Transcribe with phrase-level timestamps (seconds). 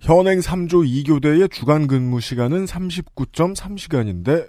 [0.00, 4.48] 현행 3조 2교대의 주간 근무 시간은 39.3시간인데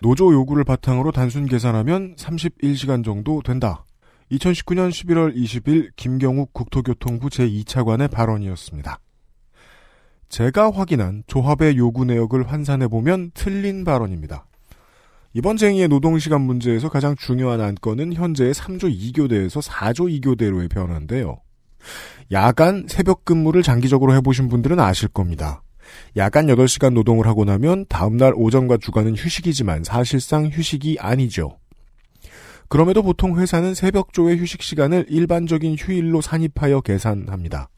[0.00, 3.86] 노조 요구를 바탕으로 단순 계산하면 31시간 정도 된다.
[4.30, 8.98] 2019년 11월 20일 김경욱 국토교통부 제2차관의 발언이었습니다.
[10.28, 14.46] 제가 확인한 조합의 요구 내역을 환산해보면 틀린 발언입니다.
[15.32, 21.40] 이번 쟁의의 노동시간 문제에서 가장 중요한 안건은 현재의 3조 2교대에서 4조 2교대로의 변화인데요.
[22.30, 25.62] 야간 새벽 근무를 장기적으로 해보신 분들은 아실 겁니다.
[26.16, 31.58] 야간 8시간 노동을 하고 나면 다음날 오전과 주간은 휴식이지만 사실상 휴식이 아니죠.
[32.68, 37.68] 그럼에도 보통 회사는 새벽조의 휴식 시간을 일반적인 휴일로 산입하여 계산합니다.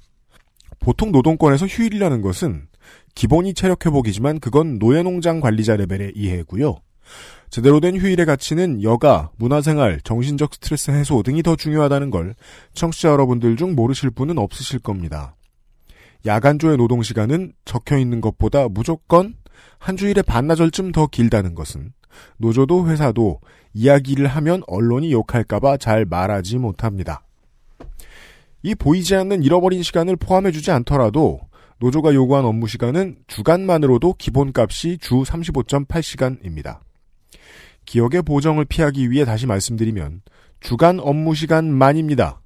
[0.78, 2.68] 보통 노동권에서 휴일이라는 것은
[3.14, 6.77] 기본이 체력 회복이지만 그건 노예농장 관리자 레벨의 이해고요.
[7.54, 12.34] 제대로 된 휴일의 가치는 여가, 문화생활, 정신적 스트레스 해소 등이 더 중요하다는 걸
[12.72, 15.36] 청취자 여러분들 중 모르실 분은 없으실 겁니다.
[16.27, 19.34] 야간조의 노동시간은 적혀 있는 것보다 무조건
[19.78, 21.92] 한 주일에 반나절쯤 더 길다는 것은
[22.38, 23.38] 노조도 회사도
[23.72, 27.22] 이야기를 하면 언론이 욕할까봐 잘 말하지 못합니다.
[28.64, 31.38] 이 보이지 않는 잃어버린 시간을 포함해주지 않더라도
[31.78, 36.80] 노조가 요구한 업무 시간은 주간만으로도 기본값이 주 35.8시간입니다.
[37.84, 40.22] 기억의 보정을 피하기 위해 다시 말씀드리면
[40.60, 42.41] 주간 업무 시간 만입니다.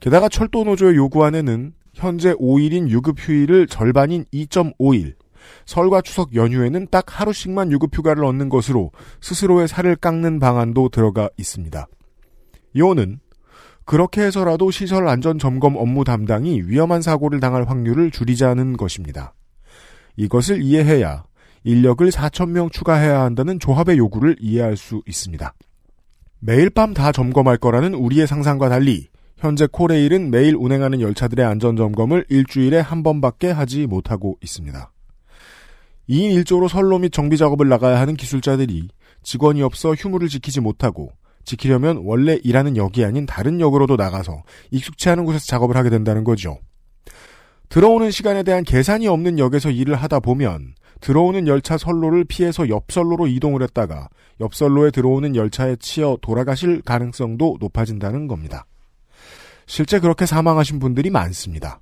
[0.00, 5.14] 게다가 철도 노조의 요구 안에는 현재 5일인 유급 휴일을 절반인 2.5일,
[5.66, 11.86] 설과 추석 연휴에는 딱 하루씩만 유급 휴가를 얻는 것으로 스스로의 살을 깎는 방안도 들어가 있습니다.
[12.74, 13.20] 이호는
[13.84, 19.32] 그렇게 해서라도 시설 안전 점검 업무 담당이 위험한 사고를 당할 확률을 줄이자는 것입니다.
[20.16, 21.24] 이것을 이해해야
[21.64, 25.52] 인력을 4천명 추가해야 한다는 조합의 요구를 이해할 수 있습니다.
[26.40, 32.26] 매일 밤 다 점검할 거라는 우리의 상상과 달리 현재 코레일은 매일 운행하는 열차들의 안전 점검을
[32.28, 34.92] 일주일에 한 번밖에 하지 못하고 있습니다.
[36.08, 38.88] 2인 1조로 선로 및 정비 작업을 나가야 하는 기술자들이
[39.22, 41.12] 직원이 없어 휴무를 지키지 못하고
[41.44, 46.58] 지키려면 원래 일하는 역이 아닌 다른 역으로도 나가서 익숙치 않은 곳에서 작업을 하게 된다는 거죠.
[47.68, 53.62] 들어오는 시간에 대한 계산이 없는 역에서 일을 하다 보면 들어오는 열차 선로를 피해서 옆선로로 이동을
[53.62, 54.08] 했다가
[54.40, 58.66] 옆선로에 들어오는 열차에 치여 돌아가실 가능성도 높아진다는 겁니다.
[59.66, 61.80] 실제 그렇게 사망하신 분들이 많습니다.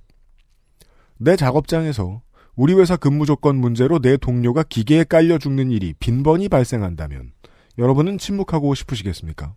[1.19, 2.23] 내 작업장에서
[2.57, 7.33] 우리 회사 근무 조건 문제로 내 동료가 기계에 깔려 죽는 일이 빈번히 발생한다면
[7.79, 9.55] 여러분은 침묵하고 싶으시겠습니까?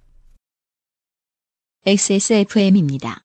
[1.85, 3.21] XSFM입니다.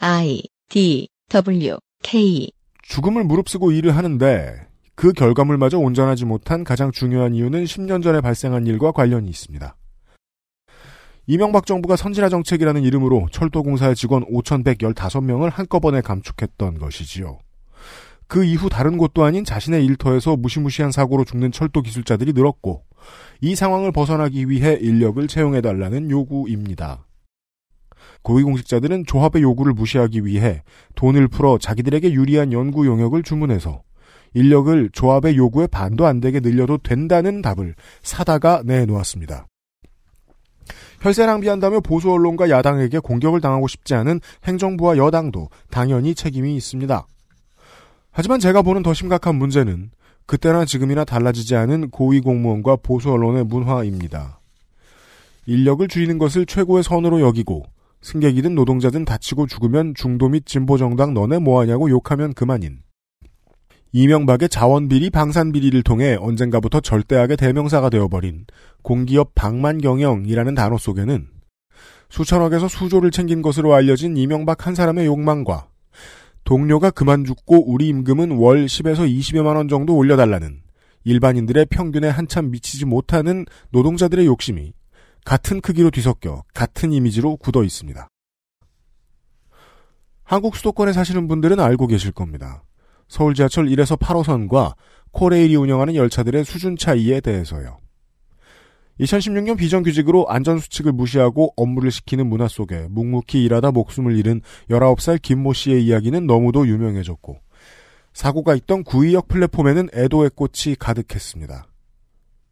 [0.00, 2.50] I D W K
[2.82, 8.92] 죽음을 무릅쓰고 일을 하는데 그 결과물마저 온전하지 못한 가장 중요한 이유는 10년 전에 발생한 일과
[8.92, 9.76] 관련이 있습니다.
[11.26, 17.38] 이명박 정부가 선진화 정책이라는 이름으로 철도공사의 직원 5,115명을 한꺼번에 감축했던 것이지요.
[18.26, 22.84] 그 이후 다른 곳도 아닌 자신의 일터에서 무시무시한 사고로 죽는 철도 기술자들이 늘었고
[23.40, 27.06] 이 상황을 벗어나기 위해 인력을 채용해달라는 요구입니다.
[28.22, 30.62] 고위공직자들은 조합의 요구를 무시하기 위해
[30.94, 33.82] 돈을 풀어 자기들에게 유리한 연구 용역을 주문해서
[34.34, 39.46] 인력을 조합의 요구에 반도 안 되게 늘려도 된다는 답을 사다가 내놓았습니다.
[41.00, 47.06] 혈세 낭비한다며 보수 언론과 야당에게 공격을 당하고 싶지 않은 행정부와 여당도 당연히 책임이 있습니다.
[48.10, 49.90] 하지만 제가 보는 더 심각한 문제는
[50.26, 54.40] 그때나 지금이나 달라지지 않은 고위 공무원과 보수 언론의 문화입니다.
[55.46, 57.64] 인력을 줄이는 것을 최고의 선으로 여기고
[58.00, 62.83] 승객이든 노동자든 다치고 죽으면 중도 및 진보 정당 너네 뭐하냐고 욕하면 그만인.
[63.96, 68.44] 이명박의 자원비리 방산비리를 통해 언젠가부터 절대악의 대명사가 되어버린
[68.82, 71.28] 공기업 방만경영이라는 단어 속에는
[72.08, 75.68] 수천억에서 수조를 챙긴 것으로 알려진 이명박 한 사람의 욕망과
[76.42, 80.62] 동료가 그만 죽고 우리 임금은 월 10에서 20여만 원 정도 올려달라는
[81.04, 84.72] 일반인들의 평균에 한참 미치지 못하는 노동자들의 욕심이
[85.24, 88.08] 같은 크기로 뒤섞여 같은 이미지로 굳어 있습니다.
[90.24, 92.64] 한국 수도권에 사시는 분들은 알고 계실 겁니다.
[93.14, 94.74] 서울 지하철 1에서 8호선과
[95.12, 97.78] 코레일이 운영하는 열차들의 수준 차이에 대해서요.
[98.98, 105.86] 2016년 비정규직으로 안전수칙을 무시하고 업무를 시키는 문화 속에 묵묵히 일하다 목숨을 잃은 19살 김모 씨의
[105.86, 107.38] 이야기는 너무도 유명해졌고
[108.14, 111.68] 사고가 있던 구의역 플랫폼에는 애도의 꽃이 가득했습니다.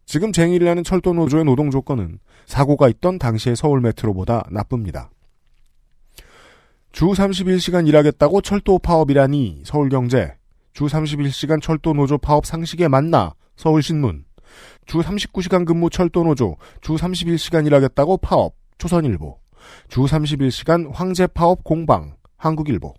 [0.06, 5.10] 지금 쟁의를 하는 철도 노조의 노동 조건은 사고가 있던 당시의 서울 메트로보다 나쁩니다.
[6.92, 10.36] 주 31시간 일하겠다고 철도 파업이라니 서울경제,
[10.72, 14.24] 주 31시간 철도 노조 파업 상식에 맞나 서울신문,
[14.86, 19.38] 주 39시간 근무 철도노조, 주 31시간 일하겠다고 파업, 조선일보,
[19.88, 22.94] 주 31시간 황제 파업 공방, 한국일보.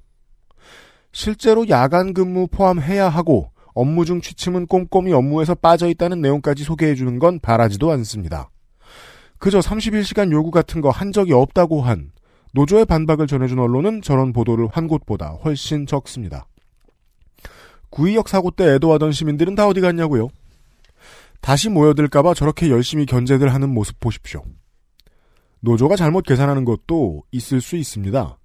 [1.12, 7.20] 실제로 야간 근무 포함해야 하고 업무 중 취침은 꼼꼼히 업무에서 빠져 있다는 내용까지 소개해 주는
[7.20, 8.50] 건 바라지도 않습니다.
[9.40, 12.12] 그저 31시간 요구 같은 거 한 적이 없다고 한
[12.54, 16.46] 노조의 반박을 전해준 언론은 저런 보도를 한 곳보다 훨씬 적습니다.
[17.94, 20.30] 구의역 사고 때 애도하던 시민들은 다 어디 갔냐고요?
[21.42, 24.44] 다시 모여들까봐 저렇게 열심히 견제들 하는 모습 보십시오.
[25.60, 28.40] 노조가 잘못 계산하는 것도 있을 수 있습니다.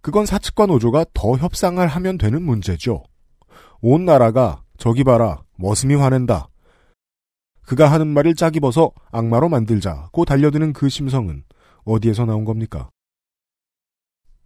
[0.00, 3.02] 그건 사측과 노조가 더 협상을 하면 되는 문제죠.
[3.80, 6.48] 온 나라가 저기 봐라 머슴이 화낸다.
[7.66, 11.42] 그가 하는 말을 짝 입어서 악마로 만들자고 달려드는 그 심성은
[11.84, 12.90] 어디에서 나온 겁니까?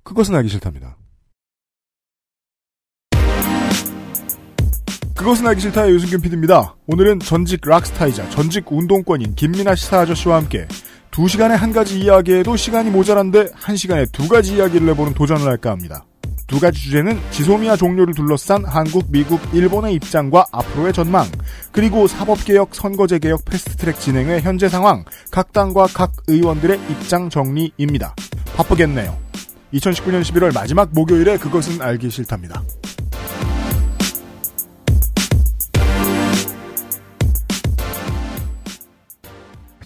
[0.05, 0.97] 그것은 알기 싫답니다.
[5.17, 6.77] 그것은 알기 싫다의 유승균 PD입니다.
[6.87, 10.69] 오늘은 전직 락스타이자 전직 운동권인 김민아 시사 아저씨와 함께
[11.11, 15.71] 두 시간에 한 가지 이야기에도 시간이 모자란데 한 시간에 두 가지 이야기를 해보는 도전을 할까
[15.71, 16.05] 합니다.
[16.47, 21.27] 두 가지 주제는 지소미아 종료를 둘러싼 한국, 미국, 일본의 입장과 앞으로의 전망,
[21.73, 28.15] 그리고 사법개혁, 선거제개혁, 패스트트랙 진행의 현재 상황, 각 당과 각 의원들의 입장 정리입니다.
[28.55, 29.17] 바쁘겠네요.
[29.73, 32.63] 2019년 11월 마지막 목요일에 그것은 알기 싫답니다.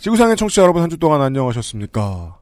[0.00, 2.38] 지구상의 청취자 여러분 한 주 동안 안녕하셨습니까?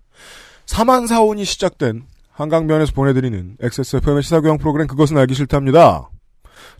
[0.66, 6.08] 사만사온이 시작된 한강변에서 보내드리는 XSFM의 시사교양 프로그램 그것은 알기 싫답니다.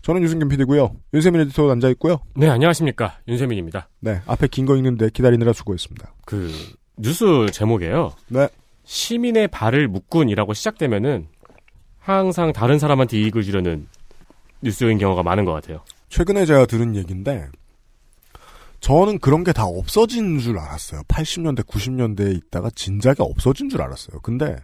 [0.01, 0.95] 저는 유승균 PD고요.
[1.13, 2.19] 윤세민 에디터 앉아있고요.
[2.35, 3.17] 네, 안녕하십니까.
[3.27, 3.89] 윤세민입니다.
[3.99, 6.13] 네, 앞에 긴 거 읽는데 기다리느라 수고했습니다.
[6.25, 6.49] 그,
[6.97, 8.13] 뉴스 제목이에요.
[8.29, 8.47] 네.
[8.85, 11.27] 시민의 발을 묶군이라고 시작되면은
[11.99, 13.87] 항상 다른 사람한테 이익을 주려는
[14.61, 15.81] 뉴스인 경우가 많은 것 같아요.
[16.07, 17.49] 최근에 제가 들은 얘기인데
[18.79, 21.01] 저는 그런 게 다 없어진 줄 알았어요.
[21.07, 24.19] 80년대, 90년대에 있다가 진작에 없어진 줄 알았어요.
[24.21, 24.55] 근데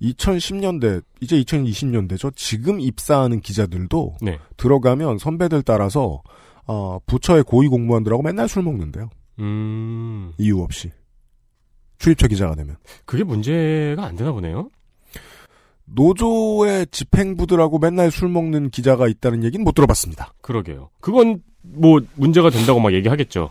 [0.00, 2.34] 2010년대, 이제 2020년대죠.
[2.34, 4.38] 지금 입사하는 기자들도 네.
[4.56, 6.22] 들어가면 선배들 따라서
[6.66, 9.10] 어, 부처의 고위 공무원들하고 맨날 술 먹는데요.
[9.40, 10.90] 음, 이유 없이.
[11.98, 12.76] 출입처 기자가 되면.
[13.04, 14.70] 그게 문제가 안 되나 보네요.
[15.86, 20.34] 노조의 집행부들하고 맨날 술 먹는 기자가 있다는 얘기는 못 들어봤습니다.
[20.42, 20.90] 그러게요.
[21.00, 23.50] 그건 뭐 문제가 된다고 막 얘기하겠죠.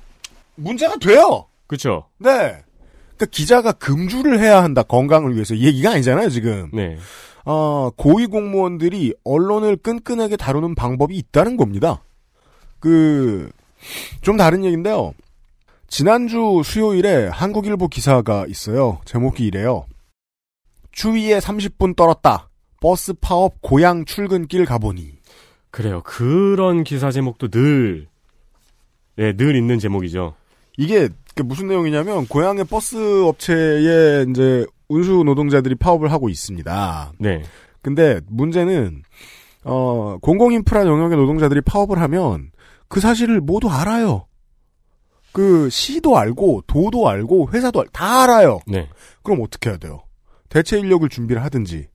[0.58, 1.46] 문제가 돼요!
[1.68, 2.06] 그쵸?
[2.18, 2.30] 네.
[2.30, 5.54] 그러니까 기자가 금주를 해야 한다, 건강을 위해서.
[5.54, 6.70] 이 얘기가 아니잖아요, 지금.
[6.74, 6.98] 네.
[7.46, 12.04] 어, 고위 공무원들이 언론을 끈끈하게 다루는 방법이 있다는 겁니다.
[12.80, 13.50] 그,
[14.22, 15.14] 좀 다른 얘기인데요.
[15.88, 19.00] 지난주 수요일에 한국일보 기사가 있어요.
[19.06, 19.86] 제목이 이래요.
[20.92, 22.50] 추위에 30분 떨었다.
[22.82, 25.14] 버스 파업 고향 출근길 가보니.
[25.72, 26.02] 그래요.
[26.04, 28.08] 그런 기사 제목도 늘,
[29.16, 30.36] 네, 늘 있는 제목이죠.
[30.78, 37.14] 이게 그 무슨 내용이냐면 고향의 버스 업체에 이제 운수 노동자들이 파업을 하고 있습니다.
[37.20, 37.44] 네.
[37.82, 39.04] 근데 문제는
[39.64, 42.52] 어 공공 인프라 영역의 노동자들이 파업을 하면
[42.88, 44.28] 그 사실을 모두 알아요.
[45.32, 48.60] 그 시도 알고 도도 알고 회사도 알, 다 알아요.
[48.66, 48.88] 네.
[49.24, 50.04] 그럼 어떻게 해야 돼요?
[50.50, 51.88] 대체 인력을 준비를 하든지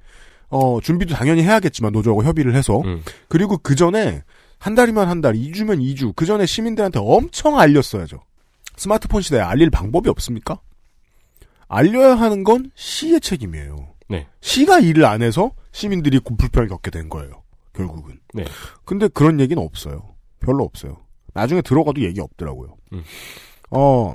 [0.49, 3.03] 어 준비도 당연히 해야겠지만 노조하고 협의를 해서 음.
[3.29, 4.23] 그리고 그 전에
[4.59, 8.21] 한 달이면 한 달, 2주면 2주, 그 전에 시민들한테 엄청 알렸어야죠.
[8.77, 10.61] 스마트폰 시대에 알릴 방법이 없습니까?
[11.69, 13.77] 알려야 하는 건 시의 책임이에요.
[14.09, 14.27] 네.
[14.41, 17.43] 시가 일을 안 해서 시민들이 고- 불편을 겪게 된 거예요.
[17.73, 18.21] 결국은.
[18.35, 18.45] 네.
[18.85, 20.15] 근데 그런 얘기는 없어요.
[20.41, 20.99] 별로 없어요.
[21.33, 22.77] 나중에 들어가도 얘기 없더라고요.
[22.93, 23.03] 음.
[23.71, 24.13] 어,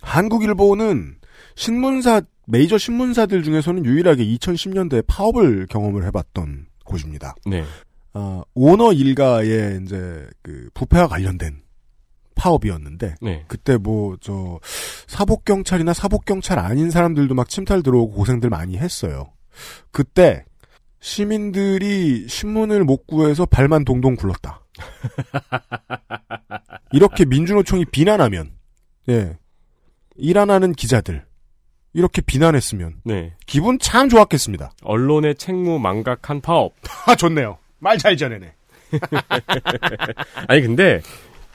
[0.00, 1.16] 한국일보는
[1.54, 7.34] 신문사, 메이저 신문사들 중에서는 유일하게 2010년대에 파업을 경험을 해봤던 곳입니다.
[7.46, 7.64] 네.
[8.14, 11.61] 어, 오너 일가의 이제 그 부패와 관련된
[12.34, 13.44] 파업이었는데 네.
[13.48, 14.58] 그때 뭐 저
[15.06, 19.32] 사복 경찰이나 사복 경찰 아닌 사람들도 막 침탈 들어오고 고생들 많이 했어요.
[19.90, 20.44] 그때
[21.00, 24.60] 시민들이 신문을 못 구해서 발만 동동 굴렀다.
[26.92, 28.52] 이렇게 민주노총이 비난하면
[29.08, 29.36] 예.
[30.16, 31.24] 일 안 하는 기자들
[31.94, 33.34] 이렇게 비난했으면 네.
[33.46, 34.72] 기분 참 좋았겠습니다.
[34.82, 36.72] 언론의 책무 망각한 파업.
[37.06, 37.58] 아 좋네요.
[37.78, 38.54] 말 잘 전해네.
[40.48, 41.00] 아니, 근데,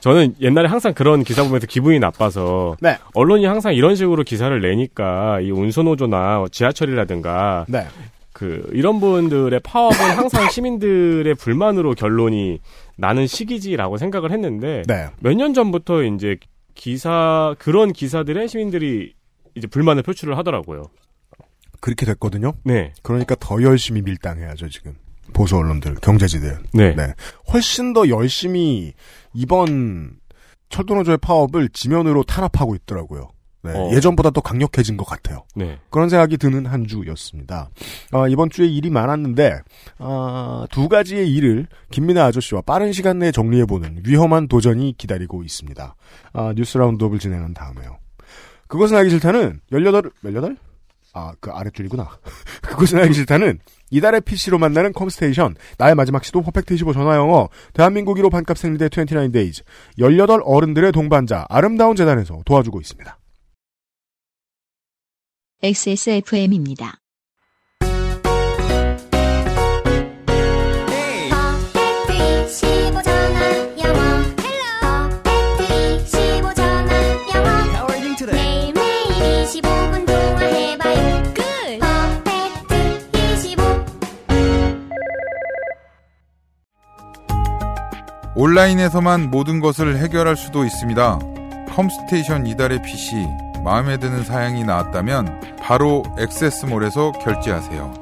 [0.08, 2.98] 저는 옛날에 항상 그런 기사 보면서 기분이 나빠서, 네.
[3.14, 7.86] 언론이 항상 이런 식으로 기사를 내니까, 이 운수노조나 지하철이라든가, 네.
[8.32, 12.62] 그, 이런 분들의 파업은 항상 시민들의 불만으로 결론이
[12.96, 15.08] 나는 시기지라고 생각을 했는데, 네.
[15.20, 16.38] 몇년 전부터 이제
[16.74, 19.14] 기사, 그런 기사들에 시민들이
[19.56, 20.84] 이제 불만을 표출을 하더라고요.
[21.82, 22.54] 그렇게 됐거든요.
[22.64, 22.94] 네.
[23.02, 24.96] 그러니까 더 열심히 밀당해야죠, 지금.
[25.34, 26.60] 보수 언론들, 경제지들.
[26.74, 26.96] 네.
[26.96, 27.14] 네.
[27.52, 28.94] 훨씬 더 열심히
[29.34, 30.18] 이번
[30.70, 33.30] 철도노조의 파업을 지면으로 탄압하고 있더라고요.
[33.64, 33.92] 네, 어.
[33.92, 35.44] 예전보다 더 강력해진 것 같아요.
[35.56, 35.78] 네.
[35.90, 37.70] 그런 생각이 드는 한 주였습니다.
[38.12, 39.60] 아, 이번 주에 일이 많았는데
[39.98, 45.96] 아, 두 가지의 일을 김민하 아저씨와 빠른 시간 내에 정리해보는 위험한 도전이 기다리고 있습니다.
[46.34, 47.98] 아, 뉴스 roundup을 진행한 다음에요.
[48.68, 50.58] 그것은 알기 싫다는 18, 18?
[51.14, 52.10] 아, 그 아랫줄이구나.
[52.62, 53.60] 그것은 알기 싫다는
[53.91, 59.63] 이달의 PC로 만나는 컴스테이션, 나의 마지막 시도 퍼펙트 25 전화영어, 대한민국 1호 반값 생리대 29days,
[59.98, 63.17] 18 어른들의 동반자, 아름다운 재단에서 도와주고 있습니다.
[65.63, 67.00] XSFM입니다.
[88.39, 91.17] 온라인에서만 모든 것을 해결할 수도 있습니다.
[91.70, 93.25] 컴스테이션 이달의 PC
[93.63, 97.94] 마음에 드는 사양이 나왔다면 바로 액세스몰에서 결제하세요.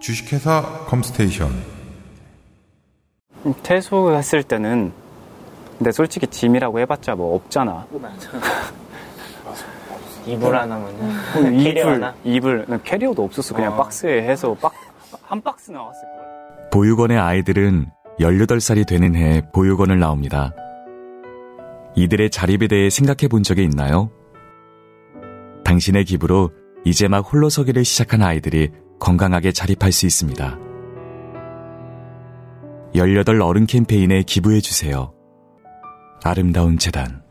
[0.00, 1.50] 주식회사 컴스테이션
[3.64, 4.92] 퇴소했을 때는
[5.76, 7.84] 근데 솔직히 짐이라고 해봤자 뭐 없잖아.
[10.24, 12.14] 이불 하나면은 어, 캐리어 이불, 하나?
[12.22, 13.56] 이불, 캐리어도 없었어.
[13.56, 13.76] 그냥 어.
[13.76, 14.72] 박스에 해서 박,
[15.22, 16.68] 한 박스 나왔을 거야.
[16.70, 20.54] 보육원의 아이들은 18살이 되는 해 보육원을 나옵니다.
[21.96, 24.10] 이들의 자립에 대해 생각해 본 적이 있나요?
[25.64, 26.50] 당신의 기부로
[26.84, 28.70] 이제 막 홀로서기를 시작한 아이들이
[29.00, 30.58] 건강하게 자립할 수 있습니다.
[32.94, 35.12] 18 어른 캠페인에 기부해 주세요.
[36.24, 37.22] 아름다운 재단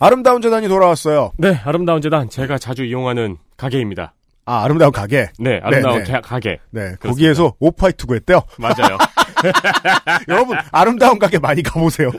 [0.00, 1.32] 아름다운 재단이 돌아왔어요.
[1.38, 4.14] 네, 아름다운 재단 제가 자주 이용하는 가게입니다.
[4.48, 5.28] 아, 아름다운 가게.
[5.38, 6.12] 네, 아름다운 네, 네.
[6.12, 6.58] 가- 가게.
[6.70, 8.40] 네, 거기에서 오프화이트 구했대요.
[8.58, 8.96] 맞아요.
[10.28, 12.10] 여러분, 아름다운 가게 많이 가보세요.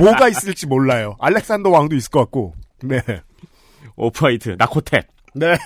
[0.00, 1.16] 뭐가 있을지 몰라요.
[1.20, 2.54] 알렉산더 왕도 있을 것 같고.
[2.84, 3.00] 네.
[3.96, 5.08] 오프화이트, 나코텍.
[5.34, 5.56] 네.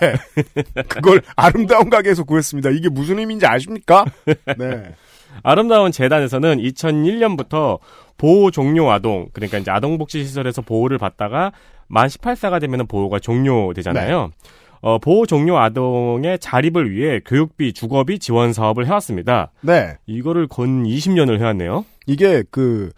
[0.88, 2.70] 그걸 아름다운 가게에서 구했습니다.
[2.70, 4.04] 이게 무슨 의미인지 아십니까?
[4.56, 4.94] 네.
[5.42, 7.78] 아름다운 재단에서는 2001년부터
[8.16, 11.52] 보호 종료 아동, 그러니까 이제 아동복지시설에서 보호를 받다가
[11.88, 14.30] 만 18세가 되면 보호가 종료되잖아요.
[14.80, 19.50] 어, 보호 종료 아동의 자립을 위해 교육비, 주거비 지원 사업을 해왔습니다.
[19.62, 19.97] 네.
[20.06, 21.85] 이거를 건 20년을 해왔네요.
[22.06, 22.90] 이게 그,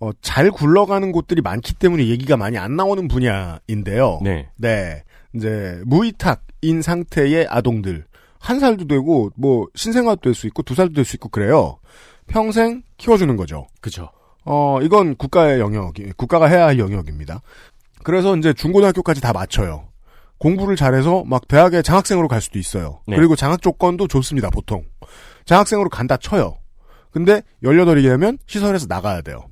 [0.00, 4.20] 어, 잘 굴러가는 곳들이 많기 때문에 얘기가 많이 안 나오는 분야인데요.
[4.22, 4.48] 네.
[4.56, 5.02] 네.
[5.34, 8.04] 이제, 무위탁인 상태의 아동들.
[8.38, 11.78] 한 살도 되고, 뭐, 신생아도 될 수 있고, 두 살도 될 수 있고, 그래요.
[12.28, 13.66] 평생 키워주는 거죠.
[13.80, 14.10] 그죠.
[14.44, 17.40] 어, 이건 국가의 영역이, 국가가 해야 할 영역입니다.
[18.04, 19.85] 그래서 이제 중고등학교까지 다 맞춰요.
[20.38, 23.00] 공부를 잘해서 막 대학에 장학생으로 갈 수도 있어요.
[23.06, 23.16] 네.
[23.16, 24.84] 그리고 장학 조건도 좋습니다, 보통.
[25.44, 26.58] 장학생으로 간다 쳐요.
[27.10, 29.46] 근데 18이 되면 시설에서 나가야 돼요.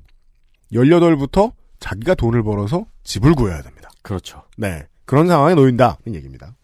[0.71, 3.89] 18부터 자기가 돈을 벌어서 집을 구해야 됩니다.
[4.01, 4.43] 그렇죠.
[4.57, 4.83] 네.
[5.05, 5.97] 그런 상황에 놓인다.
[6.05, 6.55] 는 얘기입니다.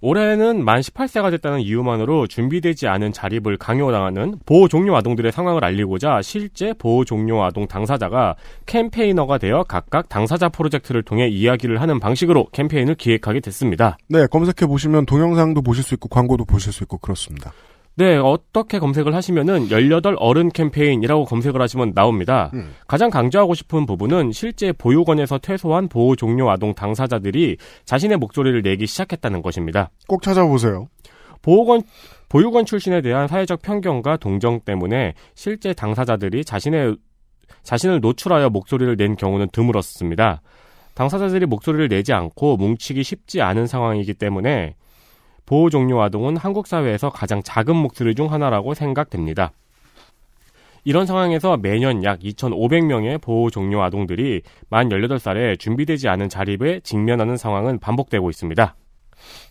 [0.00, 6.72] 올해는 만 18세가 됐다는 이유만으로 준비되지 않은 자립을 강요당하는 보호 종료 아동들의 상황을 알리고자 실제
[6.74, 8.36] 보호 종료 아동 당사자가
[8.66, 13.96] 캠페이너가 되어 각각 당사자 프로젝트를 통해 이야기를 하는 방식으로 캠페인을 기획하게 됐습니다.
[14.08, 17.52] 네, 검색해 보시면 동영상도 보실 수 있고 광고도 보실 수 있고 그렇습니다.
[17.98, 22.50] 네, 어떻게 검색을 하시면은 18 어른 캠페인이라고 검색을 하시면 나옵니다.
[22.52, 22.74] 음.
[22.86, 29.40] 가장 강조하고 싶은 부분은 실제 보육원에서 퇴소한 보호 종료 아동 당사자들이 자신의 목소리를 내기 시작했다는
[29.40, 29.90] 것입니다.
[30.08, 30.88] 꼭 찾아보세요.
[31.40, 31.82] 보육원
[32.28, 36.96] 보육원 출신에 대한 사회적 편견과 동정 때문에 실제 당사자들이 자신의
[37.62, 40.42] 자신을 노출하여 목소리를 낸 경우는 드물었습니다.
[40.94, 44.74] 당사자들이 목소리를 내지 않고 뭉치기 쉽지 않은 상황이기 때문에
[45.46, 49.52] 보호 종료 아동은 한국 사회에서 가장 작은 목소리 중 하나라고 생각됩니다.
[50.84, 57.80] 이런 상황에서 매년 약 2,500명의 보호 종료 아동들이 만 18살에 준비되지 않은 자립에 직면하는 상황은
[57.80, 58.76] 반복되고 있습니다.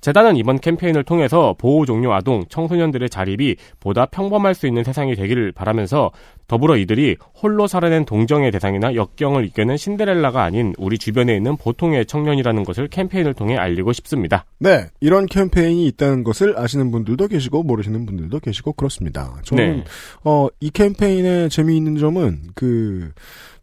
[0.01, 5.51] 재단은 이번 캠페인을 통해서 보호 종료 아동, 청소년들의 자립이 보다 평범할 수 있는 세상이 되기를
[5.51, 6.11] 바라면서
[6.47, 12.63] 더불어 이들이 홀로 살아낸 동정의 대상이나 역경을 이겨낸 신데렐라가 아닌 우리 주변에 있는 보통의 청년이라는
[12.63, 14.45] 것을 캠페인을 통해 알리고 싶습니다.
[14.59, 19.35] 네, 이런 캠페인이 있다는 것을 아시는 분들도 계시고 모르시는 분들도 계시고 그렇습니다.
[19.43, 19.83] 저는 네.
[20.23, 23.11] 어, 이 캠페인의 재미있는 점은 그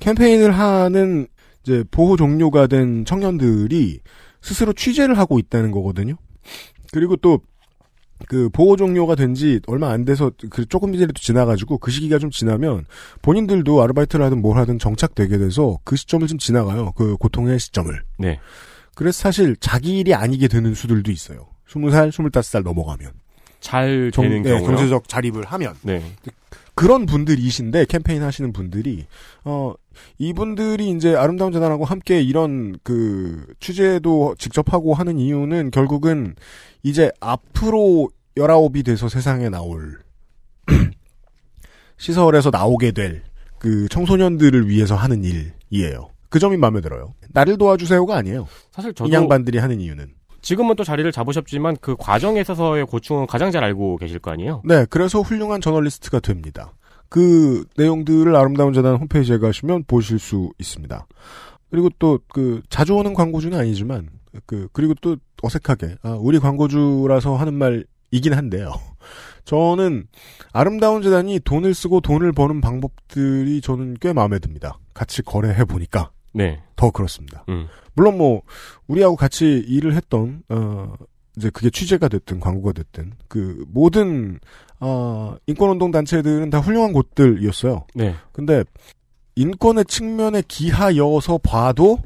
[0.00, 1.28] 캠페인을 하는
[1.62, 4.00] 이제 보호 종료가 된 청년들이
[4.42, 6.16] 스스로 취재를 하고 있다는 거거든요.
[6.92, 7.40] 그리고 또
[8.28, 12.30] 그 보호 종료가 된 지 얼마 안 돼서 그 조금 이라도 지나가지고 그 시기가 좀
[12.30, 12.84] 지나면
[13.22, 16.92] 본인들도 아르바이트를 하든 뭘 하든 정착되게 돼서 그 시점을 좀 지나가요.
[16.92, 17.98] 그 고통의 시점을.
[18.18, 18.38] 네.
[18.94, 21.46] 그래서 사실 자기 일이 아니게 되는 수들도 있어요.
[21.66, 23.12] 20살, 25살 넘어가면.
[23.60, 24.66] 잘 정, 되는 네, 경우요.
[24.66, 25.74] 경제적 자립을 하면.
[25.80, 26.02] 네.
[26.74, 29.06] 그런 분들이신데 캠페인 하시는 분들이
[29.44, 29.72] 어
[30.18, 36.34] 이분들이 이제 아름다운 재단하고 함께 이런 그 취재도 직접 하고 하는 이유는 결국은
[36.82, 39.98] 이제 앞으로 19이 돼서 세상에 나올
[41.98, 43.22] 시설에서 나오게 될
[43.62, 46.08] 그 청소년들을 위해서 하는 일이에요.
[46.28, 47.14] 그 점이 마음에 들어요.
[47.28, 48.48] 나를 도와주세요가 아니에요.
[48.72, 50.08] 사실 저도 이 양반들이 하는 이유는.
[50.40, 54.62] 지금은 또 자리를 잡으셨지만 그 과정에 있어서의 고충은 가장 잘 알고 계실 거 아니에요?
[54.64, 56.72] 네, 그래서 훌륭한 저널리스트가 됩니다.
[57.12, 61.06] 그 내용들을 아름다운 재단 홈페이지에 가시면 보실 수 있습니다.
[61.70, 64.08] 그리고 또 그 자주 오는 광고주는 아니지만
[64.46, 68.72] 그 그리고 또 어색하게 아, 우리 광고주라서 하는 말이긴 한데요.
[69.44, 70.06] 저는
[70.54, 74.78] 아름다운 재단이 돈을 쓰고 돈을 버는 방법들이 저는 꽤 마음에 듭니다.
[74.94, 76.62] 같이 거래해 보니까 네.
[76.76, 77.44] 더 그렇습니다.
[77.50, 77.66] 음.
[77.94, 78.40] 물론 뭐
[78.86, 80.94] 우리하고 같이 일을 했던 어
[81.36, 84.38] 이제 그게 취재가 됐든 광고가 됐든 그 모든
[84.80, 87.86] 어 인권운동 단체들은 다 훌륭한 곳들이었어요.
[87.94, 88.14] 네.
[88.32, 88.64] 근데
[89.36, 91.98] 인권의 측면에 기하여서 봐도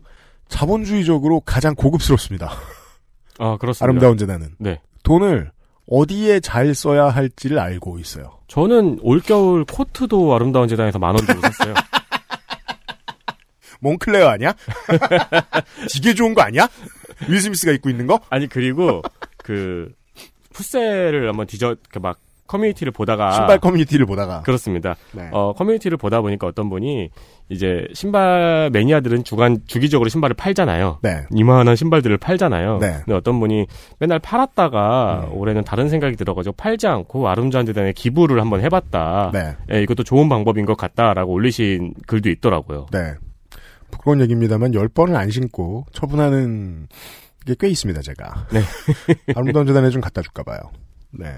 [0.49, 2.53] 자본주의적으로 가장 고급스럽습니다.
[3.39, 3.85] 아, 그렇습니다.
[3.85, 4.81] 아름다운 재단은 네.
[5.03, 5.51] 돈을
[5.89, 8.39] 어디에 잘 써야 할지를 알고 있어요.
[8.49, 11.75] 저는 올겨울 코트도 아름다운 재단에서 만 원 주고 샀어요.
[13.81, 14.55] 몽클레어 아니야?
[15.93, 16.69] 되게 좋은 거 아니야?
[17.29, 18.21] 윌 스미스가 입고 있는 거?
[18.31, 19.03] 아니 그리고
[19.39, 19.93] 그
[20.53, 24.97] 풋셀을 한번 뒤져 막 커뮤니티를 보다가 신발 커뮤니티를 보다가 그렇습니다.
[25.13, 25.29] 네.
[25.33, 27.11] 어 커뮤니티를 보다 보니까 어떤 분이
[27.49, 30.99] 이제 신발 매니아들은 주간 주기적으로 신발을 팔잖아요.
[31.03, 31.25] 네.
[31.33, 32.79] 이만한 신발들을 팔잖아요.
[32.79, 32.93] 네.
[33.05, 33.67] 근데 어떤 분이
[33.99, 35.37] 맨날 팔았다가 음.
[35.37, 39.31] 올해는 다른 생각이 들어가지고 팔지 않고 아름다운 재단에 기부를 한번 해봤다.
[39.33, 39.57] 네.
[39.73, 42.87] 예, 이것도 좋은 방법인 것 같다라고 올리신 글도 있더라고요.
[42.93, 43.15] 네.
[43.91, 46.89] 부끄러운 얘기입니다만 열 번을 안 신고 처분하는
[47.47, 48.49] 게 꽤 있습니다, 제가.
[48.53, 48.61] 네.
[49.35, 50.59] 아름다운 재단에 좀 갖다 줄까 봐요.
[51.13, 51.33] 네.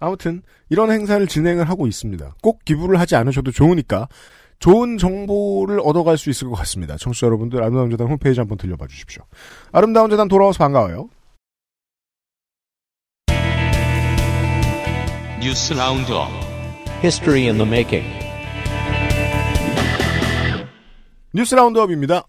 [0.00, 2.36] 아무튼 이런 행사를 진행을 하고 있습니다.
[2.42, 4.08] 꼭 기부를 하지 않으셔도 좋으니까
[4.58, 6.96] 좋은 정보를 얻어갈 수 있을 것 같습니다.
[6.96, 9.22] 청취자 여러분들 아름다운 재단 홈페이지 한번 들려봐 주십시오.
[9.72, 11.10] 아름다운 재단 돌아와서 반가워요.
[15.42, 16.28] 뉴스 라운드업
[17.02, 18.29] History in the making.
[21.32, 22.24] 뉴스 라운드업입니다.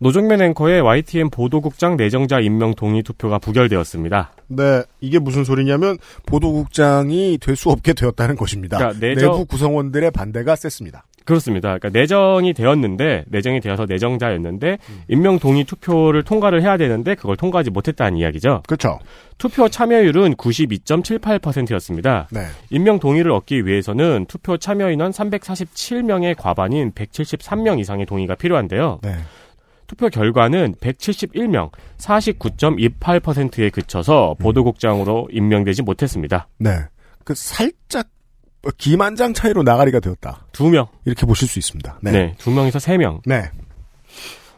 [0.00, 4.32] 노정면 앵커의 YTN 보도국장 내정자 임명 동의 투표가 부결되었습니다.
[4.46, 8.78] 네, 이게 무슨 소리냐면 보도국장이 될 수 없게 되었다는 것입니다.
[8.78, 11.04] 그러니까 내정- 내부 구성원들의 반대가 셌습니다.
[11.28, 11.76] 그렇습니다.
[11.76, 18.16] 그러니까 내정이 되었는데 내정이 되어서 내정자였는데 임명 동의 투표를 통과를 해야 되는데 그걸 통과하지 못했다는
[18.16, 18.62] 이야기죠.
[18.66, 18.98] 그렇죠.
[19.36, 22.28] 투표 참여율은 92.78%였습니다.
[22.30, 22.46] 네.
[22.70, 29.00] 임명 동의를 얻기 위해서는 투표 참여 인원 347명의 과반인 173명 이상의 동의가 필요한데요.
[29.02, 29.16] 네.
[29.86, 36.48] 투표 결과는 171명, 49.28%에 그쳐서 보도국장으로 임명되지 못했습니다.
[36.58, 36.70] 네.
[37.24, 38.08] 그 살짝
[38.76, 40.46] 기만장 차이로 나가리가 되었다.
[40.52, 40.86] 두 명.
[41.04, 41.98] 이렇게 보실 수 있습니다.
[42.02, 42.10] 네.
[42.10, 43.20] 네, 두 명에서 세 명.
[43.24, 43.50] 네.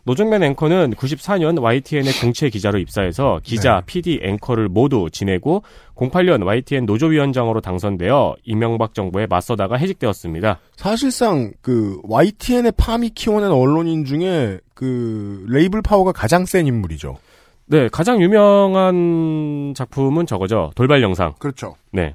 [0.05, 3.83] 노정면 앵커는 94년 YTN의 공채 기자로 입사해서 기자, 네.
[3.87, 5.63] PD, 앵커를 모두 지내고
[5.95, 10.59] 08년 YTN 노조위원장으로 당선되어 이명박 정부에 맞서다가 해직되었습니다.
[10.77, 17.19] 사실상 그 YTN의 파미 키워낸 언론인 중에 그 레이블 파워가 가장 센 인물이죠.
[17.67, 20.73] 네, 가장 유명한 작품은 저거죠.
[20.75, 21.35] 돌발 영상.
[21.39, 21.77] 그렇죠.
[21.93, 22.15] 네.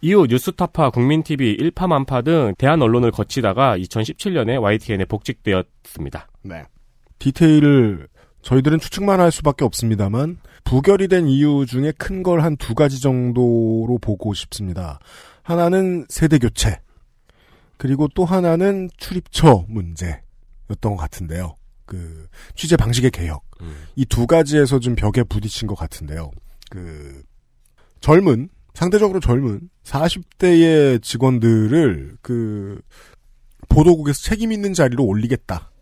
[0.00, 6.28] 이후 뉴스타파, 국민TV, 일파만파 등 대한 언론을 거치다가 2017년에 YTN에 복직되었습니다.
[6.42, 6.62] 네.
[7.18, 8.06] 디테일을
[8.42, 13.98] 저희들은 추측만 할 수밖에 없습니다만 부결이 된 이유 중에 큰 걸 한 두 가지 정도로
[14.00, 15.00] 보고 싶습니다.
[15.42, 16.80] 하나는 세대 교체
[17.76, 20.20] 그리고 또 하나는 출입처 문제였던
[20.82, 21.54] 것 같은데요.
[21.86, 23.42] 그 취재 방식의 개혁
[23.96, 26.30] 이두 가지에서 좀 벽에 부딪힌 것 같은데요.
[26.70, 27.22] 그
[28.00, 28.48] 젊은
[28.78, 32.80] 상대적으로 젊은 40대의 직원들을 그
[33.68, 35.72] 보도국에서 책임 있는 자리로 올리겠다.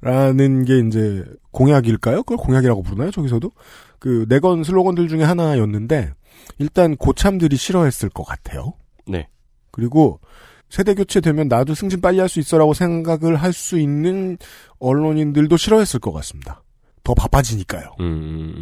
[0.00, 2.22] 라는 게 이제 공약일까요?
[2.22, 3.10] 그걸 공약이라고 부르나요?
[3.10, 3.50] 저기서도?
[3.98, 6.12] 그 내건 슬로건들 중에 하나였는데
[6.58, 8.74] 일단 고참들이 싫어했을 것 같아요.
[9.08, 9.28] 네.
[9.72, 10.20] 그리고
[10.68, 14.38] 세대 교체되면 나도 승진 빨리 할 수 있어라고 생각을 할 수 있는
[14.78, 16.62] 언론인들도 싫어했을 것 같습니다.
[17.02, 17.96] 더 바빠지니까요.
[17.98, 18.54] 음, 음,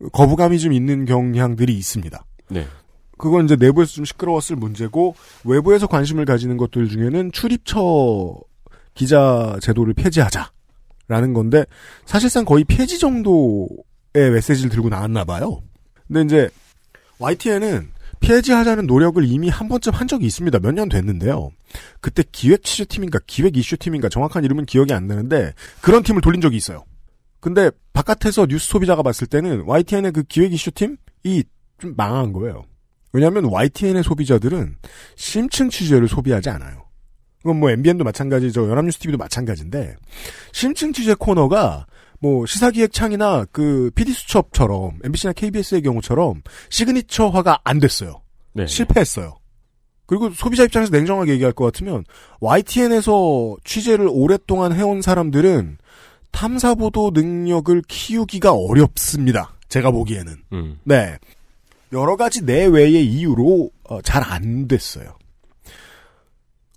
[0.00, 0.08] 음.
[0.10, 2.24] 거부감이 좀 있는 경향들이 있습니다.
[2.50, 2.66] 네.
[3.18, 8.40] 그건 이제 내부에서 좀 시끄러웠을 문제고 외부에서 관심을 가지는 것들 중에는 출입처
[8.94, 11.64] 기자 제도를 폐지하자라는 건데
[12.04, 13.82] 사실상 거의 폐지 정도의
[14.14, 15.62] 메시지를 들고 나왔나 봐요.
[16.08, 16.50] 근데 이제
[17.18, 20.58] YTN은 폐지하자는 노력을 이미 한 번쯤 한 적이 있습니다.
[20.60, 21.50] 몇 년 됐는데요.
[22.00, 26.84] 그때 기획 취재팀인가 기획 이슈팀인가 정확한 이름은 기억이 안 나는데 그런 팀을 돌린 적이 있어요.
[27.40, 31.44] 근데 바깥에서 뉴스 소비자가 봤을 때는 YTN의 그 기획 이슈팀이
[31.78, 32.64] 좀 망한 거예요.
[33.12, 34.76] 왜냐하면 YTN의 소비자들은
[35.16, 36.86] 심층 취재를 소비하지 않아요.
[37.38, 38.70] 그건 뭐 MBN도 마찬가지죠.
[38.70, 39.96] 연합뉴스 TV도 마찬가지인데
[40.52, 41.86] 심층 취재 코너가
[42.20, 48.22] 뭐 시사기획 창이나 그 PD 수첩처럼 MBC나 KBS의 경우처럼 시그니처화가 안 됐어요.
[48.54, 48.66] 네.
[48.66, 49.34] 실패했어요.
[50.06, 52.04] 그리고 소비자 입장에서 냉정하게 얘기할 것 같으면
[52.40, 55.78] YTN에서 취재를 오랫동안 해온 사람들은
[56.30, 59.54] 탐사보도 능력을 키우기가 어렵습니다.
[59.68, 60.36] 제가 보기에는.
[60.52, 60.78] 음.
[60.84, 61.18] 네.
[61.92, 65.16] 여러 가지 내외의 이유로 어, 잘안 됐어요.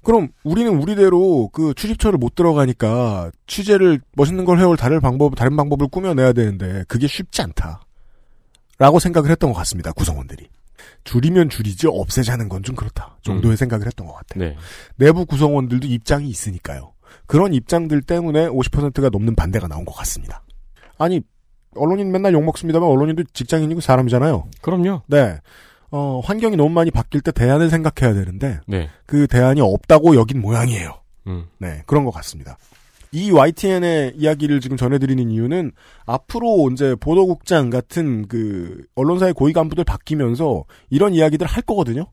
[0.04, 5.88] 그럼 우리는 우리대로 그 출입처를 못 들어가니까 취재를 멋있는 걸 해올 다른 방법, 다른 방법을
[5.88, 7.82] 꾸며내야 되는데 그게 쉽지 않다.
[8.78, 9.92] 라고 생각을 했던 것 같습니다.
[9.94, 10.48] 구성원들이.
[11.06, 13.18] 줄이면 줄이지 없애자는 건 좀 그렇다.
[13.22, 14.44] 정도의 생각을 했던 것 같아요.
[14.44, 14.58] 네.
[14.98, 16.94] 내부 구성원들도 입장이 있으니까요.
[17.26, 20.44] 그런 입장들 때문에 50%가 넘는 반대가 나온 것 같습니다.
[20.98, 21.22] 아니,
[21.76, 24.48] 언론인 맨날 욕 먹습니다만 언론인도 직장인이고 사람이잖아요.
[24.62, 25.02] 그럼요.
[25.08, 25.40] 네.
[25.92, 28.90] 어, 환경이 너무 많이 바뀔 때 대안을 생각해야 되는데 네.
[29.06, 30.96] 그 대안이 없다고 여긴 모양이에요.
[31.28, 31.46] 음.
[31.58, 32.58] 네, 그런 것 같습니다.
[33.12, 35.72] 이 YTN의 이야기를 지금 전해드리는 이유는
[36.06, 42.08] 앞으로 이제 보도국장 같은 그 언론사의 고위 간부들 바뀌면서 이런 이야기들 할 거거든요.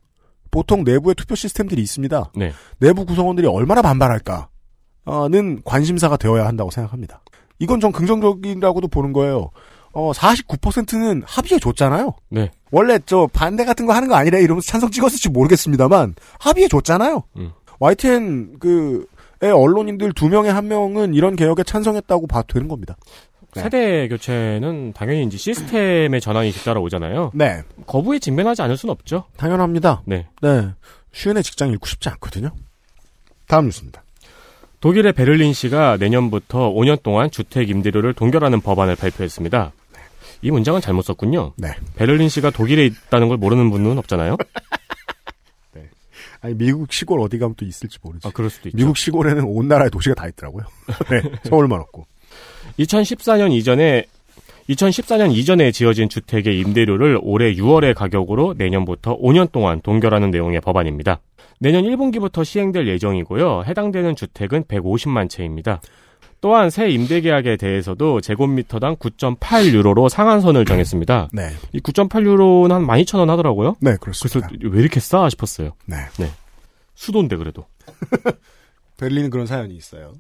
[0.52, 2.32] 보통 내부에 투표 시스템들이 있습니다.
[2.36, 2.52] 네.
[2.78, 7.22] 내부 구성원들이 얼마나 반발할까는 관심사가 되어야 한다고 생각합니다.
[7.62, 9.50] 이건 전 긍정적이라고도 보는 거예요.
[9.92, 12.12] 어, 49%는 합의해 줬잖아요.
[12.28, 12.50] 네.
[12.72, 17.22] 원래 저 반대 같은 거 하는 거 아니래 이러면서 찬성 찍었을지 모르겠습니다만 합의해 줬잖아요.
[17.36, 17.52] 음.
[17.78, 22.96] YTN 그의 언론인들 두 명에 한 명은 이런 개혁에 찬성했다고 봐도 되는 겁니다.
[23.54, 23.62] 네.
[23.62, 27.30] 세대 교체는 당연히 이제 시스템의 전환이 뒤따라오잖아요.
[27.34, 29.24] 네, 거부에 직면하지 않을 수는 없죠.
[29.36, 30.02] 당연합니다.
[30.06, 30.26] 네.
[30.40, 30.70] 네,
[31.12, 32.50] 쉬운의 직장 잃고 싶지 않거든요.
[33.46, 34.02] 다음 뉴스입니다.
[34.82, 39.72] 독일의 베를린시가 내년부터 5년 동안 주택 임대료를 동결하는 법안을 발표했습니다.
[40.42, 41.52] 이 문장은 잘못 썼군요.
[41.56, 41.68] 네.
[41.94, 44.36] 베를린시가 독일에 있다는 걸 모르는 분은 없잖아요.
[46.42, 48.26] 아니 미국 시골 어디 가면 또 있을지 모르지.
[48.26, 48.76] 아, 그럴 수도 있죠.
[48.76, 50.64] 미국 시골에는 온 나라의 도시가 다 있더라고요.
[51.08, 52.04] 네, 서울만 없고.
[52.80, 54.06] 2014년 이전에
[54.68, 61.20] 2014년 이전에 지어진 주택의 임대료를 올해 6월의 가격으로 내년부터 5년 동안 동결하는 내용의 법안입니다.
[61.58, 63.64] 내년 1분기부터 시행될 예정이고요.
[63.66, 65.80] 해당되는 주택은 150만 채입니다.
[66.40, 71.28] 또한 새 임대 계약에 대해서도 제곱미터당 9.8유로로 상한선을 정했습니다.
[71.32, 73.76] 네, 이 9.8유로는 한 12,000원 하더라고요.
[73.80, 74.68] 네 그래서 그렇습니다.
[74.68, 75.70] 왜 이렇게 싸 싶었어요.
[75.86, 75.96] 네,
[76.94, 77.64] 수도인데 그래도.
[78.98, 80.12] 베를린은 그런 사연이 있어요.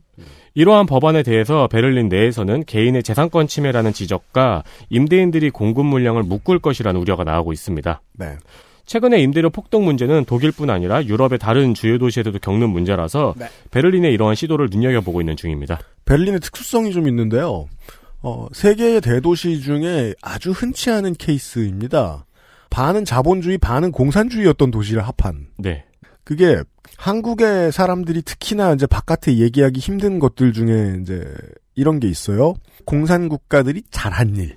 [0.54, 7.22] 이러한 법안에 대해서 베를린 내에서는 개인의 재산권 침해라는 지적과 임대인들이 공급 물량을 묶을 것이라는 우려가
[7.22, 8.00] 나오고 있습니다.
[8.14, 8.36] 네,
[8.86, 13.46] 최근에 임대료 폭등 문제는 독일뿐 아니라 유럽의 다른 주요 도시에서도 겪는 문제라서 네.
[13.70, 15.78] 베를린의 이러한 시도를 눈여겨보고 있는 중입니다.
[16.04, 17.68] 베를린의 특수성이 좀 있는데요.
[18.22, 22.26] 어, 세계의 대도시 중에 아주 흔치 않은 케이스입니다.
[22.70, 25.48] 반은 자본주의, 반은 공산주의였던 도시를 합한.
[25.58, 25.84] 네.
[26.24, 26.62] 그게
[26.96, 31.24] 한국의 사람들이 특히나 이제 바깥에 얘기하기 힘든 것들 중에 이제
[31.74, 32.54] 이런 게 있어요.
[32.84, 34.56] 공산 국가들이 잘한 일,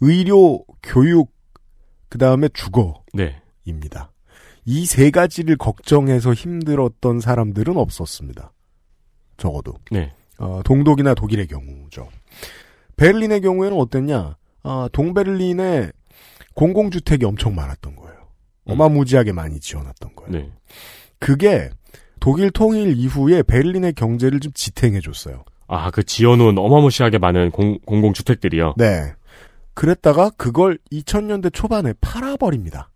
[0.00, 1.32] 의료, 교육,
[2.08, 3.02] 그 다음에 주거
[3.66, 4.12] 입니다.
[4.64, 4.72] 네.
[4.72, 8.52] 이세 가지를 걱정해서 힘들었던 사람들은 없었습니다.
[9.36, 9.74] 적어도.
[9.90, 10.12] 네.
[10.38, 12.08] 어, 동독이나 독일의 경우죠.
[12.96, 14.36] 베를린의 경우에는 어땠냐?
[14.62, 15.92] 아, 동베를린에
[16.54, 18.16] 공공주택이 엄청 많았던 거예요.
[18.64, 18.72] 음.
[18.72, 20.32] 어마무지하게 많이 지어놨던 거예요.
[20.32, 20.50] 네.
[21.18, 21.70] 그게
[22.18, 25.44] 독일 통일 이후에 베를린의 경제를 좀 지탱해줬어요.
[25.68, 28.74] 아, 그 지어놓은 어마무시하게 많은 공, 공공주택들이요.
[28.76, 29.12] 네.
[29.74, 32.90] 그랬다가 그걸 2000년대 초반에 팔아버립니다.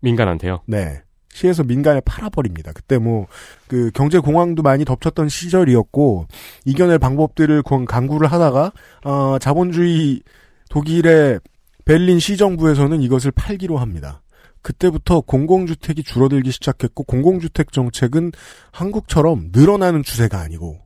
[0.00, 0.62] 민간한테요.
[0.66, 1.02] 네.
[1.32, 2.72] 시에서 민간에 팔아버립니다.
[2.72, 3.26] 그때 뭐,
[3.68, 6.26] 그 경제 공황도 많이 덮쳤던 시절이었고,
[6.64, 8.72] 이겨낼 방법들을 권- 강구를 하다가,
[9.04, 10.22] 어, 자본주의
[10.70, 11.40] 독일의
[11.84, 14.22] 베를린 시정부에서는 이것을 팔기로 합니다.
[14.62, 18.32] 그때부터 공공주택이 줄어들기 시작했고, 공공주택 정책은
[18.72, 20.80] 한국처럼 늘어나는 추세가 아니고,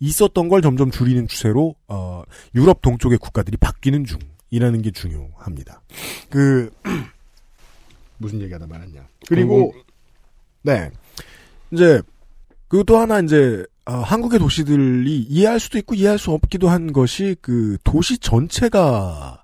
[0.00, 2.22] 있었던 걸 점점 줄이는 추세로, 어,
[2.54, 5.82] 유럽 동쪽의 국가들이 바뀌는 중이라는 게 중요합니다.
[6.30, 6.70] 그,
[8.18, 9.06] 무슨 얘기하다 말았냐.
[9.28, 9.82] 그리고, 공공-
[10.62, 10.90] 네.
[11.70, 12.00] 이제,
[12.68, 17.36] 그 또 하나 이제, 어, 한국의 도시들이 이해할 수도 있고 이해할 수 없기도 한 것이
[17.40, 19.42] 그 도시 전체가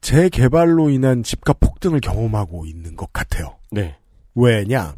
[0.00, 3.56] 재개발로 인한 집값 폭등을 경험하고 있는 것 같아요.
[3.70, 3.96] 네.
[4.34, 4.94] 왜냐?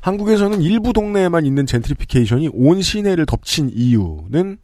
[0.00, 4.58] 한국에서는 일부 동네에만 있는 젠트리피케이션이 온 시내를 덮친 이유는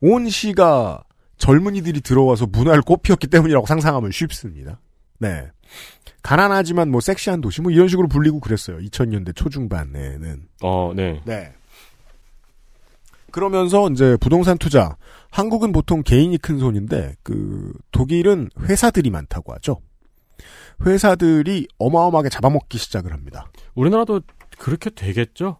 [0.00, 1.04] 온 시가
[1.38, 4.80] 젊은이들이 들어와서 문화를 꽃피웠기 때문이라고 상상하면 쉽습니다.
[5.18, 5.46] 네.
[6.22, 8.78] 가난하지만 뭐 섹시한 도시 뭐 이런 식으로 불리고 그랬어요.
[8.78, 10.48] 2000년대 초중반에는.
[10.62, 11.20] 어, 네.
[11.24, 11.52] 네.
[13.30, 14.96] 그러면서 이제 부동산 투자.
[15.30, 19.80] 한국은 보통 개인이 큰 손인데 그 독일은 회사들이 많다고 하죠.
[20.84, 23.50] 회사들이 어마어마하게 잡아먹기 시작을 합니다.
[23.74, 24.20] 우리나라도
[24.58, 25.58] 그렇게 되겠죠?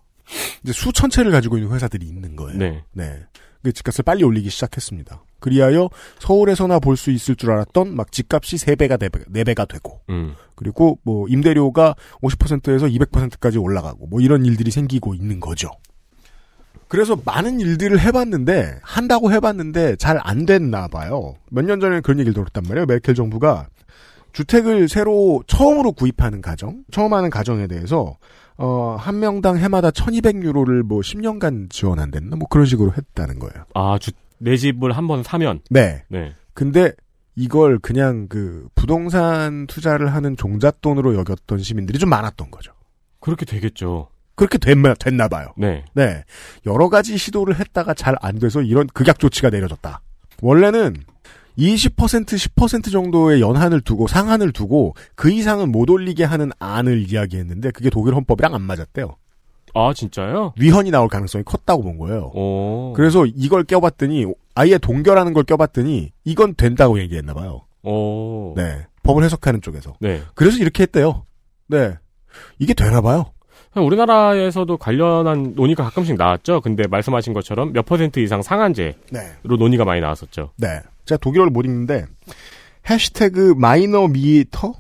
[0.63, 2.59] 이제 수천 채를 가지고 있는 회사들이 있는 거예요.
[2.59, 2.85] 네.
[2.93, 3.27] 네.
[3.63, 5.23] 그 집값을 빨리 올리기 시작했습니다.
[5.41, 10.35] 그리하여 서울에서나 볼 수 있을 줄 알았던 막 집값이 3배가 4배가, 4배 가 되고 음.
[10.55, 15.71] 그리고 뭐 임대료가 50%에서 200%까지 올라가고 뭐 이런 일들이 생기고 있는 거죠.
[16.89, 21.35] 그래서 많은 일들을 해봤는데 한다고 해봤는데 잘 안 됐나 봐요.
[21.51, 22.87] 몇 년 전에 그런 얘기를 들었단 말이에요.
[22.87, 23.69] 메르켈 정부가
[24.33, 28.17] 주택을 새로 처음으로 구입하는 가정, 처음 하는 가정에 대해서
[28.63, 32.37] 어, 한 명당 해마다 1200유로를 뭐 10년간 지원한댔나?
[32.37, 33.65] 뭐 그런 식으로 했다는 거예요.
[33.75, 35.61] 아, 주, 내 집을 한 번 사면.
[35.71, 36.05] 네.
[36.09, 36.35] 네.
[36.53, 36.93] 근데
[37.37, 42.73] 이걸 그냥 그 부동산 투자를 하는 종잣돈으로 여겼던 시민들이 좀 많았던 거죠.
[43.21, 44.09] 그렇게 되겠죠.
[44.35, 45.49] 그렇게 됐나, 됐나 봐요.
[45.57, 45.85] 네.
[45.95, 46.25] 네.
[46.67, 50.01] 여러 가지 시도를 했다가 잘 안 돼서 이런 극약 조치가 내려졌다.
[50.43, 50.97] 원래는
[51.61, 57.91] 20% 10% 정도의 연한을 두고 상한을 두고 그 이상은 못 올리게 하는 안을 이야기했는데 그게
[57.91, 59.17] 독일 헌법이랑 안 맞았대요.
[59.75, 60.55] 아, 진짜요?
[60.59, 62.33] 위헌이 나올 가능성이 컸다고 본 거예요.
[62.35, 62.93] 오.
[62.97, 67.67] 그래서 이걸 껴봤더니 아예 동결하는 걸 껴봤더니 이건 된다고 얘기했나 봐요.
[67.85, 68.55] 오.
[68.57, 68.87] 네.
[69.03, 69.95] 법을 해석하는 쪽에서.
[70.01, 70.23] 네.
[70.35, 71.25] 그래서 이렇게 했대요.
[71.69, 71.95] 네.
[72.59, 73.27] 이게 되나 봐요.
[73.77, 76.61] 우리나라에서도 관련한 논의가 가끔씩 나왔죠.
[76.61, 79.21] 근데 말씀하신 것처럼 몇 퍼센트 이상 상한제로 네.
[79.45, 80.51] 논의가 많이 나왔었죠.
[80.57, 80.81] 네.
[81.11, 82.07] 제가 독일어를 못 읽는데
[82.89, 84.75] 해시태그 마이너 미터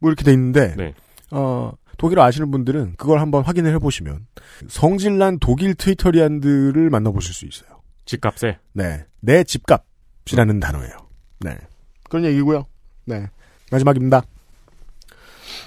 [0.00, 0.94] 뭐 이렇게 돼 있는데 네.
[1.30, 4.26] 어 독일어 아시는 분들은 그걸 한번 확인을 해보시면
[4.68, 7.80] 성질난 독일 트위터리안들을 만나보실 수 있어요.
[8.04, 8.58] 집값에.
[8.72, 9.04] 네.
[9.20, 10.96] 내 집값이라는 단어예요.
[11.40, 11.56] 네.
[12.10, 12.66] 그런 얘기고요.
[13.06, 13.28] 네.
[13.70, 14.22] 마지막입니다.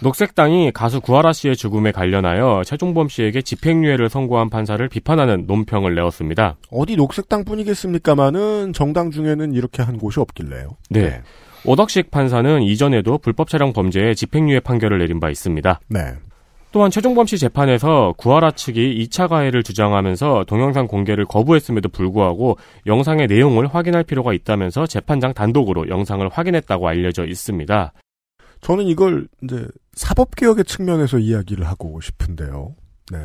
[0.01, 6.55] 녹색당이 가수 구하라 씨의 죽음에 관련하여 최종범 씨에게 집행유예를 선고한 판사를 비판하는 논평을 내었습니다.
[6.71, 10.77] 어디 녹색당 뿐이겠습니까마는 정당 중에는 이렇게 한 곳이 없길래요.
[10.89, 11.21] 네.
[11.65, 15.81] 오덕식 판사는 이전에도 불법 촬영 범죄에 집행유예 판결을 내린 바 있습니다.
[15.89, 15.99] 네.
[16.71, 23.67] 또한 최종범 씨 재판에서 구하라 측이 2차 가해를 주장하면서 동영상 공개를 거부했음에도 불구하고 영상의 내용을
[23.67, 27.91] 확인할 필요가 있다면서 재판장 단독으로 영상을 확인했다고 알려져 있습니다.
[28.61, 32.75] 저는 이걸 이제 사법개혁의 측면에서 이야기를 하고 싶은데요.
[33.11, 33.17] 네.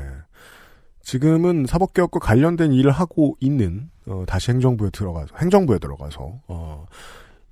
[1.02, 6.86] 지금은 사법개혁과 관련된 일을 하고 있는 어, 다시 행정부에 들어가서 행정부에 들어가서 어,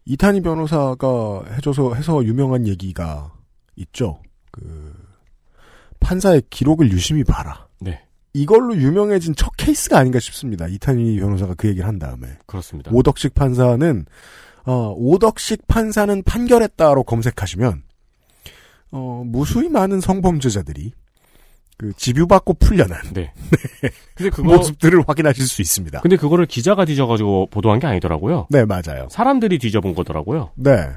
[0.04, 3.32] 이탄희 변호사가 해줘서 해서 유명한 얘기가
[3.76, 4.20] 있죠.
[4.50, 4.92] 그
[6.00, 7.68] 판사의 기록을 유심히 봐라.
[7.80, 8.04] 네.
[8.34, 10.66] 이걸로 유명해진 첫 케이스가 아닌가 싶습니다.
[10.66, 12.90] 이탄희 변호사가 그 얘기를 한 다음에 그렇습니다.
[12.92, 14.06] 오덕식 판사는
[14.64, 17.82] 어, 오덕식 판사는 판결했다로 검색하시면
[18.92, 20.92] 어, 무수히 많은 성범죄자들이
[21.78, 23.32] 그 집유받고 풀려난 네.
[24.14, 26.00] 근데 그거 모습들을 확인하실 수 있습니다.
[26.00, 28.46] 근데 그거를 기자가 뒤져가지고 보도한 게 아니더라고요.
[28.50, 29.08] 네, 맞아요.
[29.10, 30.52] 사람들이 뒤져본 거더라고요.
[30.54, 30.90] 네.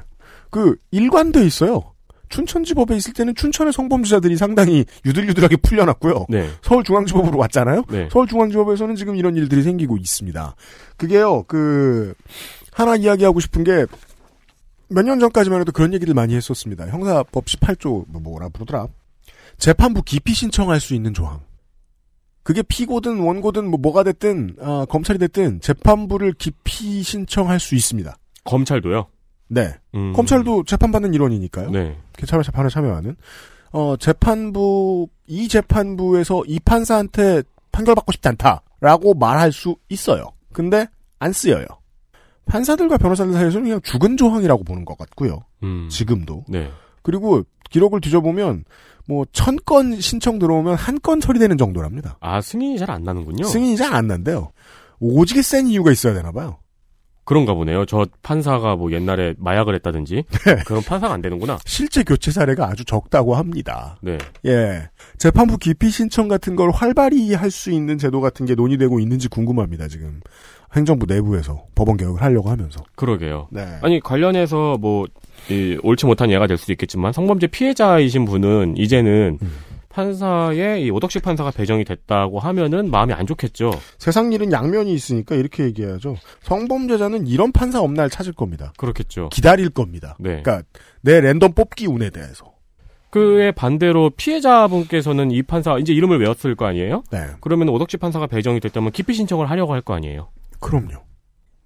[0.50, 1.92] 그 일관돼 있어요.
[2.28, 6.26] 춘천지법에 있을 때는 춘천의 성범죄자들이 상당히 유들유들하게 풀려났고요.
[6.28, 6.48] 네.
[6.62, 7.84] 서울중앙지법으로 왔잖아요.
[7.90, 8.08] 네.
[8.12, 10.54] 서울중앙지법에서는 지금 이런 일들이 생기고 있습니다.
[10.96, 12.14] 그게요, 그
[12.72, 13.86] 하나 이야기하고 싶은 게
[14.88, 16.86] 몇 년 전까지만 해도 그런 얘기를 많이 했었습니다.
[16.86, 18.86] 형사법 18조 뭐 뭐라 부르더라.
[19.58, 21.40] 재판부 기피 신청할 수 있는 조항.
[22.44, 28.16] 그게 피고든 원고든 뭐 뭐가 됐든 아, 검찰이 됐든 재판부를 기피 신청할 수 있습니다.
[28.44, 29.08] 검찰도요.
[29.48, 29.74] 네.
[29.94, 30.12] 음.
[30.12, 31.70] 검찰도 재판받는 일원이니까요.
[31.70, 31.96] 네.
[32.18, 33.16] 재판에 재판에 참여하는
[33.72, 40.30] 어 재판부 이 재판부에서 이 판사한테 판결받고 싶지 않다라고 말할 수 있어요.
[40.52, 40.86] 근데
[41.18, 41.66] 안 쓰여요.
[42.46, 45.40] 판사들과 변호사들 사이에서는 그냥 죽은 조항이라고 보는 것 같고요.
[45.62, 45.88] 음.
[45.90, 46.44] 지금도.
[46.48, 46.70] 네.
[47.02, 48.64] 그리고 기록을 뒤져보면
[49.08, 52.16] 뭐 천 건 신청 들어오면 한 건 처리되는 정도랍니다.
[52.20, 53.44] 아 승인이 잘 안 나는군요.
[53.44, 54.50] 승인이 잘 안 난대요.
[55.00, 56.58] 오지게 센 이유가 있어야 되나 봐요.
[57.26, 57.84] 그런가 보네요.
[57.84, 60.14] 저 판사가 뭐 옛날에 마약을 했다든지
[60.46, 60.56] 네.
[60.64, 61.58] 그런 판사가 안 되는구나.
[61.66, 63.98] 실제 교체 사례가 아주 적다고 합니다.
[64.00, 64.16] 네.
[64.46, 64.88] 예.
[65.18, 69.88] 재판부 기피 신청 같은 걸 활발히 할 수 있는 제도 같은 게 논의되고 있는지 궁금합니다,
[69.88, 70.20] 지금.
[70.74, 72.80] 행정부 내부에서 법원 개혁을 하려고 하면서.
[72.94, 73.48] 그러게요.
[73.50, 73.66] 네.
[73.82, 75.06] 아니 관련해서 뭐
[75.48, 79.52] 이, 옳지 못한 예가 될 수도 있겠지만 성범죄 피해자이신 분은 이제는 음.
[79.96, 83.70] 판사의 이 오덕식 판사가 배정이 됐다고 하면은 마음이 안 좋겠죠.
[83.98, 86.16] 세상 일은 양면이 있으니까 이렇게 얘기해야죠.
[86.42, 88.74] 성범죄자는 이런 판사 없날 찾을 겁니다.
[88.76, 89.30] 그렇겠죠.
[89.30, 90.14] 기다릴 겁니다.
[90.20, 90.42] 네.
[90.42, 90.62] 그러니까
[91.00, 92.52] 내 랜덤 뽑기 운에 대해서.
[93.08, 97.02] 그에 반대로 피해자분께서는 이 판사 이제 이름을 외웠을 거 아니에요?
[97.10, 97.28] 네.
[97.40, 100.28] 그러면 오덕식 판사가 배정이 됐다면 기피 신청을 하려고 할 거 아니에요.
[100.60, 101.02] 그럼요.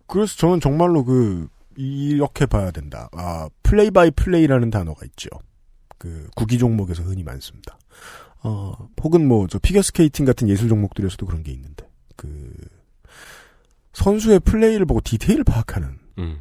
[0.07, 3.09] 그래서 저는 정말로 그 이렇게 봐야 된다.
[3.12, 5.31] 아, play by play라는 단어가 있죠.
[5.99, 7.77] 그 구기 종목에서 흔히 많습니다.
[8.42, 8.72] 어,
[9.03, 12.53] 혹은 뭐 저 피겨 스케이팅 같은 예술 종목들에서도 그런 게 있는데 그
[13.92, 16.38] 선수의 플레이를 보고 디테일을 파악하는 음.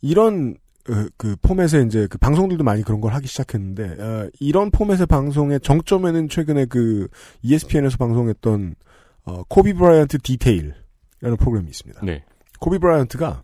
[0.00, 0.56] 이런
[0.88, 5.60] 어, 그 포맷의 이제 그 방송들도 많이 그런 걸 하기 시작했는데 어, 이런 포맷의 방송의
[5.60, 7.08] 정점에는 최근에 그
[7.42, 8.74] ESPN에서 방송했던
[9.24, 12.00] 어, 코비 브라이언트 디테일이라는 프로그램이 있습니다.
[12.04, 12.24] 네.
[12.60, 13.42] 코비 브라이언트가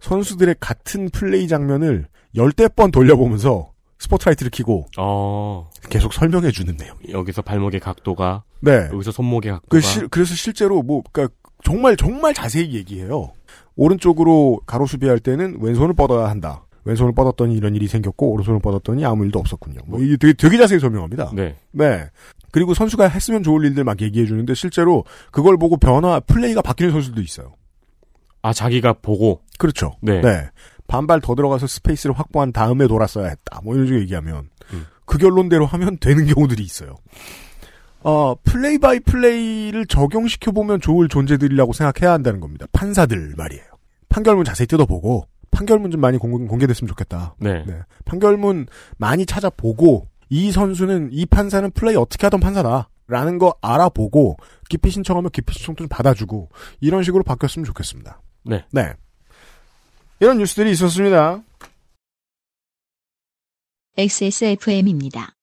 [0.00, 6.96] 선수들의 같은 플레이 장면을 열댓 번 돌려보면서 스포트라이트를 켜고 어, 계속 설명해 주는 내용.
[7.08, 8.88] 여기서 발목의 각도가, 네.
[8.92, 9.68] 여기서 손목의 각도가.
[9.70, 11.32] 그 실, 그래서 실제로 뭐, 그니까
[11.62, 13.32] 정말 정말 자세히 얘기해요.
[13.76, 16.64] 오른쪽으로 가로 수비할 때는 왼손을 뻗어야 한다.
[16.84, 19.80] 왼손을 뻗었더니 이런 일이 생겼고 오른손을 뻗었더니 아무 일도 없었군요.
[19.86, 21.32] 뭐 이게 되게, 되게 자세히 설명합니다.
[21.34, 21.56] 네.
[21.72, 22.06] 네.
[22.52, 27.20] 그리고 선수가 했으면 좋을 일들 막 얘기해 주는데 실제로 그걸 보고 변화 플레이가 바뀌는 선수도
[27.20, 27.52] 있어요.
[28.42, 29.42] 아, 자기가 보고.
[29.58, 29.92] 그렇죠.
[30.00, 30.20] 네.
[30.90, 33.60] 반발 더 들어가서 스페이스를 확보한 다음에 돌았어야 했다.
[33.62, 34.86] 뭐 이런 식으로 얘기하면 음.
[35.04, 36.96] 그 결론대로 하면 되는 경우들이 있어요.
[38.02, 42.66] 어, play by play를 적용시켜 보면 좋을 존재들이라고 생각해야 한다는 겁니다.
[42.72, 43.62] 판사들 말이에요.
[44.08, 47.36] 판결문 자세히 뜯어보고 판결문 좀 많이 공, 공개됐으면 좋겠다.
[47.38, 47.64] 네.
[47.66, 47.78] 네.
[48.04, 48.66] 판결문
[48.98, 52.88] 많이 찾아보고 이 선수는 이 판사는 플레이 어떻게 하던 판사다.
[53.06, 54.36] 라는 거 알아보고
[54.68, 56.48] 기피 신청하면 기피 신청도 좀 받아주고
[56.80, 58.20] 이런 식으로 바뀌었으면 좋겠습니다.
[58.44, 58.64] 네.
[58.72, 58.92] 네.
[60.20, 61.42] 이런 뉴스들이 있었습니다.
[63.96, 65.34] XSFM입니다.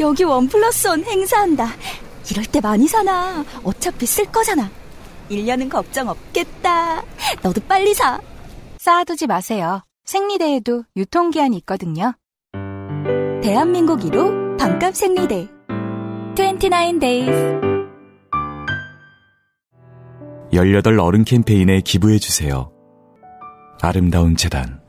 [0.00, 1.66] 여기 원 플러스 원 행사한다.
[2.30, 3.44] 이럴 때 많이 사나.
[3.62, 4.70] 어차피 쓸 거잖아.
[5.30, 7.04] 1년은 걱정 없겠다.
[7.42, 8.20] 너도 빨리 사.
[8.78, 9.82] 쌓아두지 마세요.
[10.04, 12.14] 생리대에도 유통기한이 있거든요.
[13.42, 15.48] 대한민국 1호 반값 생리대.
[16.34, 17.71] 29 days.
[20.54, 22.70] 18 어른 캠페인에 기부해 주세요.
[23.80, 24.82] 아름다운 재단.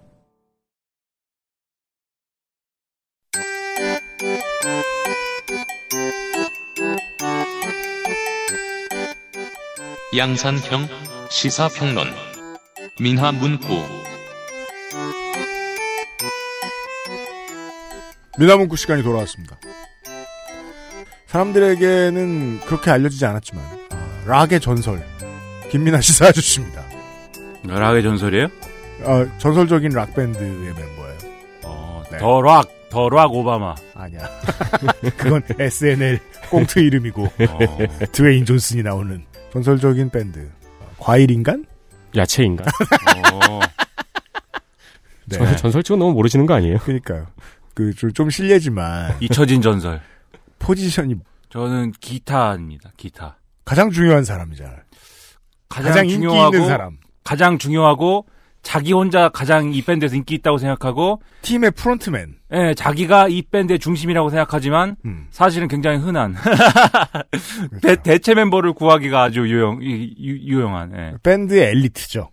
[10.17, 10.88] 양산형
[11.30, 12.08] 시사평론
[12.99, 13.65] 민화문구
[18.38, 19.58] 미나문구 시간이 돌아왔습니다.
[21.28, 25.12] 사람들에게는 그렇게 알려지지 않았지만 아, 락의 전설
[25.73, 26.83] 김민아 씨 사주십니다.
[27.63, 28.45] 락의 전설이에요?
[29.05, 31.17] 어, 전설적인 락 밴드의 멤버예요.
[31.63, 32.19] 어, 네.
[32.19, 33.73] 더 락, 더 락 오바마.
[33.95, 34.19] 아니야.
[35.17, 36.19] 그건 SNL
[36.51, 37.59] 꽁트 이름이고 어.
[38.12, 40.47] 드웨인 존슨이 나오는 전설적인 밴드
[40.99, 41.65] 과일인간?
[42.15, 42.65] 야채인가?
[43.33, 43.59] 어.
[45.25, 45.38] 네.
[45.39, 46.77] 전설, 전설 치고 너무 모르시는 거 아니에요?
[46.77, 47.25] 그러니까요.
[47.73, 50.01] 그 좀 실례지만 잊혀진 전설.
[50.59, 51.15] 포지션이
[51.49, 52.91] 저는 기타입니다.
[52.95, 53.38] 기타.
[53.65, 54.77] 가장 중요한 사람이잖아요.
[55.73, 56.97] 가장, 가장 인기 중요하고 있는 사람.
[57.23, 58.25] 가장 중요하고
[58.62, 62.36] 자기 혼자 가장 이 밴드에서 인기 있다고 생각하고 팀의 frontman.
[62.53, 65.27] 예, 자기가 이 밴드의 중심이라고 생각하지만 음.
[65.31, 66.63] 사실은 굉장히 흔한 그렇죠.
[67.81, 71.13] 대, 대체 멤버를 구하기가 아주 유용 이- 유, 유용한 예.
[71.23, 72.29] 밴드의 엘리트죠.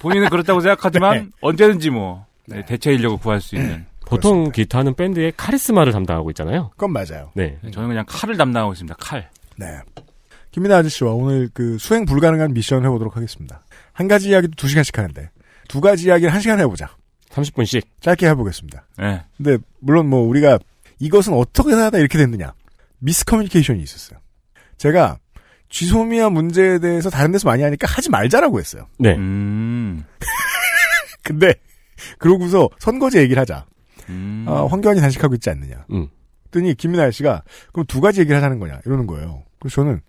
[0.00, 1.26] 본인은 그렇다고 생각하지만 네.
[1.40, 6.68] 언제든지 뭐 네, 대체 인력을 구할 수 있는 보통 기타는 밴드의 카리스마를 담당하고 있잖아요.
[6.72, 7.30] 그건 맞아요.
[7.34, 7.58] 네.
[7.72, 8.96] 저는 그냥 칼을 담당하고 있습니다.
[9.00, 9.28] 칼.
[9.56, 9.66] 네.
[10.54, 13.64] 김민아 아저씨와 오늘 그 수행 불가능한 미션을 해보도록 하겠습니다.
[13.92, 15.28] 한 가지 이야기도 두 시간씩 하는데
[15.66, 16.96] 두 가지 이야기를 한 시간 해보자.
[17.30, 17.82] 30분씩.
[18.00, 18.86] 짧게 해보겠습니다.
[18.98, 19.24] 네.
[19.36, 20.60] 근데 물론 뭐 우리가
[21.00, 22.54] 이것은 어떻게 하다 이렇게 됐느냐
[23.00, 24.20] 미스커뮤니케이션이 있었어요.
[24.78, 25.18] 제가
[25.70, 28.86] 쥐소미아 문제에 대해서 다른 데서 많이 하니까 하지 말자라고 했어요.
[28.96, 29.16] 네.
[29.16, 30.04] 음.
[31.24, 31.54] 근데
[32.20, 33.66] 그러고서 선거제 얘기를 하자.
[34.08, 34.44] 음.
[34.46, 35.84] 아, 황교안이 단식하고 있지 않느냐.
[35.90, 36.06] 음.
[36.54, 39.42] 그랬더니 김민아 씨가 그럼 두 가지 얘기를 하자는 거냐 이러는 거예요.
[39.58, 40.00] 그래서 저는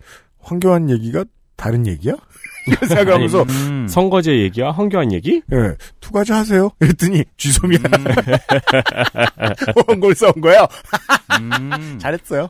[0.46, 1.26] 황교안 얘기가
[1.58, 2.14] 다른 얘기야?
[2.88, 3.88] 생각하면서 음.
[3.88, 5.42] 선거제 얘기와 황교안 얘기?
[5.52, 6.70] 예, 두 가지 하세요.
[6.80, 8.06] 그랬더니 쥐소미아 음.
[9.88, 10.66] 원골 써온 거예요.
[11.40, 11.98] 음.
[12.02, 12.44] 잘했어요.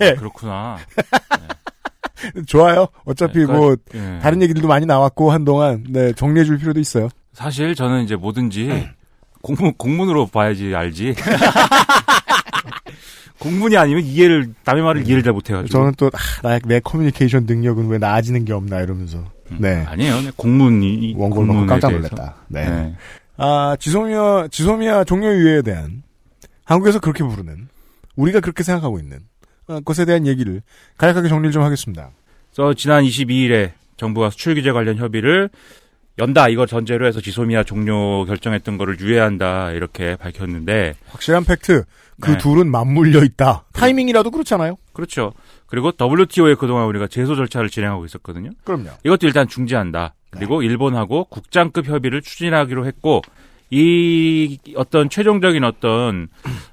[0.00, 0.78] 아, 그렇구나.
[2.46, 2.86] 좋아요.
[3.04, 4.18] 어차피 그러니까, 뭐 예.
[4.22, 7.08] 다른 얘기들도 많이 나왔고 한동안 네 정리해 줄 필요도 있어요.
[7.32, 8.90] 사실 저는 이제 뭐든지
[9.40, 11.14] 공문, 공문으로 봐야지 알지.
[13.42, 15.68] 공문이 아니면 이해를, 남의 말을 이해를 잘 못해가지고.
[15.68, 19.24] 저는 또 아, 나의 내 커뮤니케이션 능력은 왜 나아지는 게 없나 이러면서
[19.58, 20.16] 네 아니에요.
[20.16, 21.14] 그냥 공문이.
[21.16, 21.90] 원고를 공문에 깜짝.
[21.90, 22.36] 놀랐다.
[22.48, 22.64] 네.
[22.70, 22.94] 네.
[23.36, 26.02] 아 지소미아 지소미아 종료유예에 대한
[26.64, 27.68] 한국에서 그렇게 부르는
[28.14, 29.18] 우리가 그렇게 생각하고 있는
[29.66, 30.62] 어, 것에 대한 얘기를
[30.96, 32.10] 간략하게 정리를 좀 하겠습니다.
[32.54, 35.50] 그래서 지난 22일에 정부가 수출 규제 관련 협의를
[36.22, 41.84] 연다 이거 전제로 해서 지소미아 종료 결정했던 거를 유예한다 이렇게 밝혔는데 확실한 팩트
[42.20, 42.38] 그 네.
[42.38, 43.64] 둘은 맞물려 있다.
[43.72, 44.76] 타이밍이라도 그렇잖아요.
[44.92, 45.32] 그렇죠.
[45.66, 48.50] 그리고 WTO에 그동안 우리가 제소 절차를 진행하고 있었거든요.
[48.62, 48.90] 그럼요.
[49.04, 50.14] 이것도 일단 중지한다.
[50.30, 53.22] 그리고 일본하고 국장급 협의를 추진하기로 했고
[53.70, 56.28] 이 어떤 최종적인 어떤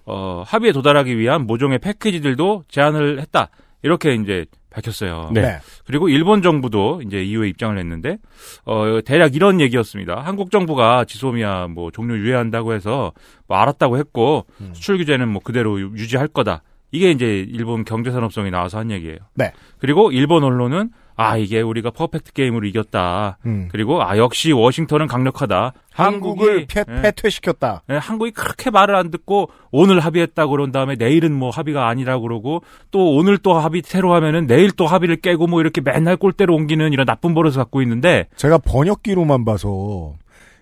[0.05, 3.49] 어 합의에 도달하기 위한 모종의 패키지들도 제안을 했다.
[3.81, 5.31] 이렇게 이제 밝혔어요.
[5.33, 5.41] 네.
[5.41, 5.57] 네.
[5.85, 8.17] 그리고 일본 정부도 이제 이후에 입장을 냈는데
[8.65, 10.21] 어 대략 이런 얘기였습니다.
[10.21, 13.11] 한국 정부가 지소미아 뭐 종료 유예한다고 해서
[13.47, 14.71] 뭐 알았다고 했고 음.
[14.73, 16.61] 수출 규제는 뭐 그대로 유- 유지할 거다.
[16.91, 19.17] 이게 이제 일본 경제산업성이 나와서 한 얘기예요.
[19.35, 19.53] 네.
[19.79, 20.89] 그리고 일본 언론은
[21.19, 23.39] 아 이게 우리가 퍼펙트 게임으로 이겼다.
[23.45, 23.67] 음.
[23.73, 25.73] 그리고 아 역시 워싱턴은 강력하다.
[25.91, 27.01] 한국을 패, 예.
[27.01, 27.83] 패퇴시켰다.
[27.89, 32.63] 예, 한국이 그렇게 말을 안 듣고 오늘 합의했다 그런 다음에 내일은 뭐 합의가 아니라 그러고
[32.89, 36.93] 또 오늘 또 합의 새로 하면은 내일 또 합의를 깨고 뭐 이렇게 맨날 꼴대로 옮기는
[36.93, 40.13] 이런 나쁜 버릇을 갖고 있는데 제가 번역기로만 봐서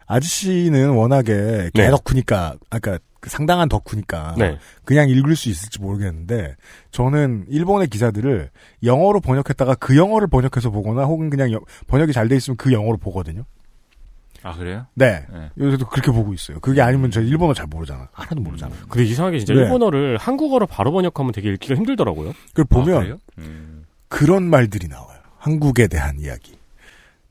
[0.07, 1.69] 아저씨는 워낙에 네.
[1.73, 4.57] 개덕후니까, 아까 그 상당한 덕후니까 네.
[4.85, 6.55] 그냥 읽을 수 있을지 모르겠는데
[6.91, 8.49] 저는 일본의 기사들을
[8.83, 12.97] 영어로 번역했다가 그 영어를 번역해서 보거나 혹은 그냥 여- 번역이 잘 돼 있으면 그 영어로
[12.97, 13.43] 보거든요.
[14.43, 14.85] 아 그래요?
[14.93, 15.25] 네.
[15.33, 15.49] 네.
[15.57, 16.59] 요새도 그렇게 보고 있어요.
[16.59, 18.07] 그게 아니면 저 일본어 잘 모르잖아.
[18.13, 18.73] 하나도 모르잖아.
[18.87, 19.61] 근데 이상하게 진짜 네.
[19.61, 22.33] 일본어를 한국어로 바로 번역하면 되게 읽기가 힘들더라고요.
[22.53, 23.17] 그걸 보면 아?
[23.39, 23.85] 음.
[24.07, 25.19] 그런 말들이 나와요.
[25.39, 26.55] 한국에 대한 이야기.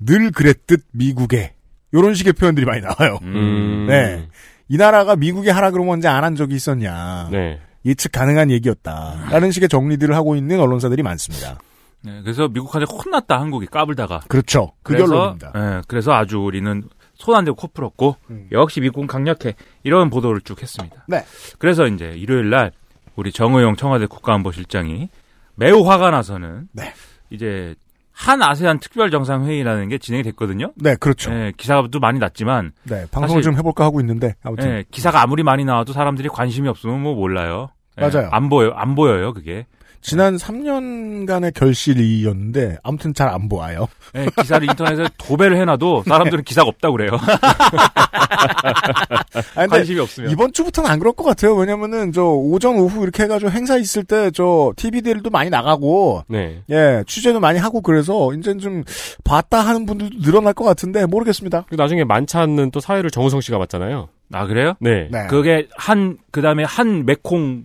[0.01, 1.55] 늘 그랬듯 미국에
[1.99, 3.19] 이런 식의 표현들이 많이 나와요.
[3.23, 3.87] 음.
[3.91, 4.29] 네.
[4.69, 7.29] 이 나라가 미국에 하라 그러면 언제 안 한 적이 있었냐.
[7.31, 7.61] 네.
[7.85, 9.29] 예측 가능한 얘기였다.
[9.31, 11.59] 라는 식의 정리들을 하고 있는 언론사들이 많습니다.
[12.03, 14.21] 네, 그래서 미국한테 혼났다 한국이 까불다가.
[14.29, 14.73] 그렇죠.
[14.83, 15.07] 그 그래서,
[15.39, 15.53] 결론입니다.
[15.55, 16.83] 예, 그래서 아주 우리는
[17.15, 18.49] 손 안 대고 코 풀었고 음.
[18.53, 21.05] 역시 미국은 강력해 이런 보도를 쭉 했습니다.
[21.09, 21.25] 네.
[21.59, 22.73] 그래서 이제 일요일 날
[23.15, 25.09] 우리 정의용 청와대 국가안보실장이
[25.55, 26.93] 매우 화가 나서는 네.
[27.31, 27.75] 이제
[28.17, 30.73] 한 아세안 특별 정상 회의라는 게 진행이 됐거든요.
[30.77, 31.31] 네, 그렇죠.
[31.33, 35.67] 예, 기사도 많이 났지만 네, 방송을 좀 해볼까 하고 있는데 아무튼 예, 기사가 아무리 많이
[35.67, 37.69] 나와도 사람들이 관심이 없으면 뭐 몰라요.
[38.01, 38.31] 예, 맞아요.
[38.33, 39.67] 안 보여 안 보여요 그게.
[40.07, 43.89] 지난 3년간의 결실이었는데 아무튼 잘 안 보아요.
[44.15, 47.11] 예, 기사를 인터넷에 도배를 해놔도 사람들은 기사가 없다 고 그래요.
[49.57, 50.31] 아니, 관심이 없으면.
[50.31, 51.57] 이번 주부터는 안 그럴 것 같아요.
[51.57, 56.63] 왜냐면은 저 오전 오후 이렇게 해가지고 행사 있을 때 저 TV들도 많이 나가고 네.
[56.71, 58.85] 예 취재도 많이 하고 그래서 이제 좀
[59.25, 61.65] 봤다 하는 분들도 늘어날 것 같은데 모르겠습니다.
[61.69, 64.09] 그리고 나중에 많지 않는 또 사회를 정우성 씨가 맡잖아요.
[64.33, 64.75] 아 그래요?
[64.81, 65.09] 네.
[65.11, 65.27] 네.
[65.29, 67.65] 그게 한 그다음에 한 메콩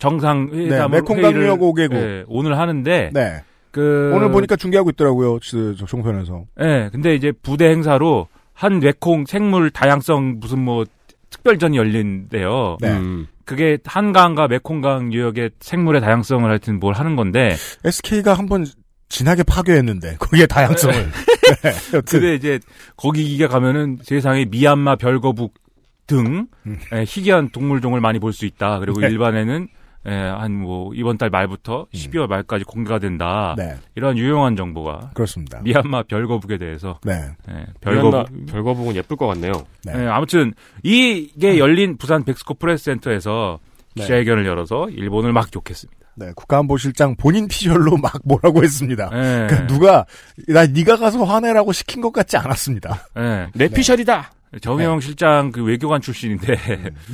[0.00, 1.96] 정상 회담 네, 메콩 강유하고 오개국.
[1.96, 3.42] 예, 오늘 하는데 네.
[3.70, 5.38] 그 오늘 보니까 중계하고 있더라고요.
[5.86, 6.44] 종편에서.
[6.60, 10.84] 예, 근데 이제 부대 행사로 한 메콩 생물 다양성 무슨 뭐
[11.30, 12.78] 특별전이 열린대요.
[12.80, 12.90] 네.
[12.90, 13.26] 음.
[13.44, 18.64] 그게 한강과 메콩강 유역의 생물의 다양성을 하여튼 뭘 하는 건데 SK가 한번
[19.08, 20.94] 진하게 파괴했는데 거기에 다양성을.
[20.94, 22.02] 네, 여튼.
[22.20, 22.58] 근데 이제
[22.96, 25.54] 거기 가면은 세상에 미얀마 별거북
[26.06, 26.78] 등 음.
[26.92, 28.78] 예, 희귀한 동물종을 많이 볼 수 있다.
[28.80, 29.08] 그리고 네.
[29.08, 29.68] 일반에는
[30.06, 33.54] 예, 한 뭐 이번 달 말부터 12월 말까지 공개가 된다.
[33.56, 35.60] 네, 이런 유용한 정보가 그렇습니다.
[35.62, 37.12] 미얀마 별거북에 대해서 네,
[37.50, 39.52] 예, 별거북 별거북 별거북은 예쁠 것 같네요.
[39.84, 39.92] 네.
[39.96, 43.58] 예, 아무튼 이게 열린 부산 벡스코 프레스 센터에서
[43.94, 44.02] 네.
[44.02, 46.00] 기자회견을 열어서 일본을 막 욕했습니다.
[46.16, 49.10] 네, 국가안보실장 본인 피셜로 막 뭐라고 했습니다.
[49.12, 49.46] 예.
[49.48, 50.04] 그러니까 누가
[50.48, 53.06] 나 네가 가서 화내라고 시킨 것 같지 않았습니다.
[53.18, 53.46] 예.
[53.54, 54.30] 내 피셜이다.
[54.60, 56.56] 정혜영 실장 그 외교관 출신인데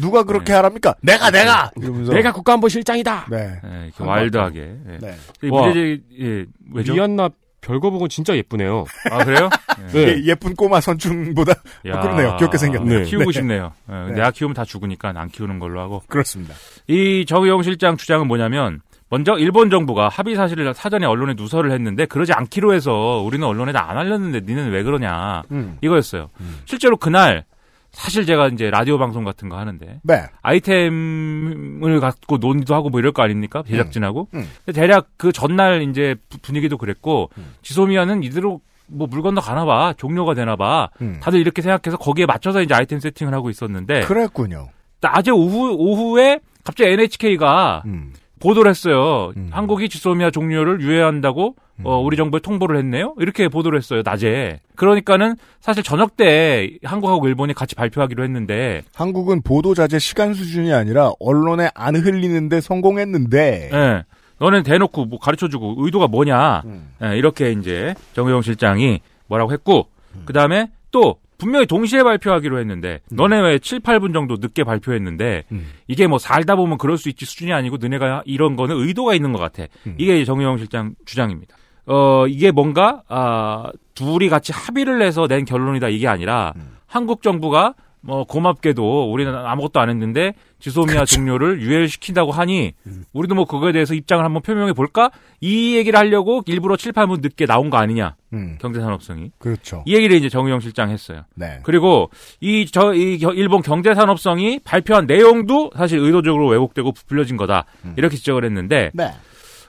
[0.01, 0.95] 누가 그렇게 하랍니까?
[1.03, 3.27] 내가 내가 이러면서 내가 국가안보 실장이다.
[3.31, 4.99] 네, 예, 이렇게 와일드하게 예.
[4.99, 5.15] 네.
[5.43, 5.63] 이 와.
[5.63, 6.95] 문제제 예, 왜죠?
[6.95, 7.29] 미얀마
[7.61, 8.85] 별거북은 진짜 예쁘네요.
[9.11, 9.51] 아 그래요?
[9.93, 9.99] 네.
[10.17, 11.53] 예, 예쁜 꼬마 선충보다
[11.87, 11.99] 야.
[11.99, 12.37] 어, 그러네요.
[12.39, 13.01] 귀엽게 생겼네요.
[13.01, 13.05] 네.
[13.05, 13.33] 키우고 네.
[13.33, 13.73] 싶네요.
[13.91, 14.13] 예, 네.
[14.13, 16.03] 내가 키우면 다 죽으니까 안 키우는 걸로 하고.
[16.07, 16.55] 그렇습니다.
[16.87, 22.33] 이 정의용 실장 주장은 뭐냐면 먼저 일본 정부가 합의 사실을 사전에 언론에 누설을 했는데 그러지
[22.33, 25.79] 않기로 해서 우리는 언론에 다 안 알렸는데 니는 왜 그러냐 음.
[25.81, 26.29] 이거였어요.
[26.65, 27.45] 실제로 그날
[27.93, 33.13] 사실 제가 이제 라디오 방송 같은 거 하는데 네, 아이템을 갖고 논의도 하고 뭐 이럴
[33.13, 34.39] 거 아닙니까 제작진하고 음.
[34.41, 34.49] 음.
[34.65, 37.55] 근데 대략 그 전날 이제 부- 분위기도 그랬고 음.
[37.63, 41.19] 지소미아는 이대로 뭐물 건너 가나 봐 종료가 되나 봐 음.
[41.23, 44.69] 다들 이렇게 생각해서 거기에 맞춰서 이제 아이템 세팅을 하고 있었는데 그랬군요.
[45.01, 48.13] 낮에 오후 오후에 갑자기 NHK가 음.
[48.47, 49.33] 보도를 했어요.
[49.37, 49.49] 음.
[49.51, 53.15] 한국이 지소미아 종료를 유예한다고 어, 우리 정부에 통보를 했네요.
[53.19, 54.03] 이렇게 보도를 했어요.
[54.05, 54.61] 낮에.
[54.77, 61.11] 그러니까는 사실 저녁 때 한국하고 일본이 같이 발표하기로 했는데 한국은 보도 자재 시간 수준이 아니라
[61.19, 63.71] 언론에 안 흘리는데 성공했는데.
[63.73, 64.05] 예.
[64.39, 66.63] 너는 대놓고 뭐 가르쳐주고 의도가 뭐냐.
[66.67, 66.91] 음.
[67.03, 69.87] 예, 이렇게 이제 정의용 실장이 뭐라고 했고,
[70.27, 75.67] 그 다음에 또 분명히 동시에 발표하기로 했는데, 너네 왜 7, 8분 정도 늦게 발표했는데, 음.
[75.87, 79.39] 이게 뭐 살다 보면 그럴 수 있지 수준이 아니고 너네가 이런 거는 의도가 있는 것
[79.39, 79.65] 같아.
[79.87, 79.95] 음.
[79.99, 81.57] 이게 정의용 실장 주장입니다.
[81.87, 86.77] 어, 이게 뭔가, 아, 둘이 같이 합의를 해서 낸 결론이다 이게 아니라, 음.
[86.87, 87.75] 한국 정부가
[88.07, 93.05] 뭐 고맙게도 우리는 아무것도 안 했는데 지소미아 종료를 유예를 시킨다고 하니 음.
[93.13, 95.11] 우리도 뭐 그거에 대해서 입장을 한번 표명해 볼까?
[95.41, 98.15] 이 얘기를 하려고 일부러 7, 8분 늦게 나온 거 아니냐?
[98.33, 98.57] 음.
[98.61, 99.33] 경제산업성이.
[99.39, 99.83] 그렇죠.
[99.87, 101.25] 이 얘기를 이제 정의용 실장 했어요.
[101.35, 101.61] 네.
[101.63, 107.65] 그리고 이 저이 일본 경제산업성이 발표한 내용도 사실 의도적으로 왜곡되고 부풀려진 거다.
[107.85, 107.95] 음.
[107.97, 109.13] 이렇게 지적을 했는데 네.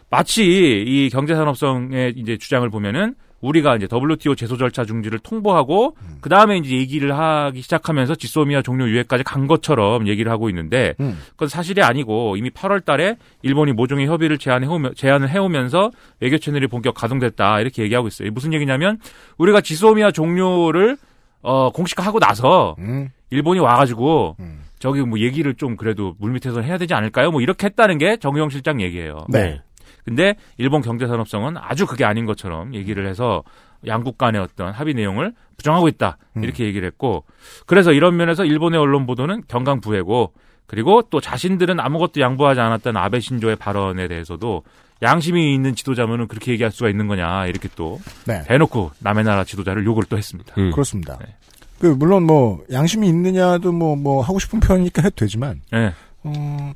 [0.10, 6.18] 마치 이 경제산업성의 이제 주장을 보면은 우리가 이제 WTO 제소 절차 중지를 통보하고 음.
[6.22, 11.18] 그 다음에 이제 얘기를 하기 시작하면서 지소미아 종료 유예까지 간 것처럼 얘기를 하고 있는데 음.
[11.32, 17.60] 그건 사실이 아니고 이미 8월달에 일본이 모종의 협의를 제안해오며, 제안을 해오면서 외교 채널이 본격 가동됐다
[17.60, 18.32] 이렇게 얘기하고 있어요.
[18.32, 19.00] 무슨 얘기냐면
[19.38, 20.98] 우리가 지소미아 종료를
[21.42, 23.10] 어, 공식화하고 나서 음.
[23.30, 24.38] 일본이 와가지고
[24.80, 27.32] 저기 뭐 얘기를 좀 그래도 물밑에서 해야 되지 않을까요?
[27.32, 29.26] 뭐 이렇게 했다는 게 정의용 실장 얘기예요.
[29.30, 29.62] 네.
[30.08, 33.44] 근데 일본 경제산업성은 아주 그게 아닌 것처럼 얘기를 해서
[33.86, 37.26] 양국 간의 어떤 합의 내용을 부정하고 있다 이렇게 얘기를 했고
[37.66, 40.32] 그래서 이런 면에서 일본의 언론 보도는 경강 부회고
[40.66, 44.64] 그리고 또 자신들은 아무것도 양보하지 않았던 아베 신조의 발언에 대해서도
[45.02, 48.44] 양심이 있는 지도자면은 그렇게 얘기할 수가 있는 거냐 이렇게 또 네.
[48.48, 50.54] 대놓고 남의 나라 지도자를 욕을 또 했습니다.
[50.54, 51.20] 그렇습니다.
[51.80, 55.92] 그 물론 뭐 양심이 있느냐도 뭐뭐 하고 싶은 표현이니까 해도 되지만 네.
[56.24, 56.74] 어,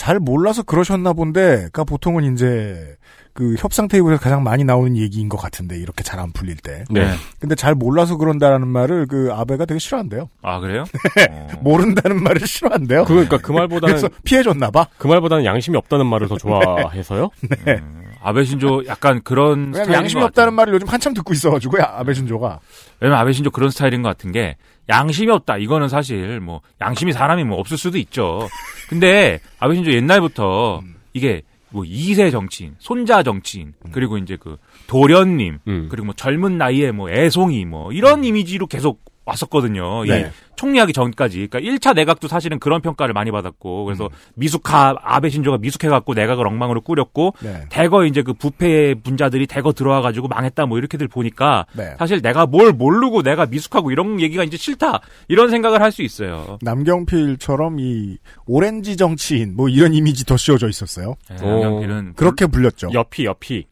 [0.00, 2.96] 잘 몰라서 그러셨나 본데가 보통은 이제
[3.34, 6.84] 그 협상 테이블에서 가장 많이 나오는 얘기인 것 같은데 이렇게 잘 안 풀릴 때.
[6.88, 7.12] 네.
[7.38, 10.30] 근데 잘 몰라서 그런다라는 말을 그 아베가 되게 싫어한대요.
[10.40, 10.84] 아 그래요?
[11.60, 13.04] 모른다는 말을 싫어한대요.
[13.04, 14.86] 그 러니까 그 말보다는 그래서 피해줬나 봐.
[14.96, 17.28] 그 말보다는 양심이 없다는 말을 더 좋아해서요.
[17.66, 17.82] 네.
[18.22, 21.82] 아베 신조 약간 그런 스타일인 양심이 것 없다는 말을 요즘 한참 듣고 있어가지고요.
[21.82, 22.60] 아베 신조가.
[23.00, 24.56] 왜냐면 아베 신조 그런 스타일인 것 같은 게
[24.88, 25.56] 양심이 없다.
[25.56, 28.48] 이거는 사실 뭐 양심이 사람이 뭐 없을 수도 있죠.
[28.88, 34.56] 근데 아베 신조 옛날부터 이게 뭐 2세 정치인, 손자 정치인, 그리고 이제 그
[34.88, 35.58] 도련님,
[35.88, 39.00] 그리고 뭐 젊은 나이에 뭐 애송이 뭐 이런 이미지로 계속
[39.30, 40.04] 왔었거든요.
[40.04, 40.30] 이 네.
[40.56, 41.46] 총리하기 전까지.
[41.50, 46.46] 그러니까 1차 내각도 사실은 그런 평가를 많이 받았고 그래서 미숙하 아베 신조가 미숙해 갖고 내각을
[46.46, 47.62] 엉망으로 꾸렸고 네.
[47.70, 51.94] 대거 이제 그 부패 분자들이 대거 들어와 가지고 망했다 뭐 이렇게들 보니까 네.
[51.98, 56.58] 사실 내가 뭘 모르고 내가 미숙하고 이런 얘기가 이제 싫다 이런 생각을 할 수 있어요.
[56.62, 61.16] 남경필처럼 이 오렌지 정치인 뭐 이런 이미지 더 씌워져 있었어요.
[61.30, 62.90] 네, 양양필은 그렇게 불렸죠.
[62.92, 63.66] 옆이 옆이.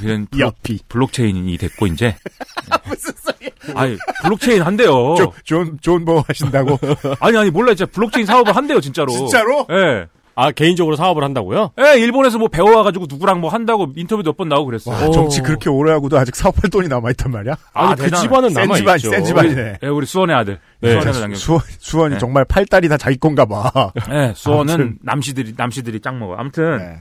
[0.00, 0.80] 블- 옆이.
[0.88, 2.14] 블록체인이 됐고 이제
[2.84, 3.12] 무슨?
[3.74, 5.14] 아니 블록체인 한대요.
[5.44, 6.78] 존, 존 버거 하신다고?
[7.20, 9.12] 아니 아니 몰라 진짜 블록체인 사업을 한대요 진짜로.
[9.12, 9.66] 진짜로?
[9.70, 10.06] 예.
[10.34, 11.72] 아 개인적으로 사업을 한다고요?
[11.78, 14.94] 예, 일본에서 뭐 배워와가지고 누구랑 뭐 한다고 인터뷰 몇 번 나오고 그랬어요.
[14.94, 17.54] 와, 정치 그렇게 오래 하고도 아직 사업할 돈이 남아있단 말이야?
[17.74, 18.96] 아니, 그 집안은 센 남아있죠.
[18.96, 19.78] 집안, 센 집안이네.
[19.82, 20.58] 예, 우리 수원의 아들.
[20.80, 21.34] 네, 수원의 아들 양양.
[21.34, 22.18] 수, 수원이 네.
[22.18, 23.92] 정말 팔다리 다 자기 건가 봐.
[24.08, 24.98] 네, 수원은 아무튼.
[25.02, 26.34] 남씨들이 남씨들이 짱 먹어.
[26.38, 27.00] 아무튼 네.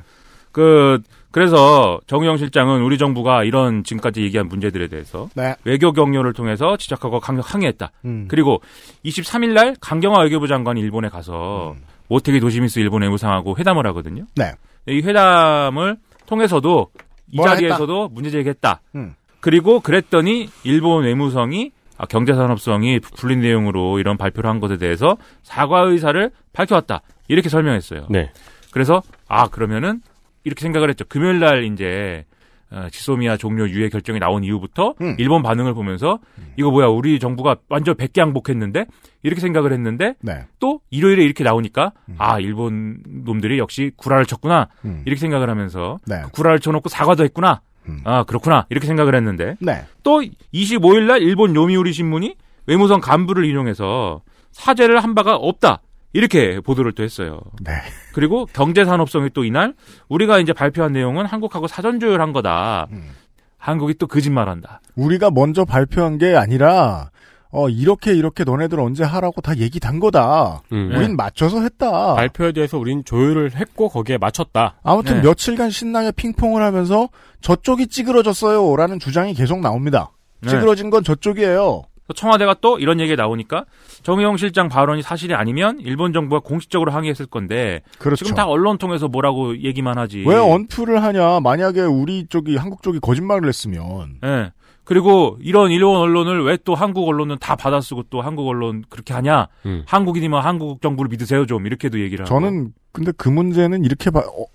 [0.52, 1.00] 그
[1.32, 5.56] 그래서 정의영 실장은 우리 정부가 이런 지금까지 얘기한 문제들에 대해서 네.
[5.64, 7.92] 외교 경로를 통해서 지적하고 강력 항의했다.
[8.06, 8.26] 음.
[8.28, 8.62] 그리고
[9.06, 11.76] 23일 날 강경화 외교부 장관이 일본에 가서
[12.10, 14.26] 모테기 도시미스 일본 외무상하고 회담을 하거든요.
[14.36, 14.52] 네.
[14.88, 16.92] 이 회담을 통해서도
[17.32, 18.82] 이 자리에서도 문제 제기했다.
[18.96, 19.14] 음.
[19.40, 26.32] 그리고 그랬더니 일본 외무성이 아, 경제산업성이 풀린 내용으로 이런 발표를 한 것에 대해서 사과 의사를
[26.52, 27.02] 밝혀왔다.
[27.28, 28.08] 이렇게 설명했어요.
[28.10, 28.32] 네.
[28.72, 30.02] 그래서 아 그러면은
[30.44, 31.06] 이렇게 생각을 했죠.
[31.08, 32.26] 금요일 날 이제
[32.72, 35.16] 어, 지소미아 종료 유예 결정이 나온 이후부터 음.
[35.20, 36.20] 일본 반응을 보면서
[36.56, 38.86] 이거 뭐야 우리 정부가 완전 백개 항복했는데
[39.24, 40.46] 이렇게 생각을 했는데 네.
[40.60, 45.02] 또 일요일에 이렇게 나오니까 아 일본 놈들이 역시 구라를 쳤구나 음.
[45.06, 46.22] 이렇게 생각을 하면서 네.
[46.24, 48.00] 그 구라를 쳐놓고 사과도 했구나 음.
[48.06, 49.84] 아 그렇구나 이렇게 생각을 했는데 네.
[50.04, 50.24] 또
[50.54, 52.36] 25일 날 일본 요미우리 신문이
[52.68, 54.22] 외무성 간부를 인용해서
[54.52, 55.82] 사죄를 한 바가 없다
[56.14, 57.40] 이렇게 보도를 또 했어요.
[57.62, 57.74] 네.
[58.14, 59.74] 그리고 경제산업성이 또 이날
[60.10, 62.88] 우리가 이제 발표한 내용은 한국하고 사전 조율한 거다.
[62.92, 63.10] 음.
[63.58, 64.82] 한국이 또 거짓말한다.
[64.96, 67.12] 우리가 먼저 발표한 게 아니라
[67.52, 70.62] 어 이렇게 이렇게 너네들 언제 하라고 다 얘기 단 거다.
[70.72, 70.92] 음.
[70.96, 72.16] 우린 맞춰서 했다.
[72.16, 74.80] 발표에 대해서 우린 조율을 했고 거기에 맞췄다.
[74.84, 75.28] 아무튼 네.
[75.28, 77.10] 며칠간 신나게 핑퐁을 하면서
[77.42, 80.12] 저쪽이 찌그러졌어요라는 주장이 계속 나옵니다.
[80.42, 80.50] 네.
[80.50, 81.84] 찌그러진 건 저쪽이에요.
[82.14, 83.66] 청와대가 또 이런 얘기가 나오니까
[84.04, 88.24] 정의용 실장 발언이 사실이 아니면 일본 정부가 공식적으로 항의했을 건데 그렇죠.
[88.26, 90.24] 지금 다 언론 통해서 뭐라고 얘기만 하지.
[90.28, 91.40] 왜 언플을 하냐?
[91.42, 94.52] 만약에 우리 쪽이 한국 쪽이 거짓말을 했으면 예.
[94.84, 99.48] 그리고 이런 일본 언론을 왜 또 한국 언론은 다 받아쓰고 또 한국 언론 그렇게 하냐?
[99.66, 99.84] 음.
[99.86, 102.34] 한국인이면 한국 정부를 믿으세요 좀 이렇게도 얘기를 하고.
[102.36, 104.20] 저는 근데 그 문제는 이렇게 봐.
[104.20, 104.46] 어,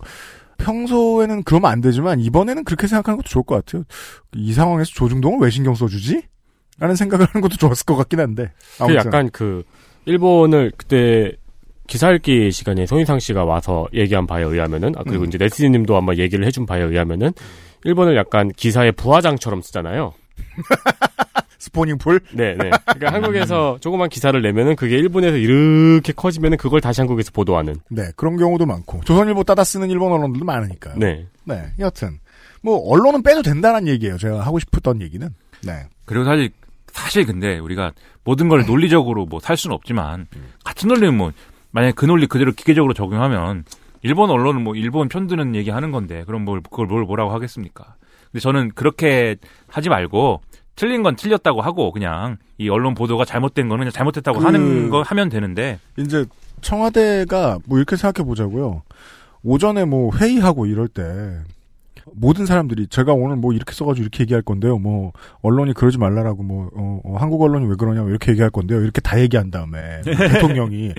[0.58, 3.84] 평소에는 그러면 안 되지만 이번에는 그렇게 생각하는 것도 좋을 것 같아요.
[4.34, 6.22] 이 상황에서 조중동을 왜 신경 써주지?
[6.78, 8.50] 라는 생각을 하는 것도 좋았을 것 같긴 한데.
[8.78, 8.96] 그 아무튼.
[8.96, 9.62] 약간 그
[10.04, 11.32] 일본을 그때
[11.86, 15.28] 기사 읽기 시간에 손인상 씨가 와서 얘기한 바에 의하면은 아 그리고 음.
[15.28, 17.32] 이제 네티즌님도 아마 얘기를 해준 바에 의하면은
[17.84, 20.12] 일본을 약간 기사의 부화장처럼 쓰잖아요.
[21.58, 22.20] 스포닝 풀?
[22.32, 22.70] 네, 네.
[22.84, 27.76] 그러니까 한국에서 조그만 기사를 내면은 그게 일본에서 이렇게 커지면은 그걸 다시 한국에서 보도하는.
[27.90, 29.00] 네, 그런 경우도 많고.
[29.04, 30.94] 조선일보 따다 쓰는 일본 언론들도 많으니까요.
[30.96, 31.26] 네.
[31.44, 32.20] 네, 여튼.
[32.62, 34.16] 뭐, 언론은 빼도 된다는 얘기예요.
[34.18, 35.28] 제가 하고 싶었던 얘기는.
[35.64, 35.72] 네.
[36.04, 36.50] 그리고 사실
[36.96, 37.92] 사실 근데 우리가
[38.24, 40.26] 모든 걸 논리적으로 뭐 살 수는 없지만
[40.64, 41.30] 같은 논리는 뭐
[41.70, 43.64] 만약에 그 논리 그대로 기계적으로 적용하면
[44.02, 47.96] 일본 언론은 뭐 일본 편드는 얘기 하는 건데 그럼 뭘 그걸 뭘 뭐라고 하겠습니까?
[48.32, 49.36] 근데 저는 그렇게
[49.68, 50.40] 하지 말고
[50.74, 55.02] 틀린 건 틀렸다고 하고 그냥 이 언론 보도가 잘못된 거는 그냥 잘못했다고 그- 하는 거
[55.02, 56.24] 하면 되는데 이제
[56.62, 58.82] 청와대가 뭐 이렇게 생각해 보자고요.
[59.42, 61.02] 오전에 뭐 회의하고 이럴 때
[62.14, 64.78] 모든 사람들이 제가 오늘 뭐 이렇게 써가지고 이렇게 얘기할 건데요.
[64.78, 68.80] 뭐 언론이 그러지 말라라고 뭐 어, 어, 한국 언론이 왜 그러냐 고 이렇게 얘기할 건데요.
[68.80, 70.92] 이렇게 다 얘기한 다음에 대통령이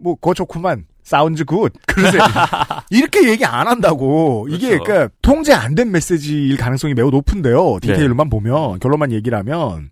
[0.00, 0.86] 뭐 그거 좋구만.
[1.02, 1.70] Sound good.
[1.86, 2.22] 그러세요.
[2.90, 4.46] 이렇게 얘기 안 한다고.
[4.48, 4.84] 이게 그렇죠.
[4.84, 7.78] 그러니까 통제 안 된 메시지일 가능성이 매우 높은데요.
[7.82, 9.90] 디테일만 보면 결론만 얘기를 하면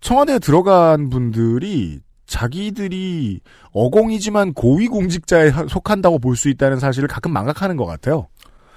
[0.00, 3.40] 청와대에 들어간 분들이 자기들이
[3.72, 8.26] 어공이지만 고위 공직자에 하- 속한다고 볼 수 있다는 사실을 가끔 망각하는 것 같아요.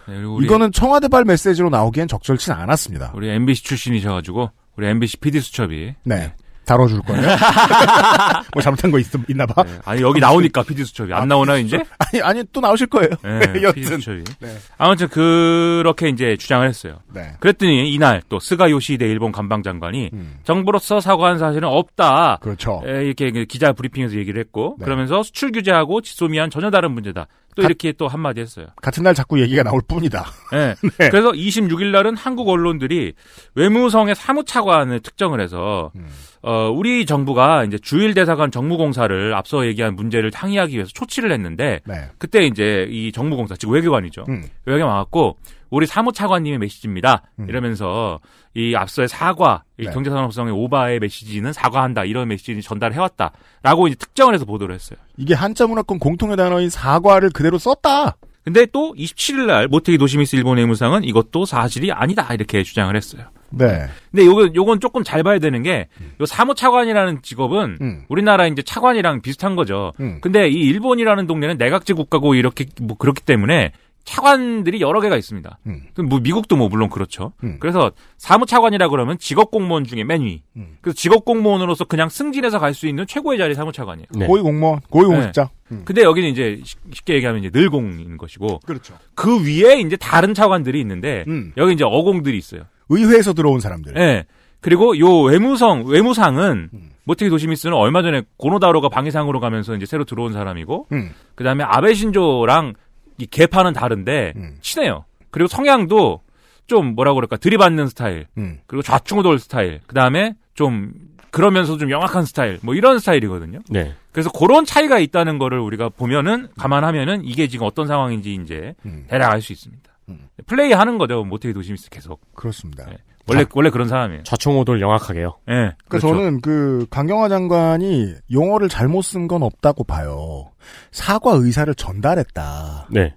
[0.08, 3.12] 네, 이거는 청와대발 메시지로 나오기엔 적절치는 않았습니다.
[3.16, 6.34] 우리 MBC 출신이셔가지고 우리 MBC PD 수첩이 네.
[6.66, 7.22] 다뤄줄 거예요?
[8.54, 9.64] 뭐 잘못한 거 있, 있나 봐?
[9.64, 11.84] 네, 아니 여기 나오니까 PD 수첩이 안 나오나 이제?
[11.98, 13.10] 아니, 아니, 또 나오실 거예요.
[13.22, 14.00] 네, PD 여튼.
[14.00, 14.24] 수첩이.
[14.40, 14.58] 네.
[14.78, 17.00] 아무튼 그렇게 이제 주장을 했어요.
[17.14, 17.34] 네.
[17.42, 20.36] 그랬더니 이날 또 스가 요시히데 일본 관방장관이 음.
[20.44, 22.38] 정부로서 사과한 사실은 없다.
[22.42, 22.82] 그렇죠.
[22.86, 24.86] 에, 이렇게 그 기자 브리핑에서 얘기를 했고 네.
[24.86, 27.28] 그러면서 수출 규제하고 지소미안 전혀 다른 문제다.
[27.56, 28.68] 또 가- 이렇게 또 한마디 했어요.
[28.82, 30.26] 같은 날 자꾸 얘기가 나올 뿐이다.
[30.52, 30.76] 네.
[31.00, 31.10] 네.
[31.10, 33.14] 그래서 26일 날은 한국 언론들이
[33.56, 36.08] 외무성의 사무차관을 특정을 해서 음.
[36.42, 42.10] 어, 우리 정부가 이제 주일 대사관 정무공사를 앞서 얘기한 문제를 항의하기 위해서 초치를 했는데 네.
[42.18, 44.26] 그때 이제 이 정무공사 즉 외교관이죠.
[44.30, 44.44] 음.
[44.66, 45.38] 외교관 와갖고
[45.74, 47.24] 우리 사무차관님의 메시지입니다.
[47.40, 47.50] 음.
[47.50, 48.20] 이러면서
[48.54, 49.92] 이 앞서의 사과, 이 네.
[49.92, 55.00] 경제산업성의 오바의 메시지는 사과한다 이런 메시지를 전달해왔다라고 이제 특정을 해서 보도를 했어요.
[55.18, 58.18] 이게 한자 문화권 공통의 단어인 사과를 그대로 썼다.
[58.44, 63.24] 근데 또 27일 날 모테기 도시미스 일본 외무상은 이것도 사실이 아니다 이렇게 주장을 했어요.
[63.50, 63.88] 네.
[64.12, 65.88] 근데 요건 요건 조금 잘 봐야 되는 게
[66.20, 68.04] 요 사무차관이라는 직업은 음.
[68.08, 69.94] 우리나라 이제 차관이랑 비슷한 거죠.
[70.00, 70.20] 음.
[70.22, 73.72] 근데 이 일본이라는 동네는 내각제 국가고 이렇게 뭐 그렇기 때문에
[74.06, 75.60] 차관들이 여러 개가 있습니다.
[75.68, 75.82] 음.
[76.10, 77.34] 뭐 미국도 뭐 물론 그렇죠.
[77.44, 77.58] 음.
[77.60, 80.42] 그래서 사무차관이라 그러면 직업 공무원 중에 맨 위.
[80.58, 80.78] 음.
[80.82, 84.08] 그래서 직업 공무원으로서 그냥 승진해서 갈 수 있는 최고의 자리 사무차관이에요.
[84.18, 84.26] 네.
[84.28, 85.50] 고위 공무원, 고위 공직자.
[85.72, 85.84] 음.
[85.86, 88.96] 근데 여기는 이제 쉽- 쉽게 얘기하면 이제 늘공인 것이고 그렇죠.
[89.16, 91.54] 그 위에 이제 다른 차관들이 있는데 음.
[91.58, 92.64] 여기 이제 어공들이 있어요.
[92.90, 93.94] 의회에서 들어온 사람들.
[93.98, 94.26] 예.
[94.60, 96.90] 그리고 요 외무성 외무상은 음.
[97.06, 101.12] 모테기 도시미스는 얼마 전에 고노다로가 방위상으로 가면서 이제 새로 들어온 사람이고 음.
[101.36, 102.74] 그다음에 아베 신조랑
[103.18, 104.58] 이 계파는 다른데 음.
[104.62, 105.06] 친해요.
[105.32, 106.22] 그리고 성향도
[106.68, 108.28] 좀 뭐라 그럴까 들이받는 스타일.
[108.38, 108.60] 음.
[108.68, 109.82] 그리고 좌충우돌 스타일.
[109.88, 110.94] 그 다음에 좀
[111.32, 112.60] 그러면서 좀 영악한 스타일.
[112.62, 113.60] 뭐 이런 스타일이거든요.
[113.70, 113.94] 네.
[114.12, 119.06] 그래서 그런 차이가 있다는 거를 우리가 보면은 감안하면은 이게 지금 어떤 상황인지 이제 음.
[119.10, 119.92] 대략 알 수 있습니다.
[120.10, 120.28] 음.
[120.46, 121.24] 플레이 하는 거죠.
[121.24, 122.22] 모테기 도시미스 계속.
[122.36, 122.86] 그렇습니다.
[122.86, 122.98] 네.
[123.28, 124.24] 원래 원래 그런 사람이에요.
[124.24, 125.38] 좌충우돌 영악하게요.
[125.50, 125.54] 예.
[125.54, 126.08] 그러니까 그렇죠.
[126.10, 130.52] 저는 그 강경화 장관이 용어를 잘못 쓴 건 없다고 봐요.
[130.92, 132.88] 사과 의사를 전달했다.
[132.92, 133.16] 네.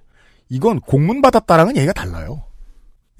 [0.48, 2.44] 이건 공문 받았다랑은 얘기가 달라요.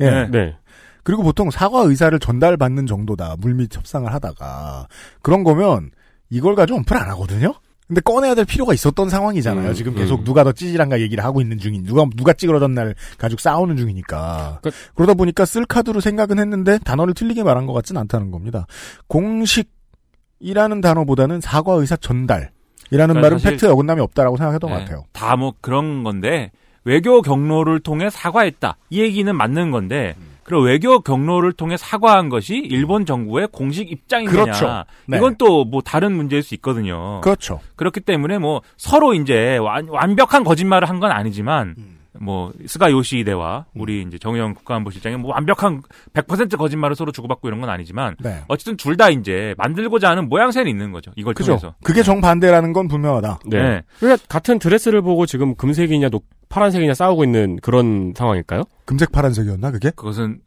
[0.01, 0.11] 예.
[0.11, 0.29] 네.
[0.31, 0.57] 네.
[1.03, 3.37] 그리고 보통 사과 의사를 전달받는 정도다.
[3.39, 4.87] 물밑 협상을 하다가
[5.23, 5.91] 그런 거면
[6.31, 7.55] 이걸 가지고 언플 안 하거든요.
[7.89, 9.69] 근데 꺼내야 될 필요가 있었던 상황이잖아요.
[9.69, 10.25] 음, 지금 계속 음.
[10.25, 14.71] 누가 더 찌질한가 얘기를 하고 있는 중인 누가 누가 찌그러던 날 가지고 싸우는 중이니까 그-
[14.97, 18.67] 그러다 보니까 쓸 카드로 생각은 했는데 단어를 틀리게 말한 것 같진 않다는 겁니다.
[19.07, 22.51] 공식이라는 단어보다는 사과 의사 전달이라는
[22.91, 24.85] 그러니까 말은 팩트에 어긋남이 없다라고 생각했던 것 네.
[24.85, 25.05] 같아요.
[25.13, 26.51] 다 뭐 그런 건데
[26.85, 28.77] 외교 경로를 통해 사과했다.
[28.91, 30.15] 이 얘기는 맞는 건데
[30.47, 34.31] 그럼 외교 경로를 통해 사과한 것이 일본 정부의 공식 입장이냐?
[34.31, 34.85] 그렇죠.
[35.07, 35.17] 네.
[35.19, 37.21] 이건 또 뭐 다른 문제일 수 있거든요.
[37.21, 37.61] 그렇죠.
[37.75, 41.96] 그렇기 때문에 뭐 서로 이제 완, 완벽한 거짓말을 한 건 아니지만 음.
[42.21, 45.83] 뭐 스가 요시히데와 우리 이제 정의용 국가안보실장이 뭐 완벽한
[46.15, 48.43] 100% 거짓말을 서로 주고받고 이런 건 아니지만 네.
[48.49, 51.11] 어쨌든 둘 다 이제 만들고자 하는 모양새는 있는 거죠.
[51.17, 51.49] 이걸 그죠.
[51.59, 51.75] 통해서.
[51.85, 53.41] 그게 정반대라는 건 분명하다.
[53.47, 53.63] 네.
[53.63, 53.83] 네.
[53.99, 58.63] 그러니까 같은 드레스를 보고 지금 금색이냐 녹 파란색이냐 싸우고 있는 그런 상황일까요?
[58.87, 59.91] 금색 파란색이었나 그게?
[59.91, 60.41] 그것은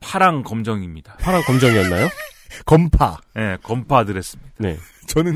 [0.00, 1.16] 파랑 검정입니다.
[1.20, 2.08] 파란 검정이었나요?
[2.64, 3.18] 검파.
[3.38, 4.52] 예, 검파 드레스입니다.
[4.58, 4.76] 네.
[5.06, 5.34] 저는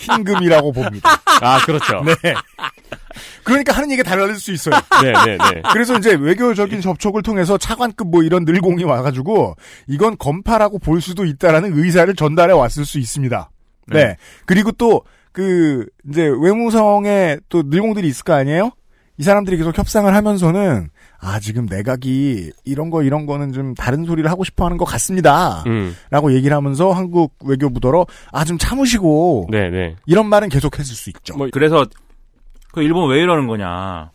[0.00, 1.10] 흰금이라고 봅니다.
[1.42, 2.02] 아, 그렇죠.
[2.04, 2.14] 네.
[3.46, 4.74] 그러니까 하는 얘기가 달라질 수 있어요.
[5.02, 5.62] 네, 네, 네.
[5.72, 11.78] 그래서 이제 외교적인 접촉을 통해서 차관급 뭐 이런 늘공이 와가지고 이건 검파라고 볼 수도 있다라는
[11.78, 13.50] 의사를 전달해 왔을 수 있습니다.
[13.88, 14.04] 네.
[14.04, 14.16] 네.
[14.44, 15.02] 그리고 또
[15.36, 18.70] 그 이제 외무성에 또 늘공들이 있을 거 아니에요?
[19.18, 20.88] 이 사람들이 계속 협상을 하면서는
[21.20, 25.62] 아 지금 내각이 이런 거 이런 거는 좀 다른 소리를 하고 싶어하는 것 같습니다.
[25.66, 25.94] 음.
[26.08, 29.96] 라고 얘기를 하면서 한국 외교부더러 아 좀 참으시고 네, 네.
[30.06, 31.36] 이런 말은 계속했을 수 있죠.
[31.36, 31.84] 뭐, 그래서
[32.76, 34.10] 그 일본 왜 이러는 거냐.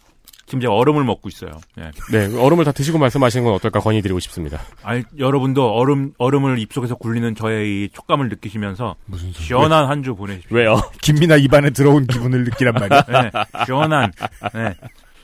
[0.45, 1.49] 지금 제가 얼음을 먹고 있어요.
[1.80, 1.89] 예.
[2.12, 2.38] 네.
[2.38, 4.59] 얼음을 다 드시고 말씀하시는 건 어떨까 건의드리고 싶습니다.
[4.84, 9.45] 아니, 여러분도 얼음 얼음을 입속에서 굴리는 저의 이 촉감을 느끼시면서 무슨 소리?
[9.45, 10.55] 시원한 한 주 보내십시오.
[10.55, 10.80] 왜요?
[11.01, 13.03] 김미나 입안에 들어온 기분을 느끼란 말이야.
[13.07, 13.32] 네,
[13.66, 14.12] 시원한.
[14.53, 14.76] 네.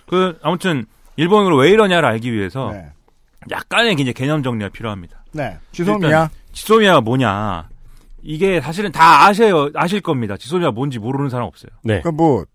[0.07, 0.85] 그 아무튼
[1.17, 2.87] 일본으로 왜 이러냐를 알기 위해서 네.
[3.51, 5.25] 약간의 이제 개념 정리가 필요합니다.
[5.33, 5.57] 네.
[5.73, 6.07] 지소미야.
[6.09, 7.67] 일단 지소미아가 뭐냐?
[8.23, 10.37] 이게 사실은 다 아셔요, 아실 겁니다.
[10.37, 11.69] 지소미아 뭔지 모르는 사람 없어요.
[11.83, 11.99] 네.
[12.01, 12.45] 그러니까 뭐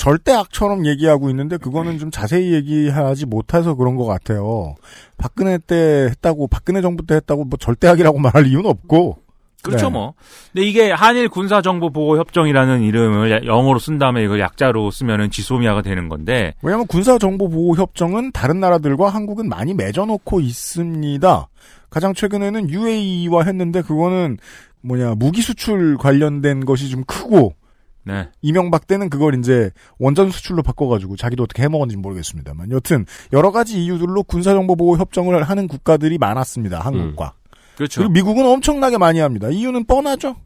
[0.00, 4.74] 절대 악처럼 얘기하고 있는데 그거는 좀 자세히 얘기하지 못해서 그런 것 같아요.
[5.18, 9.18] 박근혜 때 했다고 박근혜 정부 때 했다고 뭐 절대 악이라고 말할 이유는 없고.
[9.62, 9.92] 그렇죠, 네.
[9.92, 10.14] 뭐.
[10.54, 15.82] 근데 이게 한일 군사 정보 보호 협정이라는 이름을 영어로 쓴 다음에 이걸 약자로 쓰면은 지소미아가
[15.82, 21.48] 되는 건데, 왜냐하면 군사 정보 보호 협정은 다른 나라들과 한국은 많이 맺어놓고 있습니다.
[21.90, 24.38] 가장 최근에는 UAE와 했는데 그거는
[24.80, 27.59] 뭐냐 무기 수출 관련된 것이 좀 크고
[28.04, 28.28] 네.
[28.42, 34.22] 이명박 때는 그걸 이제 원전 수출로 바꿔가지고 자기도 어떻게 해먹었는지 모르겠습니다만 여튼 여러 가지 이유들로
[34.22, 37.34] 군사정보보호 협정을 하는 국가들이 많았습니다 한국과
[37.76, 38.00] 그렇죠.
[38.00, 40.36] 그리고 미국은 엄청나게 많이 합니다 이유는 뻔하죠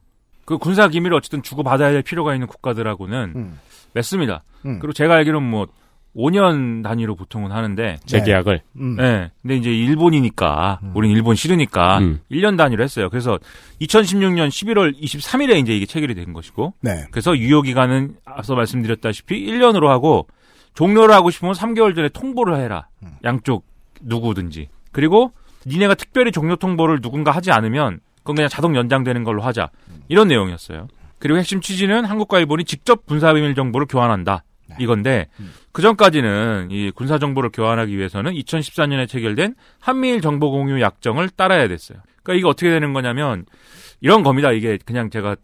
[0.44, 3.58] 그 군사 기밀을 어쨌든 주고받아야 될 필요가 있는 국가들하고는 음.
[3.94, 4.42] 맺습니다.
[4.66, 4.78] 음.
[4.78, 5.66] 그리고 제가 알기로는 뭐
[6.16, 8.60] 5년 단위로 보통은 하는데 재계약을.
[8.76, 8.96] 음.
[8.96, 9.30] 네.
[9.42, 12.20] 근데 이제 일본이니까 우린 일본 싫으니까 음.
[12.30, 13.10] 1년 단위로 했어요.
[13.10, 13.38] 그래서
[13.80, 17.06] 2016년 11월 23일에 이제 이게 체결이 된 것이고 네.
[17.10, 20.28] 그래서 유효 기간은 앞서 말씀드렸다시피 1년으로 하고
[20.74, 22.88] 종료를 하고 싶으면 3개월 전에 통보를 해라.
[23.24, 23.64] 양쪽
[24.02, 24.68] 누구든지.
[24.92, 25.32] 그리고
[25.66, 29.70] 니네가 특별히 종료 통보를 누군가 하지 않으면 그건 그냥 자동 연장되는 걸로 하자.
[30.08, 30.88] 이런 내용이었어요.
[31.18, 34.44] 그리고 핵심 취지는 한국과 일본이 직접 군사비밀 정보를 교환한다.
[34.78, 35.28] 이건데
[35.72, 41.98] 그 전까지는 이 군사 정보를 교환하기 위해서는 2014년에 체결된 한미일 정보 공유 약정을 따라야 됐어요.
[42.22, 43.44] 그러니까 이게 어떻게 되는 거냐면
[44.00, 44.52] 이런 겁니다.
[44.52, 45.36] 이게 그냥 제가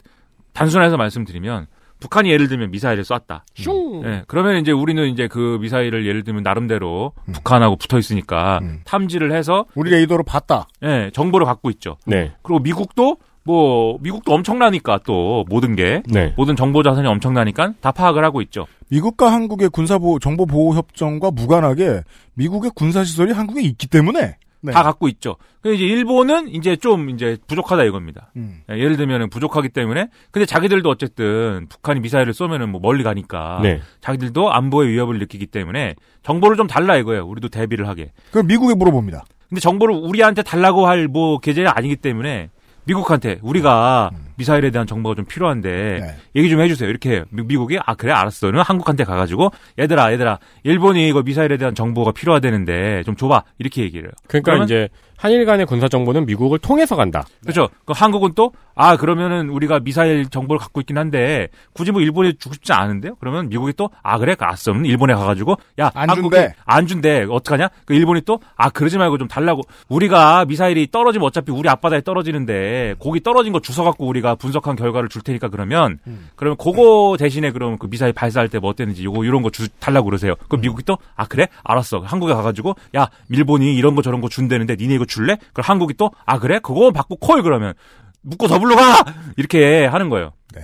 [0.53, 1.67] 단순해서 말씀드리면
[2.01, 3.45] 북한이 예를 들면 미사일을 쐈다.
[3.55, 4.03] 슝.
[4.05, 8.81] 예, 그러면 이제 우리는 이제 그 미사일을 예를 들면 나름대로 북한하고 붙어 있으니까 음.
[8.85, 11.99] 탐지를 해서 우리 레이더로 봤다 예, 정보를 갖고 있죠.
[12.07, 12.33] 네.
[12.43, 16.35] 그리고 미국도 뭐 미국도 엄청나니까 또 모든 게 네.
[16.37, 18.67] 모든 정보 자산이 엄청나니까 다 파악을 하고 있죠.
[18.91, 22.03] 미국과 한국의 군사 보호 정보 보호 협정과 무관하게
[22.35, 24.73] 미국의 군사 시설이 한국에 있기 때문에 네.
[24.73, 25.37] 다 갖고 있죠.
[25.63, 28.31] 근데 이제 일본은 이제 좀 이제 부족하다 이겁니다.
[28.37, 28.61] 음.
[28.71, 33.81] 예, 예를 들면은 부족하기 때문에 근데 자기들도 어쨌든 북한이 미사일을 쏘면은 뭐 멀리 가니까 네.
[34.03, 37.27] 자기들도 안보의 위협을 느끼기 때문에 정보를 좀 달라 이거예요.
[37.27, 38.13] 우리도 대비를 하게.
[38.33, 42.51] 그럼 미국에 물어봅니다 근데 정보를 우리한테 달라고 할 뭐 계제가 아니기 때문에
[42.85, 44.11] 미국한테 우리가
[44.41, 45.71] 미사일에 대한 정보가 좀 필요한데
[46.01, 46.17] 네.
[46.35, 46.89] 얘기 좀 해주세요.
[46.89, 47.25] 이렇게 해요.
[47.29, 53.03] 미- 미국이 아 그래 알았어는 한국한테 가가지고 얘들아 얘들아 일본이 이거 미사일에 대한 정보가 필요하다는데
[53.05, 54.13] 좀 줘봐 이렇게 얘기를 해요.
[54.29, 54.89] 그러니까 이제
[55.19, 57.25] 한일 간의 군사 정보는 미국을 통해서 간다.
[57.43, 57.69] 그렇죠.
[57.85, 62.55] 그 한국은 또 아 그러면은 우리가 미사일 정보를 갖고 있긴 한데 굳이 뭐 일본에 주고
[62.55, 63.17] 싶지 않은데요.
[63.21, 64.73] 그러면 미국이 또 아 그래 알았어.
[64.73, 66.55] 일본에 가가지고 야 안 한국이 준대.
[66.65, 67.69] 안 준대 어떡하냐?
[67.85, 69.61] 그 일본이 또 아 그러지 말고 좀 달라고
[69.91, 75.09] 우리가 미사일이 떨어지면 어차피 우리 앞바다에 떨어지는데 거기 떨어진 거 주워 갖고 우리가 분석한 결과를
[75.09, 75.99] 줄 테니까 그러면
[76.37, 80.05] 그러면 그거 대신에 그럼 그 미사일 발사할 때 뭐 어땠는지 요거 이런 거 주, 달라고
[80.07, 80.35] 그러세요.
[80.49, 82.01] 그럼 미국이 또 아 그래 알았어.
[82.01, 85.39] 한국에 가가지고 야 일본이 이런 거 저런 거 준다는데 니네 이거 줄래?
[85.53, 87.75] 그럼 한국이 또 아 그래 그거 받고 콜 그러면
[88.23, 89.05] 묶고 더블로 가
[89.37, 90.33] 이렇게 하는 거예요.
[90.55, 90.61] 네.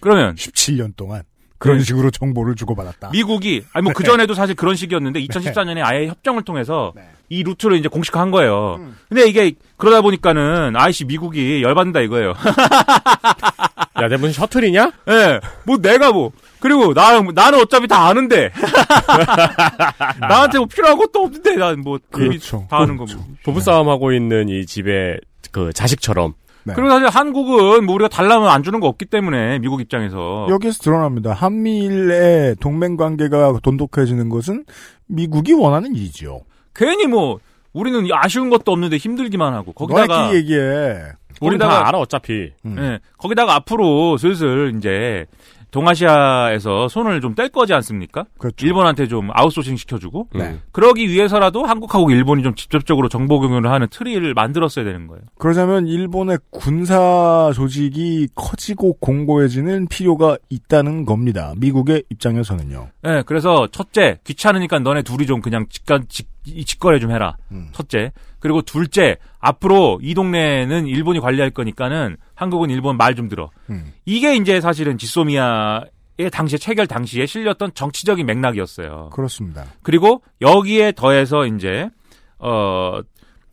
[0.00, 1.22] 그러면 17년 동안
[1.60, 1.84] 그런 네.
[1.84, 6.92] 식으로 정보를 주고받았다 미국이 아니 뭐 그 전에도 사실 그런 식이었는데 2014년에 아예 협정을 통해서
[7.28, 8.80] 이 루트를 이제 공식화한 거예요.
[9.08, 12.32] 근데 이게 그러다 보니까는 아이씨 미국이 열받는다 이거예요.
[14.02, 14.90] 야, 내 무슨 셔틀이냐?
[15.10, 15.40] 예.
[15.64, 18.50] 뭐 내가 뭐 그리고 나 나는 어차피 다 아는데
[20.20, 22.66] 나한테 뭐 필요한 것도 없는데 난 뭐 그렇죠.
[22.70, 23.12] 다 아는 거고.
[23.44, 25.20] 부부 싸움 하고 있는 이 집의
[25.52, 26.34] 그 자식처럼.
[26.64, 26.74] 네.
[26.74, 31.32] 그리고 사실 한국은 뭐 우리가 달라면 안 주는 거 없기 때문에 미국 입장에서 여기에서 드러납니다
[31.32, 34.64] 한미일의 동맹 관계가 돈독해지는 것은
[35.06, 36.40] 미국이 원하는 일이지요
[36.74, 37.38] 괜히 뭐
[37.72, 42.52] 우리는 아쉬운 것도 없는데 힘들기만 하고 거기다가 얘기해 우리 다 알아, 어차피.
[42.66, 42.76] 음.
[42.78, 45.26] 예, 거기다가 앞으로 슬슬 이제
[45.70, 48.24] 동아시아에서 손을 좀 뗄 거지 않습니까?
[48.38, 48.66] 그렇죠.
[48.66, 50.58] 일본한테 좀 아웃소싱 시켜주고 네.
[50.72, 55.22] 그러기 위해서라도 한국하고 일본이 좀 직접적으로 정보 공유를 하는 틀을 만들었어야 되는 거예요.
[55.38, 61.54] 그러자면 일본의 군사 조직이 커지고 공고해지는 필요가 있다는 겁니다.
[61.56, 62.88] 미국의 입장에서는요.
[63.06, 67.36] 예, 그래서 첫째 귀찮으니까 너네 둘이 좀 그냥 직관 직, 이 직거래 좀 해라.
[67.52, 67.68] 음.
[67.72, 68.12] 첫째.
[68.38, 73.50] 그리고 둘째 앞으로 이 동네는 일본이 관리할 거니까는 한국은 일본 말 좀 들어.
[73.68, 73.92] 음.
[74.06, 79.10] 이게 이제 사실은 지소미아의 당시에 체결 당시에 실렸던 정치적인 맥락이었어요.
[79.12, 79.64] 그렇습니다.
[79.82, 81.90] 그리고 여기에 더해서 이제
[82.38, 83.00] 어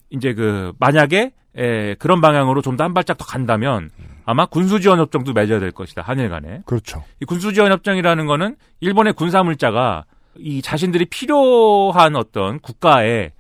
[0.10, 3.90] 이제 그 만약에 에, 그런 방향으로 좀 더 한 발짝 더 간다면
[4.26, 7.04] 아마 군수지원 협정도 맺어야 될 것이다 한일 간에 그렇죠.
[7.22, 10.06] 이 군수지원 협정이라는 거는 일본의 군사물자가
[10.40, 13.32] 이 자신들이 필요한 어떤 국가에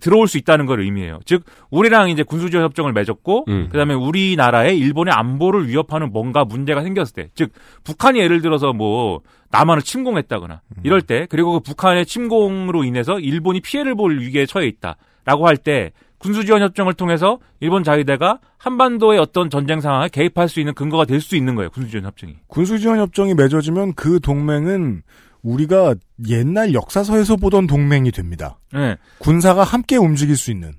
[0.00, 1.20] 들어올 수 있다는 걸 의미해요.
[1.24, 3.68] 즉 우리랑 이제 군수지원 협정을 맺었고 음.
[3.70, 7.52] 그다음에 우리나라에 일본의 안보를 위협하는 뭔가 문제가 생겼을 때, 즉
[7.84, 9.20] 북한이 예를 들어서 뭐
[9.52, 15.46] 남한을 침공했다거나 이럴 때 그리고 그 북한의 침공으로 인해서 일본이 피해를 볼 위기에 처해 있다라고
[15.46, 21.04] 할 때 군수지원 협정을 통해서 일본 자위대가 한반도의 어떤 전쟁 상황에 개입할 수 있는 근거가
[21.04, 21.70] 될 수 있는 거예요.
[21.70, 22.34] 군수지원 협정이.
[22.48, 25.02] 군수지원 협정이 맺어지면 그 동맹은
[25.46, 25.94] 우리가
[26.28, 28.58] 옛날 역사서에서 보던 동맹이 됩니다.
[28.72, 28.96] 네.
[29.18, 30.72] 군사가 함께 움직일 수 있는.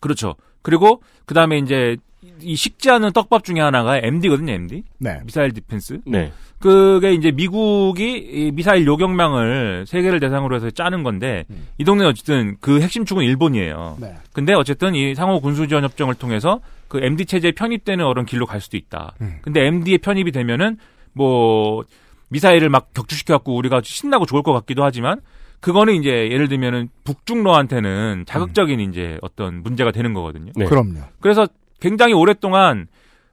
[0.00, 0.36] 그렇죠.
[0.62, 1.96] 그리고 그 다음에 이제
[2.40, 4.84] 이 식지 않은 떡밥 중에 하나가 MD거든요, MD.
[4.98, 5.20] 네.
[5.24, 6.00] missile defense.
[6.06, 6.32] 네.
[6.58, 11.44] 그게 이제 미국이 이 미사일 요격망을 세계를 대상으로 해서 짜는 건데
[11.78, 13.98] 이 동네는 어쨌든 그 핵심 축은 일본이에요.
[14.00, 14.14] 네.
[14.32, 18.60] 근데 어쨌든 이 상호 군수 지원 협정을 통해서 그 MD 체제에 편입되는 어떤 길로 갈
[18.60, 19.14] 수도 있다.
[19.20, 19.38] 음.
[19.42, 20.78] 근데 MD에 편입이 되면은
[21.12, 21.84] 뭐
[22.28, 25.20] 미사일을 막 격추시켜 갖고 우리가 신나고 좋을 것 같기도 하지만
[25.60, 30.52] 그거는 이제 예를 들면은 북중러한테는 자극적인 이제 어떤 문제가 되는 거거든요.
[30.54, 30.64] 네.
[30.66, 31.00] 그럼요.
[31.20, 31.46] 그래서
[31.80, 32.86] 굉장히 오랫동안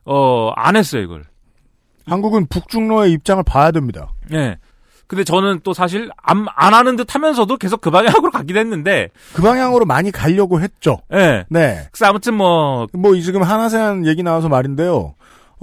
[0.05, 1.23] 어 안 했어요 이걸.
[2.05, 4.11] 한국은 북중로의 입장을 봐야 됩니다.
[4.29, 4.57] 네.
[5.07, 9.41] 근데 저는 또 사실 안, 안 하는 듯 하면서도 계속 그 방향으로 가긴 했는데, 그
[9.41, 10.99] 방향으로 많이 가려고 했죠.
[11.13, 11.45] 예.
[11.49, 11.87] 네.
[11.91, 15.13] 그래서 아무튼 뭐, 뭐, 이 지금 하나세안 얘기 나와서 말인데요.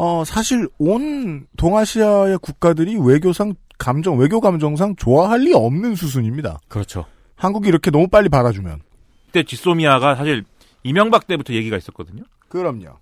[0.03, 6.59] 어, 사실 온 동아시아의 국가들이 외교상, 감정, 외교 감정상 좋아할 리 없는 수순입니다.
[6.69, 7.05] 그렇죠.
[7.37, 8.81] 한국이 이렇게 너무 빨리 받아주면.
[9.27, 10.45] 그때 지소미아가 사실
[10.85, 12.23] 이명박 때부터 얘기가 있었거든요.
[12.49, 12.97] 그럼요.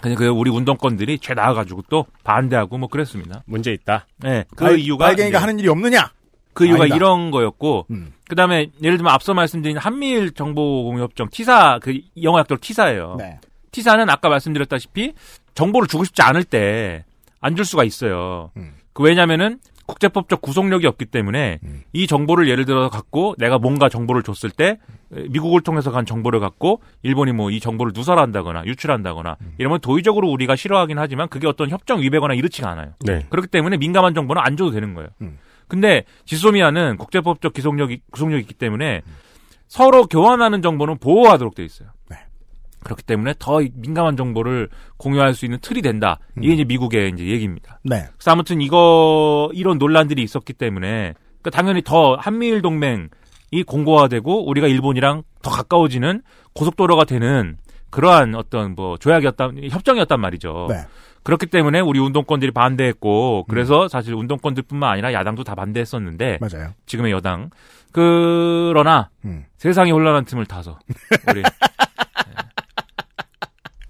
[0.00, 3.42] 근데 그 우리 운동권들이 죄 나와가지고 또 반대하고 뭐 그랬습니다.
[3.46, 4.06] 문제 있다.
[4.18, 4.44] 네.
[4.54, 5.06] 그 알- 이유가.
[5.06, 6.12] 빨갱이가 이제 하는 일이 없느냐?
[6.52, 6.94] 그 이유가 아니다.
[6.94, 8.12] 이런 거였고, 음.
[8.28, 13.16] 그 다음에 예를 들면 앞서 말씀드린 한미일 정보공유협정 티사, 그 영어 약자로 티사예요.
[13.18, 13.40] 네.
[13.72, 15.14] 티사는 아까 말씀드렸다시피
[15.54, 17.04] 정보를 주고 싶지 않을 때
[17.40, 18.50] 안 줄 수가 있어요.
[18.56, 18.72] 음.
[18.94, 21.82] 그 왜냐면은 국제법적 구속력이 없기 때문에 음.
[21.92, 24.78] 이 정보를 예를 들어서 갖고 내가 뭔가 정보를 줬을 때
[25.10, 29.52] 미국을 통해서 간 정보를 갖고 일본이 뭐 이 정보를 누설한다거나 유출한다거나 음.
[29.58, 32.94] 이러면 도의적으로 우리가 싫어하긴 하지만 그게 어떤 협정 위배거나 이렇지가 않아요.
[33.00, 33.26] 네.
[33.28, 35.10] 그렇기 때문에 민감한 정보는 안 줘도 되는 거예요.
[35.20, 35.36] 음.
[35.68, 39.02] 근데 지소미아는 국제법적 기속력이 구속력이 있기 때문에
[39.68, 41.90] 서로 교환하는 정보는 보호하도록 돼 있어요.
[42.84, 42.86] 네.
[42.86, 44.68] 그렇기 때문에 더 민감한 정보를
[44.98, 46.18] 공유할 수 있는 틀이 된다.
[46.40, 47.80] 이게 이제 미국의 이제 얘기입니다.
[47.82, 48.06] 네.
[48.16, 55.22] 그래서 아무튼 이거 이런 논란들이 있었기 때문에 그러니까 당연히 더 한미일 동맹이 공고화되고 우리가 일본이랑
[55.42, 56.22] 더 가까워지는
[56.54, 57.56] 고속도로가 되는
[57.90, 60.66] 그러한 어떤 뭐 조약이었다 협정이었단 말이죠.
[60.68, 60.76] 네.
[61.22, 66.72] 그렇기 때문에 우리 운동권들이 반대했고 그래서 사실 운동권들뿐만 아니라 야당도 다 반대했었는데 맞아요.
[66.86, 67.50] 지금의 여당
[67.92, 69.44] 그러나 음.
[69.56, 70.78] 세상이 혼란한 틈을 타서
[71.30, 71.42] 우리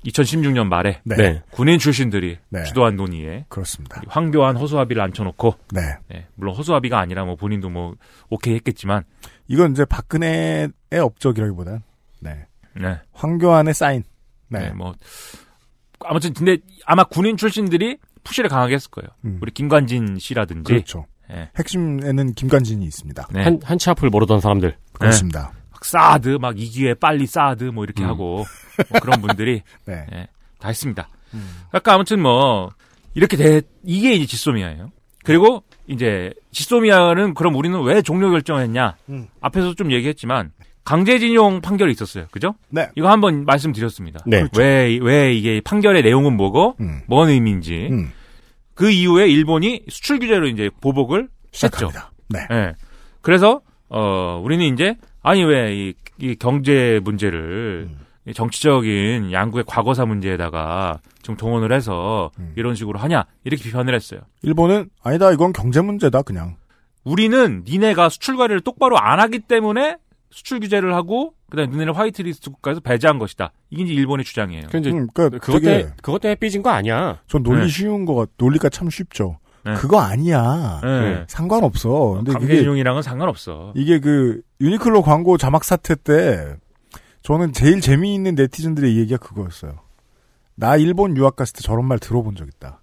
[0.04, 1.16] 2016년 말에 네.
[1.16, 1.42] 네.
[1.50, 2.64] 군인 출신들이 네.
[2.64, 4.00] 주도한 논의에 그렇습니다.
[4.08, 5.80] 황교안 허수아비를 앉혀놓고 네.
[6.12, 7.94] 예, 물론 허수아비가 아니라 뭐 본인도 뭐
[8.28, 9.04] 오케이 했겠지만
[9.48, 11.82] 이건 이제 박근혜의 업적이라기보단,
[12.20, 12.46] 네.
[12.80, 14.04] 네, 황교안의 사인.
[14.48, 14.60] 네.
[14.60, 14.94] 네, 뭐
[16.04, 19.08] 아무튼 근데 아마 군인 출신들이 푸시를 강하게 했을 거예요.
[19.24, 19.38] 음.
[19.42, 21.06] 우리 김관진 씨라든지 그렇죠.
[21.30, 23.28] 예, 핵심에는 김관진이 있습니다.
[23.32, 23.42] 네.
[23.42, 24.76] 한, 한치 앞을 모르던 사람들.
[24.92, 25.52] 그렇습니다.
[25.84, 28.08] 막 사드 막 이기에 빨리 사드 뭐 이렇게 음.
[28.08, 28.44] 하고
[28.88, 30.06] 뭐 그런 분들이 네.
[30.12, 30.28] 예,
[30.58, 31.08] 다 했습니다.
[31.68, 32.70] 그러니까 아무튼 뭐
[33.14, 34.90] 이렇게 돼 이게 이제 지소미아예요.
[35.24, 38.96] 그리고 이제 지소미아는 그럼 우리는 왜 종료 결정했냐?
[39.08, 39.28] 음.
[39.40, 40.52] 앞에서 좀 얘기했지만
[40.84, 42.26] 강제징용 판결이 있었어요.
[42.30, 42.54] 그죠?
[42.68, 42.88] 네.
[42.94, 44.20] 이거 한번 말씀드렸습니다.
[44.26, 44.46] 네.
[44.56, 47.00] 왜, 왜 이게 판결의 내용은 뭐고, 음.
[47.06, 47.88] 뭔 의미인지.
[47.90, 48.12] 음.
[48.74, 51.68] 그 이후에 일본이 수출 규제로 이제 보복을 했죠.
[51.68, 52.12] 시작합니다.
[52.28, 52.40] 네.
[52.50, 52.72] 예.
[53.22, 57.98] 그래서, 어, 우리는 이제, 아니, 왜, 이, 이 경제 문제를, 음.
[58.26, 62.52] 이 정치적인 양국의 과거사 문제에다가 좀 동원을 해서 음.
[62.56, 64.20] 이런 식으로 하냐, 이렇게 비판을 했어요.
[64.42, 65.32] 일본은 아니다.
[65.32, 66.22] 이건 경제 문제다.
[66.22, 66.56] 그냥.
[67.04, 69.96] 우리는 니네가 수출 관리를 똑바로 안 하기 때문에
[70.30, 73.52] 수출 규제를 하고, 그 다음에 니네를 화이트리스트 국가에서 배제한 것이다.
[73.70, 74.64] 이게 이제 일본의 주장이에요.
[74.70, 77.20] 그 음, 그러니까 그것 되게 때 그것 때문에 삐진 거 아니야.
[77.28, 77.68] 전 논리 네.
[77.68, 79.38] 쉬운 거 같, 논리가 참 쉽죠.
[79.64, 79.74] 네.
[79.74, 80.80] 그거 아니야.
[80.82, 81.24] 네.
[81.28, 82.14] 상관없어.
[82.16, 83.72] 근데 그게 강제징용이랑은 상관없어.
[83.74, 86.56] 이게 그 유니클로 광고 자막 사태 때
[87.22, 89.72] 저는 제일 재미있는 네티즌들의 얘기가 그거였어요.
[90.56, 92.80] 나 일본 유학 갔을 때 저런 말 들어본 적 있다.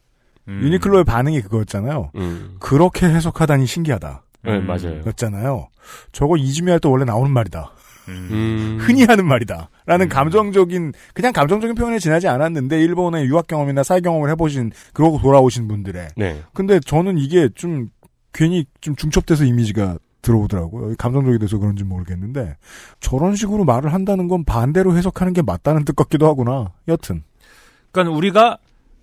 [0.48, 0.60] 음.
[0.64, 2.12] 유니클로의 반응이 그거였잖아요.
[2.16, 2.56] 음.
[2.60, 4.24] 그렇게 해석하다니 신기하다.
[4.44, 4.66] 네, 음.
[4.66, 5.02] 맞아요.
[5.06, 5.68] 였잖아요.
[6.12, 7.72] 저거 이즈미 할 때 원래 나오는 말이다.
[8.10, 8.28] 음.
[8.32, 8.78] 음.
[8.82, 9.70] 흔히 하는 말이다.
[9.92, 10.10] 라는 음.
[10.10, 16.08] 감정적인, 그냥 감정적인 표현에 지나지 않았는데, 일본의 유학 경험이나 사회 경험을 해보신, 그러고 돌아오신 분들의.
[16.16, 16.42] 네.
[16.54, 17.89] 근데 저는 이게 좀,
[18.34, 20.96] 괜히 좀 중첩돼서 이미지가 들어오더라고요.
[20.98, 22.56] 감정적이 돼서 그런지 모르겠는데,
[23.02, 26.72] 저런 식으로 말을 한다는 건 반대로 해석하는 게 맞다는 뜻 같기도 하구나.
[26.88, 27.24] 여튼.
[27.92, 28.58] 그러니까 우리가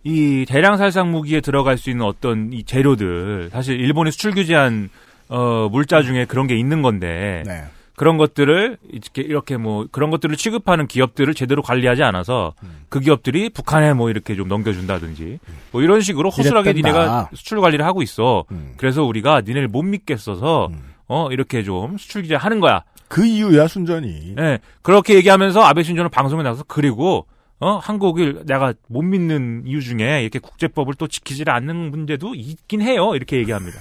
[0.05, 4.89] 이 대량 살상 무기에 들어갈 수 있는 어떤 이 재료들 사실 일본이 수출 규제한
[5.29, 7.65] 어 물자 중에 그런 게 있는 건데 네.
[7.99, 12.55] 그런 것들을 이렇게 이렇게 뭐 그런 것들을 취급하는 기업들을 제대로 관리하지 않아서
[12.89, 15.41] 그 기업들이 북한에 뭐 이렇게 좀 넘겨준다든지
[15.73, 16.99] 뭐 이런 식으로 허술하게 이랬단다.
[16.99, 18.45] 니네가 수출 관리를 하고 있어.
[18.77, 20.71] 그래서 우리가 니네를 못 믿겠어서
[21.09, 22.85] 어 이렇게 좀 수출 규제 하는 거야.
[23.09, 24.35] 그 이유야 순전히.
[24.39, 24.59] 예.
[24.83, 27.27] 그렇게 얘기하면서 아베 신조는 방송에 나가서 그리고
[27.59, 33.17] 어 한국을 내가 못 믿는 이유 중에 이렇게 국제법을 또 지키지 않는 문제도 있긴 해요.
[33.17, 33.81] 이렇게 얘기합니다.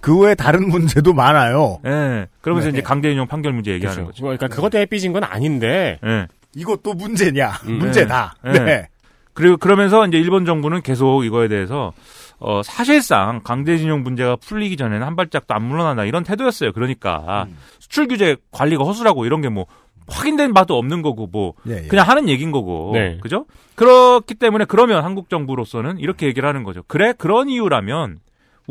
[0.00, 1.78] 그 외에 다른 문제도 많아요.
[1.84, 2.26] 예.
[2.40, 2.74] 그러면서 네.
[2.78, 4.12] 이제 강제인용 판결 문제 얘기하는 그렇죠.
[4.12, 4.22] 거죠.
[4.22, 6.26] 그러니까 그것 때문에 삐진 건 아닌데 예.
[6.54, 7.50] 이것도 문제냐?
[7.66, 7.78] 음.
[7.78, 8.34] 문제다.
[8.46, 8.52] 예.
[8.52, 8.88] 네.
[9.34, 11.92] 그리고 그러면서 이제 일본 정부는 계속 이거에 대해서
[12.40, 16.72] 어 사실상 강제징용 문제가 풀리기 전에는 한 발짝도 안 물러난다 이런 태도였어요.
[16.72, 17.56] 그러니까 음.
[17.78, 19.66] 수출 규제 관리가 허술하고 이런 게 뭐
[20.08, 21.88] 확인된 바도 없는 거고 뭐 예, 예.
[21.88, 23.18] 그냥 하는 얘기인 거고 네.
[23.20, 23.46] 그죠?
[23.74, 26.82] 그렇기 때문에 그러면 한국 정부로서는 이렇게 얘기를 하는 거죠.
[26.88, 28.18] 그래 그런 이유라면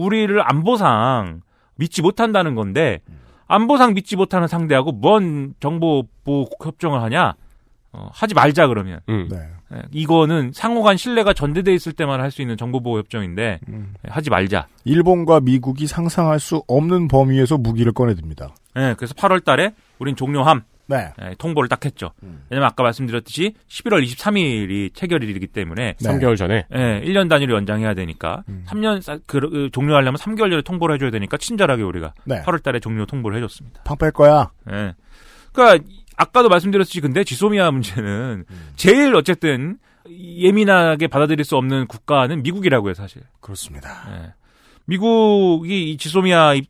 [0.02, 1.41] 우리를 안보상
[1.76, 3.02] 믿지 못한다는 건데
[3.48, 7.36] 안보상 믿지 못하는 상대하고 뭔 정보 보호 협정을 하냐?
[7.93, 9.00] 어, 하지 말자 그러면.
[9.10, 9.28] 음.
[9.30, 9.38] 네.
[9.74, 13.93] 예, 이거는 상호간 신뢰가 전제돼 있을 때만 할 수 있는 정보보호 협정인데 음.
[14.08, 14.68] 예, 하지 말자.
[14.86, 18.54] 일본과 미국이 상상할 수 없는 범위에서 무기를 꺼내듭니다.
[18.78, 21.11] 예, 그래서 8월달에 우린 종료함 네.
[21.21, 22.11] 예, 통보를 딱 했죠.
[22.23, 22.43] 음.
[22.49, 26.09] 왜냐면 아까 말씀드렸듯이 11월 23일이 체결일이기 때문에 네.
[26.09, 28.63] 3개월 전에 예, 1년 단위로 연장해야 되니까 음.
[28.67, 32.41] 3년 사- 그, 그 종료하려면 3개월 전에 통보를 해줘야 되니까 친절하게 우리가 네.
[32.43, 33.83] 8월 달에 종료 통보를 해줬습니다.
[33.83, 34.51] 팡뺄 거야.
[34.71, 34.95] 예.
[35.51, 35.83] 그러니까
[36.15, 38.69] 아까도 말씀드렸듯이 근데 지소미아 문제는 음.
[38.75, 39.77] 제일 어쨌든
[40.09, 43.21] 예민하게 받아들일 수 없는 국가는 미국이라고요 사실.
[43.41, 44.07] 그렇습니다.
[44.11, 44.33] 예.
[44.85, 46.61] 미국이 이 지소미아 이-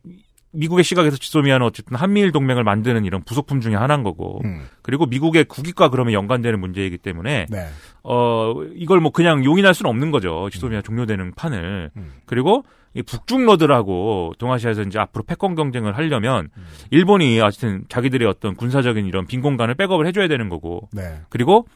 [0.58, 4.66] 미국의 시각에서 지소미아는 어쨌든 한미일 동맹을 만드는 이런 부속품 중에 하나인 거고 음.
[4.82, 7.66] 그리고 미국의 국익과 그러면 연관되는 문제이기 때문에 네.
[8.02, 12.12] 어 이걸 뭐 그냥 용인할 수는 없는 거죠 지소미아 종료되는 판을 음.
[12.26, 16.66] 그리고 이 북중러들하고 동아시아에서 이제 앞으로 패권 경쟁을 하려면 음.
[16.90, 21.20] 일본이 어쨌든 자기들의 어떤 군사적인 이런 빈 공간을 백업을 해줘야 되는 거고 네.
[21.28, 21.66] 그리고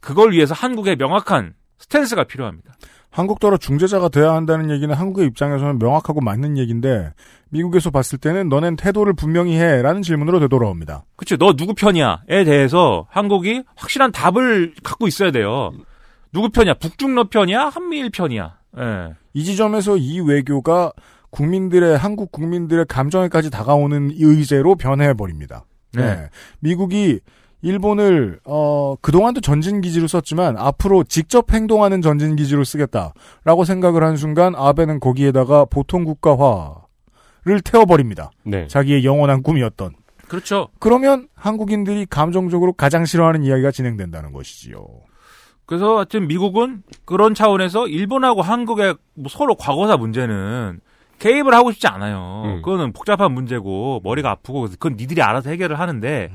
[0.00, 2.74] 그걸 위해서 한국의 명확한 스탠스가 필요합니다.
[3.10, 7.12] 한국더러 중재자가 돼야 한다는 얘기는 한국의 입장에서는 명확하고 맞는 얘기인데
[7.50, 11.04] 미국에서 봤을 때는 너넨 태도를 분명히 해라는 질문으로 되돌아옵니다.
[11.16, 15.72] 그치, 너 누구 편이야?에 대해서 한국이 확실한 답을 갖고 있어야 돼요.
[16.32, 16.74] 누구 편이야?
[16.74, 17.70] 북중러 편이야?
[17.70, 18.56] 한미일 편이야?
[18.78, 19.14] 예.
[19.34, 20.92] 이 지점에서 이 외교가
[21.30, 25.64] 국민들의 한국 국민들의 감정에까지 다가오는 의제로 변해 버립니다.
[25.92, 26.28] 네.
[26.60, 27.20] 미국이
[27.62, 34.54] 일본을 어 그동안도 전진 기지로 썼지만 앞으로 직접 행동하는 전진 기지로 쓰겠다라고 생각을 한 순간
[34.56, 38.30] 아베는 거기에다가 보통 국가화를 태워 버립니다.
[38.44, 38.66] 네.
[38.66, 39.94] 자기의 영원한 꿈이었던.
[40.28, 40.68] 그렇죠.
[40.78, 44.86] 그러면 한국인들이 감정적으로 가장 싫어하는 이야기가 진행된다는 것이지요.
[45.66, 50.80] 그래서 하여튼 미국은 그런 차원에서 일본하고 한국의 뭐 서로 과거사 문제는
[51.20, 52.42] 개입을 하고 싶지 않아요.
[52.46, 52.62] 음.
[52.62, 56.32] 그거는 복잡한 문제고 머리가 아프고 그건 니들이 알아서 해결을 하는데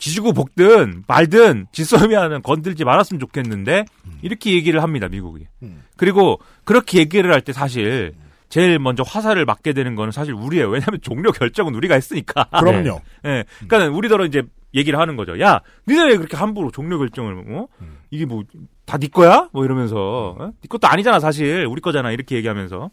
[0.00, 3.84] 지지고 볶든 말든 지소미아는 건들지 말았으면 좋겠는데
[4.22, 5.46] 이렇게 얘기를 합니다 미국이.
[5.62, 5.84] 음.
[5.96, 8.14] 그리고 그렇게 얘기를 할 때 사실
[8.48, 10.68] 제일 먼저 화살을 맞게 되는 거는 사실 우리예요.
[10.70, 12.44] 왜냐하면 종료 결정은 우리가 했으니까.
[12.46, 13.00] 그럼요.
[13.26, 13.44] 예.
[13.68, 14.42] 그러니까 우리더러 이제
[14.74, 15.38] 얘기를 하는 거죠.
[15.40, 17.66] 야, 니네 왜 그렇게 함부로 종료 결정을 어?
[18.10, 18.42] 이게 뭐
[18.86, 19.48] 다 네 거야?
[19.52, 20.46] 뭐 이러면서 어?
[20.60, 22.90] 네 것도 아니잖아 사실 우리 거잖아 이렇게 얘기하면서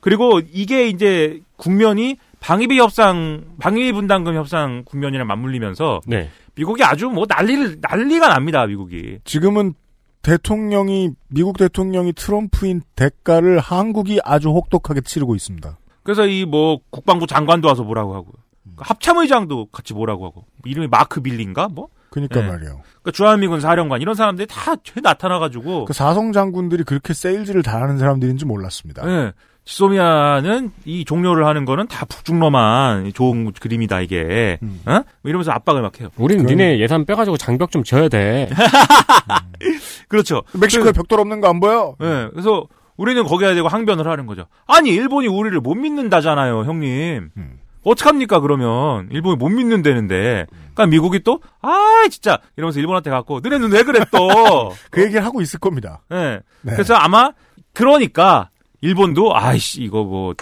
[0.00, 6.30] 그리고 이게 이제 국면이 방위비 협상, 방위비 분담금 협상 국면이랑 맞물리면서 네.
[6.56, 9.18] 미국이 아주 뭐 난리를 난리가 납니다 미국이.
[9.24, 9.74] 지금은
[10.22, 15.78] 대통령이 미국 대통령이 트럼프인 대가를 한국이 아주 혹독하게 치르고 있습니다.
[16.02, 18.32] 그래서 이 뭐 국방부 장관도 와서 뭐라고 하고
[18.74, 21.88] 그 합참의장도 같이 뭐라고 하고 이름이 마크 빌리인가 뭐?
[22.10, 22.48] 그러니까 네.
[22.48, 22.80] 말이에요.
[23.02, 29.08] 그러니까 주한미군 사령관 이런 사람들이 다 나타나가지고 그 사성 장군들이 그렇게 세일즈를 잘하는 사람들인지 몰랐습니다.
[29.08, 29.32] 예.
[29.66, 34.58] 지소미아는 이 종료를 하는 거는 다 북중로만 좋은 그림이다 이게.
[34.62, 34.80] 음.
[34.86, 35.02] 어?
[35.24, 36.08] 이러면서 압박을 막 해요.
[36.16, 38.48] 우린 그럼- 니네 예산 빼가지고 장벽 좀 지어야 돼.
[40.08, 40.42] 그렇죠.
[40.54, 41.94] 멕시코에 벽돌 없는 거 안 보여?
[42.00, 42.28] 예.
[42.32, 44.46] 그래서 우리는 거기에 대고 항변을 하는 거죠.
[44.66, 47.30] 아니 일본이 우리를 못 믿는다잖아요, 형님.
[47.36, 47.58] 음.
[47.84, 50.46] 어떡합니까 그러면 일본이 못 믿는다는데.
[50.74, 54.72] 그러니까 미국이 또 아 진짜 이러면서 일본한테 갖고 너네는 왜 그래 또.
[54.90, 56.02] 그 얘기를 하고 있을 겁니다.
[56.12, 56.40] 예.
[56.62, 56.72] 네.
[56.72, 57.30] 그래서 아마
[57.72, 58.48] 그러니까
[58.80, 60.34] 일본도 아이씨 이거 뭐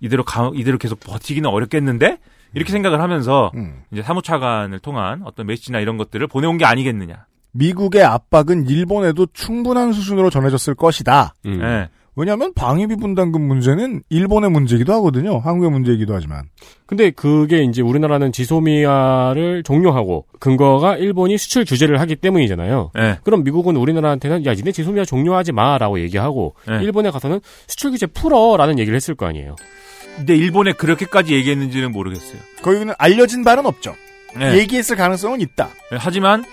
[0.00, 2.18] 이대로 가, 이대로 계속 버티기는 어렵겠는데
[2.54, 3.82] 이렇게 생각을 하면서 음.
[3.92, 7.26] 이제 사무차관을 통한 어떤 메시지나 이런 것들을 보내온 게 아니겠느냐.
[7.52, 11.34] 미국의 압박은 일본에도 충분한 수준으로 전해졌을 것이다.
[11.46, 11.60] 음.
[11.62, 11.88] 예.
[12.18, 15.38] 왜냐하면 방위비 분담금 문제는 일본의 문제이기도 하거든요.
[15.38, 16.42] 한국의 문제이기도 하지만.
[16.84, 22.90] 근데 그게 이제 우리나라는 지소미아를 종료하고 근거가 일본이 수출 규제를 하기 때문이잖아요.
[22.98, 23.18] 예.
[23.22, 26.82] 그럼 미국은 우리나라한테는 야 니네 지소미아 종료하지 마라고 얘기하고 네.
[26.82, 27.38] 일본에 가서는
[27.68, 29.54] 수출 규제 풀어라는 얘기를 했을 거 아니에요.
[30.16, 32.40] 근데 일본에 그렇게까지 얘기했는지는 모르겠어요.
[32.62, 33.94] 거기는 알려진 바는 없죠.
[34.36, 34.58] 네.
[34.58, 35.68] 얘기했을 가능성은 있다.
[35.92, 36.44] 네, 하지만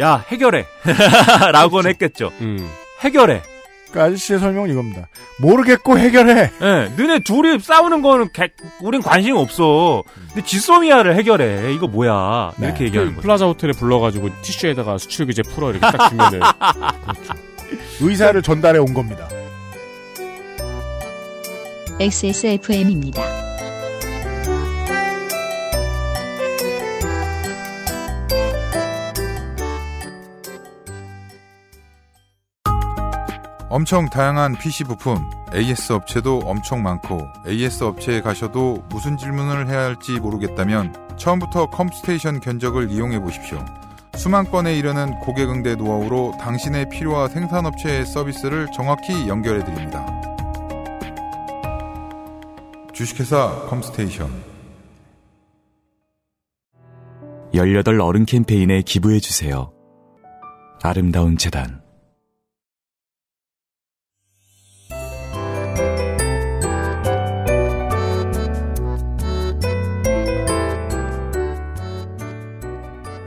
[0.00, 0.66] 야 해결해
[1.52, 2.32] 라고는 했겠죠.
[2.40, 2.68] 음.
[3.02, 3.40] 해결해.
[3.92, 5.08] 그 아저씨의 설명은 이겁니다.
[5.40, 6.50] 모르겠고 해결해.
[6.62, 10.04] 예, 너네 둘이 싸우는 거는 개- 우린 관심 없어.
[10.28, 11.72] 근데 지소미아를 해결해.
[11.72, 12.52] 이거 뭐야?
[12.56, 12.66] 네.
[12.66, 13.22] 이렇게 얘기하는 거죠.
[13.22, 16.40] 플라자 호텔에 불러가지고 티슈에다가 수출 규제 풀어 이렇게 딱 주면은
[18.00, 19.28] 의사를 전달해 온 겁니다.
[21.98, 23.22] XSFM입니다.
[33.70, 40.18] 엄청 다양한 PC 부품, AS 업체도 엄청 많고 AS 업체에 가셔도 무슨 질문을 해야 할지
[40.18, 43.64] 모르겠다면 처음부터 컴스테이션 견적을 이용해 보십시오.
[44.16, 50.04] 수만 건에 이르는 고객 응대 노하우로 당신의 필요와 생산업체의 서비스를 정확히 연결해 드립니다.
[52.92, 54.28] 주식회사 컴스테이션
[57.54, 59.72] 18 어른 캠페인에 기부해 주세요.
[60.82, 61.80] 아름다운 재단.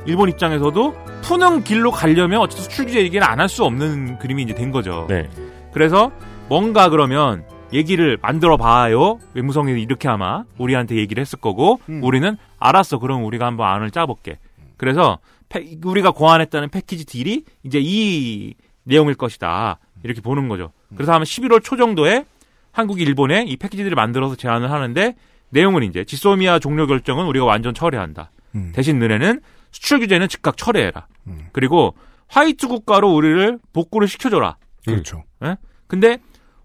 [0.05, 4.71] 일본 입장에서도 푸는 길로 가려면 어쨌든 수출 규제 얘기는 안할 수 없는 그림이 이제 된
[4.71, 5.05] 거죠.
[5.09, 5.29] 네.
[5.71, 6.11] 그래서
[6.49, 9.19] 뭔가 그러면 얘기를 만들어 봐요.
[9.33, 12.99] 외무성이 이렇게 아마 우리한테 얘기를 했을 거고 우리는 알았어.
[12.99, 14.37] 그럼 우리가 한번 안을 짜볼게.
[14.77, 19.79] 그래서 패- 우리가 고안했다는 패키지 딜이 이제 이 내용일 것이다.
[20.03, 20.71] 이렇게 보는 거죠.
[20.95, 22.25] 그래서 아마 11월 초 정도에
[22.73, 25.15] 한국이 일본에 이 패키지들을 만들어서 제안을 하는데
[25.49, 28.31] 내용은 이제 지소미아 종료 결정은 우리가 완전 철회한다.
[28.55, 28.71] 음.
[28.75, 29.39] 대신 너네는
[29.73, 31.07] 수출 규제는 즉각 철회해라.
[31.51, 31.95] 그리고
[32.29, 34.55] 화이트 국가로 우리를 복구를 시켜줘라.
[34.85, 35.23] 그렇죠.
[35.43, 35.57] 예?
[35.87, 36.19] 근데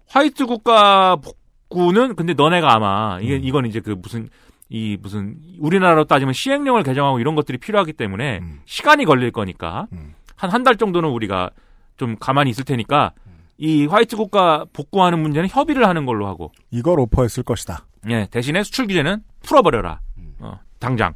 [0.07, 4.29] 화이트 국가 복구는 근데 너네가 아마 이게 이건 이제 그 무슨
[4.69, 9.87] 이 무슨 우리나라로 따지면 시행령을 개정하고 이런 것들이 필요하기 때문에 시간이 걸릴 거니까
[10.35, 11.49] 한한 달 정도는 우리가
[11.97, 13.11] 좀 가만히 있을 테니까
[13.57, 17.85] 이 화이트 국가 복구하는 문제는 협의를 하는 걸로 하고 이걸 오퍼했을 것이다.
[18.09, 19.99] 예, 대신에 수출 규제는 풀어버려라.
[20.39, 21.13] 어, 당장.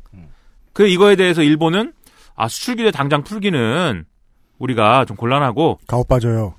[0.73, 1.93] 그 이거에 대해서 일본은
[2.35, 4.05] 아 수출 규제 당장 풀기는
[4.59, 6.55] 우리가 좀 곤란하고 가오 빠져요.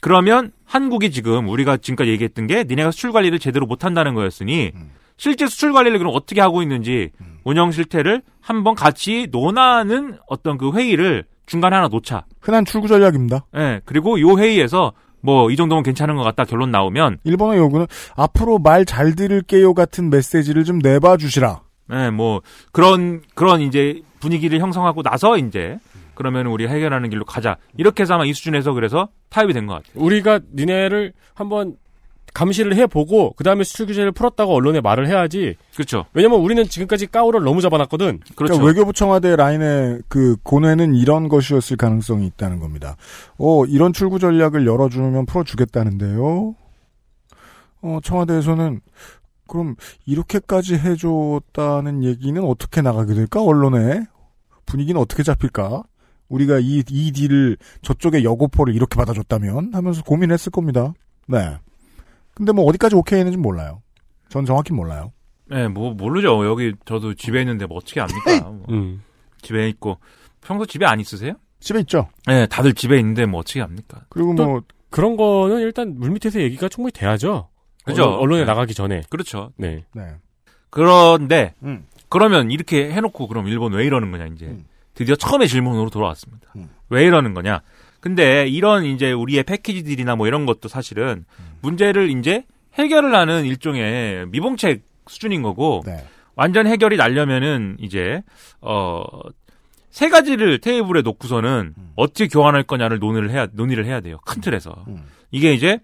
[0.00, 4.72] 그러면 한국이 지금 우리가 지금까지 얘기했던 게 니네가 수출 관리를 제대로 못 한다는 거였으니
[5.16, 7.10] 실제 수출 관리를 그럼 어떻게 하고 있는지
[7.44, 12.24] 운영 실태를 한번 같이 논하는 어떤 그 회의를 중간에 하나 놓자.
[12.40, 13.44] 흔한 출구 전략입니다.
[13.56, 17.86] 예, 그리고 요 회의에서 뭐 이 정도면 괜찮은 것 같다 결론 나오면 일본의 요구는
[18.16, 21.60] 앞으로 말 잘 들을게요 같은 메시지를 좀 내봐 주시라.
[21.92, 22.40] 예, 뭐
[22.72, 25.78] 그런 그런 이제 분위기를 형성하고 나서 이제
[26.14, 27.56] 그러면 우리 해결하는 길로 가자.
[27.76, 30.02] 이렇게 해서 아마 이 수준에서 그래서 타협이 된 것 같아요.
[30.04, 31.76] 우리가 니네를 한번
[32.34, 35.56] 감시를 해보고 그 다음에 수출 규제를 풀었다고 언론에 말을 해야지.
[35.74, 36.06] 그렇죠.
[36.14, 38.20] 왜냐면 우리는 지금까지 까오를 너무 잡아놨거든.
[38.36, 38.54] 그렇죠.
[38.54, 42.96] 그러니까 외교부 청와대 라인의 그 고뇌는 이런 것이었을 가능성이 있다는 겁니다.
[43.38, 46.54] 어, 이런 출구 전략을 열어주면 풀어주겠다는데요.
[47.82, 48.80] 어, 청와대에서는
[49.52, 49.76] 그럼
[50.06, 53.42] 이렇게까지 해줬다는 얘기는 어떻게 나가게 될까?
[53.42, 54.06] 언론에
[54.64, 55.82] 분위기는 어떻게 잡힐까?
[56.30, 60.94] 우리가 이, 이 딜을 저쪽의 여고포를 이렇게 받아줬다면 하면서 고민했을 겁니다.
[61.28, 61.58] 네.
[62.32, 63.82] 근데 뭐 어디까지 오케이 했는지 몰라요.
[64.30, 65.12] 전 정확히 몰라요.
[65.50, 66.46] 네, 뭐 모르죠.
[66.46, 68.40] 여기 저도 집에 있는데 뭐 어떻게 압니까?
[68.48, 68.64] 뭐.
[68.70, 69.02] 음.
[69.42, 69.98] 집에 있고
[70.40, 71.34] 평소 집에 안 있으세요?
[71.60, 72.08] 집에 있죠.
[72.26, 74.06] 네, 다들 집에 있는데 뭐 어떻게 합니까?
[74.08, 77.50] 그리고 또뭐 그런 거는 일단 물 밑에서 얘기가 충분히 돼야죠.
[77.84, 78.04] 그죠?
[78.04, 78.46] 언론, 언론에 네.
[78.46, 79.02] 나가기 전에.
[79.10, 79.52] 그렇죠.
[79.56, 79.84] 네.
[79.94, 80.02] 네.
[80.70, 81.86] 그런데 음.
[82.08, 84.64] 그러면 이렇게 해놓고 그럼 일본 왜 이러는 거냐 이제 음.
[84.94, 86.52] 드디어 처음에 질문으로 돌아왔습니다.
[86.56, 86.68] 음.
[86.88, 87.62] 왜 이러는 거냐?
[88.00, 91.44] 근데 이런 이제 우리의 패키지들이나 뭐 이런 것도 사실은 음.
[91.62, 96.04] 문제를 이제 해결을 하는 일종의 미봉책 수준인 거고 네.
[96.34, 98.22] 완전 해결이 나려면은 이제
[98.60, 99.02] 어
[99.92, 104.16] 세 가지를 테이블에 놓고서는 어떻게 교환할 거냐를 논의를 해야 논의를 해야 돼요.
[104.24, 104.84] 큰 틀에서.
[104.88, 105.04] 음.
[105.30, 105.80] 이게 이제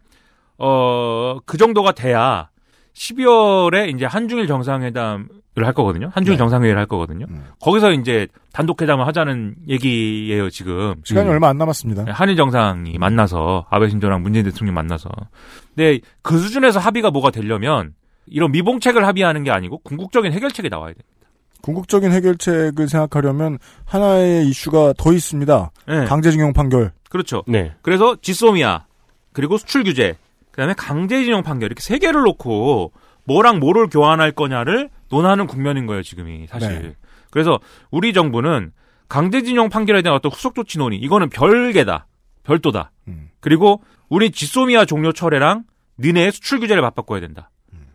[0.58, 2.48] 어 그 정도가 돼야
[2.94, 6.10] 12월에 이제 한중일 정상회담을 할 거거든요.
[6.12, 6.38] 한중일 네.
[6.38, 7.26] 정상회의를 할 거거든요.
[7.28, 7.44] 음.
[7.60, 10.94] 거기서 이제 단독 회담을 하자는 얘기예요, 지금.
[11.04, 11.32] 시간이 음.
[11.32, 12.06] 얼마 안 남았습니다.
[12.12, 15.08] 한일 정상이 만나서 아베 신조랑 문재인 대통령 만나서.
[15.74, 17.94] 근데 그 수준에서 합의가 뭐가 되려면
[18.26, 21.00] 이런 미봉책을 합의하는 게 아니고 궁극적인 해결책이 나와야 돼.
[21.62, 25.70] 궁극적인 해결책을 생각하려면 하나의 이슈가 더 있습니다.
[25.86, 26.04] 네.
[26.04, 26.92] 강제징용 판결.
[27.10, 27.42] 그렇죠.
[27.46, 27.74] 네.
[27.82, 28.84] 그래서 지소미아
[29.32, 30.16] 그리고 수출 규제
[30.58, 32.92] 그다음에 강제징용 판결 이렇게 세 개를 놓고
[33.24, 36.82] 뭐랑 뭐를 교환할 거냐를 논하는 국면인 거예요 지금이 사실.
[36.82, 36.94] 네.
[37.30, 37.60] 그래서
[37.92, 38.72] 우리 정부는
[39.08, 42.08] 강제징용 판결에 대한 어떤 후속 조치 논의 이거는 별개다
[42.42, 42.90] 별도다.
[43.06, 43.28] 음.
[43.38, 45.62] 그리고 우리 지소미아 종료 철회랑
[46.00, 47.50] 니네의 수출 규제를 맞바꿔야 된다.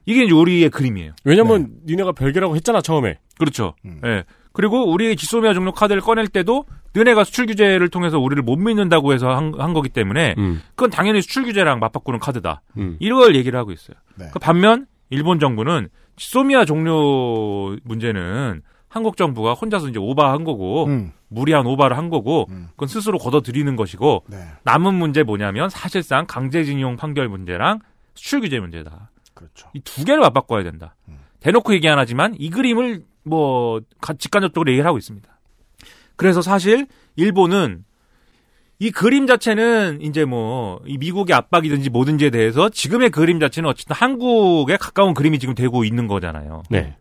[0.06, 1.14] 이게 이제 우리의 그림이에요.
[1.26, 3.20] 왜냐면 니네가 별개라고 했잖아 처음에.
[3.38, 3.76] 그렇죠.
[3.84, 4.00] 음.
[4.06, 4.24] 예.
[4.54, 9.30] 그리고 우리 지소미아 종료 카드를 꺼낼 때도 너네가 수출 규제를 통해서 우리를 못 믿는다고 해서
[9.36, 10.62] 한, 한 거기 때문에 음.
[10.76, 12.62] 그건 당연히 수출 규제랑 맞바꾸는 카드다.
[12.78, 12.98] 음.
[13.00, 13.98] 이걸 얘기를 하고 있어요.
[14.16, 14.28] 네.
[14.32, 21.12] 그 반면 일본 정부는 지소미아 종료 문제는 한국 정부가 혼자서 이제 오바한 거고 음.
[21.30, 24.38] 무리한 오바를 한 거고 그건 스스로 걷어들이는 것이고 네.
[24.66, 27.80] 남은 문제 뭐냐면 사실상 강제징용 판결 문제랑
[28.14, 29.10] 수출 규제 문제다.
[29.34, 29.68] 그렇죠.
[29.74, 30.96] 이 두 개를 맞바꿔야 된다.
[31.40, 35.30] 대놓고 얘기 안 하지만 이 그림을 뭐 가- 직간접적으로 얘기를 하고 있습니다.
[36.16, 37.86] 그래서 사실 일본은
[38.80, 45.14] 이 그림 자체는 이제 뭐이 미국의 압박이든지 뭐든지에 대해서 지금의 그림 자체는 어쨌든 한국에 가까운
[45.14, 46.64] 그림이 지금 되고 있는 거잖아요.
[46.70, 46.98] 네.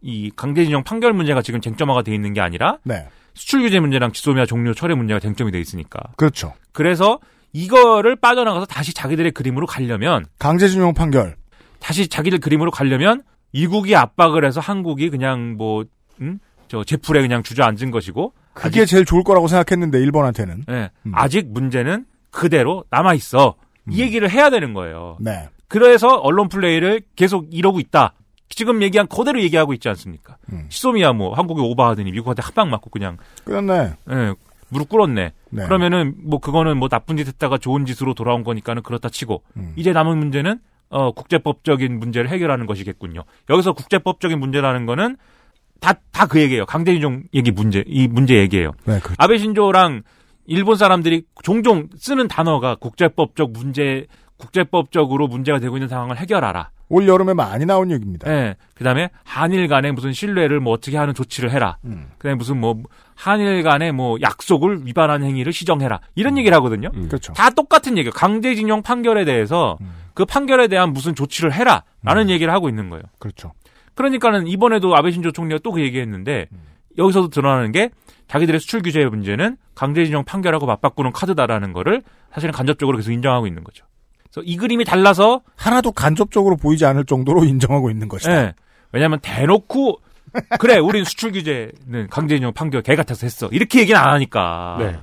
[0.00, 3.08] 이 강제징용 판결 문제가 지금 쟁점화가 돼 있는 게 아니라 네.
[3.32, 5.98] 수출 규제 문제랑 지소미아 종료 철회 문제가 쟁점이 돼 있으니까.
[6.16, 6.52] 그렇죠.
[6.72, 7.18] 그래서
[7.52, 11.36] 이거를 빠져나가서 다시 자기들의 그림으로 가려면 강제징용 판결.
[11.80, 13.22] 다시 자기들 그림으로 가려면
[13.54, 15.84] 이국이 압박을 해서 한국이 그냥 뭐,
[16.20, 16.40] 음?
[16.68, 18.32] 저 제풀에 그냥 주저앉은 것이고.
[18.52, 20.64] 그게 제일 좋을 거라고 생각했는데 일본한테는.
[20.70, 23.54] 예, 아직 문제는 그대로 남아 있어.
[23.88, 25.16] 이 얘기를 해야 되는 거예요.
[25.20, 25.48] 네.
[25.68, 28.14] 그래서 언론 플레이를 계속 이러고 있다.
[28.48, 30.36] 지금 얘기한 그대로 얘기하고 있지 않습니까?
[30.68, 33.94] 시소미야 뭐 한국이 오버하더니 미국한테 한방 맞고 그냥 끝났네.
[34.10, 34.34] 예,
[34.68, 35.32] 무릎 꿇었네.
[35.50, 35.64] 네.
[35.64, 39.72] 그러면은 뭐 그거는 뭐 나쁜 짓 했다가 좋은 짓으로 돌아온 거니까는 그렇다 치고 음.
[39.76, 40.60] 이제 남은 문제는
[40.96, 43.24] 어 국제법적인 문제를 해결하는 것이겠군요.
[43.50, 45.16] 여기서 국제법적인 문제라는 거는
[45.80, 46.64] 다 다 그 얘기예요.
[46.66, 48.70] 강제징용 얘기 문제 이 문제 얘기예요.
[48.84, 49.16] 네, 그렇죠.
[49.18, 50.02] 아베 신조랑
[50.46, 54.06] 일본 사람들이 종종 쓰는 단어가 국제법적 문제
[54.38, 56.70] 국제법적으로 문제가 되고 있는 상황을 해결하라.
[56.90, 58.30] 올 여름에 많이 나온 얘기입니다.
[58.30, 58.56] 예.
[58.74, 61.78] 그다음에 한일 간에 무슨 신뢰를 뭐 어떻게 하는 조치를 해라.
[61.84, 62.06] 음.
[62.18, 62.76] 그 다음에 무슨 뭐
[63.16, 66.00] 한일 간에 뭐 약속을 위반한 행위를 시정해라.
[66.14, 66.90] 이런 얘기를 하거든요.
[66.92, 67.32] 그렇죠.
[67.32, 68.12] 다 똑같은 얘기예요.
[68.12, 69.78] 강제징용 판결에 대해서
[70.14, 73.02] 그 판결에 대한 무슨 조치를 해라라는 얘기를 하고 있는 거예요.
[73.18, 73.52] 그렇죠.
[73.94, 76.46] 그러니까는 이번에도 아베 신조 총리가 또 그 얘기했는데
[76.98, 77.90] 여기서도 드러나는 게
[78.28, 83.84] 자기들의 수출 규제의 문제는 강제징용 판결하고 맞바꾸는 카드다라는 거를 사실은 간접적으로 계속 인정하고 있는 거죠.
[84.24, 88.32] 그래서 이 그림이 달라서 하나도 간접적으로 보이지 않을 정도로 인정하고 있는 것이다.
[88.32, 88.54] 예.
[88.92, 90.00] 왜냐하면 대놓고
[90.58, 94.76] 그래 우리는 수출 규제는 강제징용 판결 개 같아서 했어 이렇게 얘기는 안 하니까.
[94.80, 94.96] 네.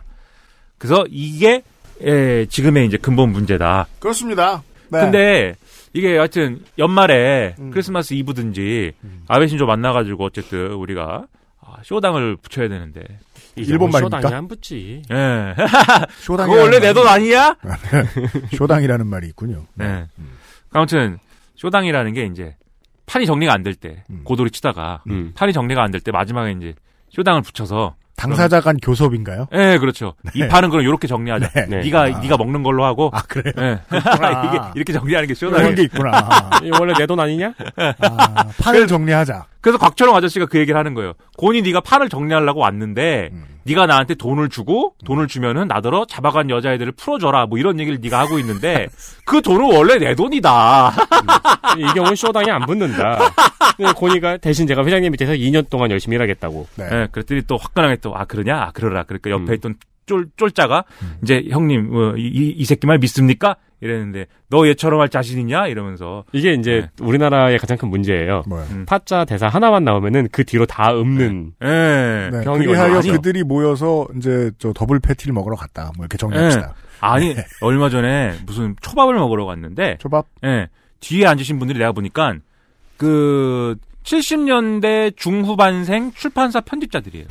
[0.78, 1.64] 그래서 이게
[2.04, 3.88] 예, 지금의 이제 근본 문제다.
[4.00, 4.64] 그렇습니다.
[4.92, 5.00] 네.
[5.00, 5.56] 근데
[5.94, 7.72] 이게 하여튼 연말에 음.
[7.72, 8.94] 크리스마스 이브든지
[9.28, 11.26] 아베 신조 만나가지고 어쨌든 우리가
[11.62, 13.02] 아, 쇼당을 붙여야 되는데
[13.56, 14.18] 일본 말입니까?
[14.22, 15.02] 쇼당이 안 붙지.
[15.12, 15.56] 예.
[16.22, 17.56] 쇼당이라는 그거 원래 내 돈 아니야?
[18.56, 19.66] 쇼당이라는 말이 있군요.
[19.76, 20.08] 네.
[20.72, 21.18] 아무튼
[21.56, 22.56] 쇼당이라는 게 이제
[23.06, 24.22] 판이 정리가 안 될때 음.
[24.24, 25.34] 고도리 치다가 음.
[25.36, 26.74] 판이 정리가 안 될 때 마지막에 이제
[27.10, 29.48] 쇼당을 붙여서 당사자 간 교섭인가요?
[29.54, 30.14] 예, 그렇죠.
[30.34, 31.50] 이 판은 그럼 이렇게 정리하자.
[31.50, 31.66] 네.
[31.68, 31.78] 네.
[31.84, 32.08] 네가 아.
[32.20, 33.10] 네가 먹는 걸로 하고.
[33.14, 33.54] 아, 그래요?
[33.58, 33.80] 예.
[33.90, 34.44] 그렇구나.
[34.52, 35.76] 이게 이렇게 정리하는 게 그런 쇼당이.
[35.76, 36.12] 게 있구나.
[36.64, 37.54] 이거 원래 내 돈 아니냐?
[38.00, 39.46] 아, 판을 정리하자.
[39.62, 41.14] 그래서 곽철용 아저씨가 그 얘기를 하는 거예요.
[41.38, 43.46] 곤이 네가 판을 정리하려고 왔는데 음.
[43.64, 48.40] 네가 나한테 돈을 주고 돈을 주면은 나더러 잡아간 여자애들을 풀어줘라 뭐 이런 얘기를 네가 하고
[48.40, 48.88] 있는데
[49.24, 50.94] 그 돈은 원래 내 돈이다.
[51.78, 53.20] 이 경우는 쇼당이 안 붙는다.
[53.96, 56.68] 고니가 대신 제가 회장님 밑에서 2년 동안 열심히 일하겠다고.
[56.76, 56.86] 네.
[56.92, 59.54] 예, 그랬더니 또 화끈하게 또아 그러냐 아 그러라 그러니까 옆에 음.
[59.54, 59.76] 있던
[60.06, 60.84] 쫄 쫄자가
[61.24, 63.56] 이제 형님 어, 이, 이- 이 새끼 말 믿습니까?
[63.84, 68.44] 이랬는데 너 얘처럼 할 자신 있냐 이러면서 이게 이제 우리나라의 가장 큰 문제예요.
[68.48, 68.64] 뭐요?
[68.72, 68.86] 음.
[68.86, 71.54] 타짜 대사 하나만 나오면은 그 뒤로 다 읊는.
[71.64, 72.30] 예.
[72.32, 73.14] 네, 병이 그리하여 아니요.
[73.14, 75.92] 그들이 모여서 이제 저 더블 패티를 먹으러 갔다.
[75.98, 76.76] 뭐 이렇게 정리합시다.
[77.00, 80.28] 아니 얼마 전에 무슨 초밥을 먹으러 갔는데 초밥?
[80.44, 80.68] 예.
[81.00, 82.36] 뒤에 앉으신 분들이 내가 보니까
[82.98, 87.26] 그 70년대 중후반생 출판사 편집자들이에요.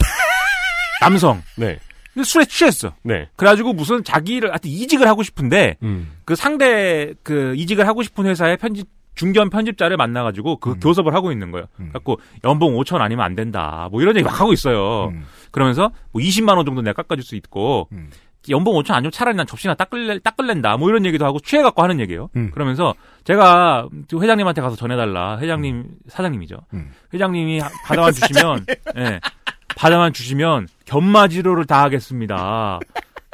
[1.01, 1.43] 남성.
[1.57, 1.79] 네.
[2.13, 2.93] 근데 술에 취했어.
[3.03, 3.29] 네.
[3.37, 6.11] 그래가지고 무슨 자기를 하여튼 이직을 하고 싶은데 음.
[6.25, 10.81] 그 상대 그 이직을 하고 싶은 회사의 편집 중견 편집자를 만나가지고 그 음.
[10.81, 11.67] 교섭을 하고 있는 거예요.
[11.93, 13.89] 갖고 연봉 5천 아니면 안 된다.
[13.91, 15.09] 뭐 이런 얘기 막 하고 있어요.
[15.09, 15.25] 음.
[15.51, 18.11] 그러면서 뭐 20만 원 정도 내가 깎아줄 수 있고 음.
[18.49, 20.79] 연봉 5천 아니면 차라리 난 접시나 닦을래, 닦을랜다.
[20.79, 22.31] 뭐 이런 얘기도 하고 취해갖고 하는 얘기예요.
[22.37, 22.51] 음.
[22.53, 22.95] 그러면서
[23.25, 25.39] 제가 그 회장님한테 가서 전해달라.
[25.39, 26.57] 회장님 사장님이죠.
[26.73, 26.91] 음.
[27.13, 28.65] 회장님이 받아만 주시면
[28.97, 29.21] 예,
[29.81, 32.79] 받아만 주시면 견마지로를 다 하겠습니다.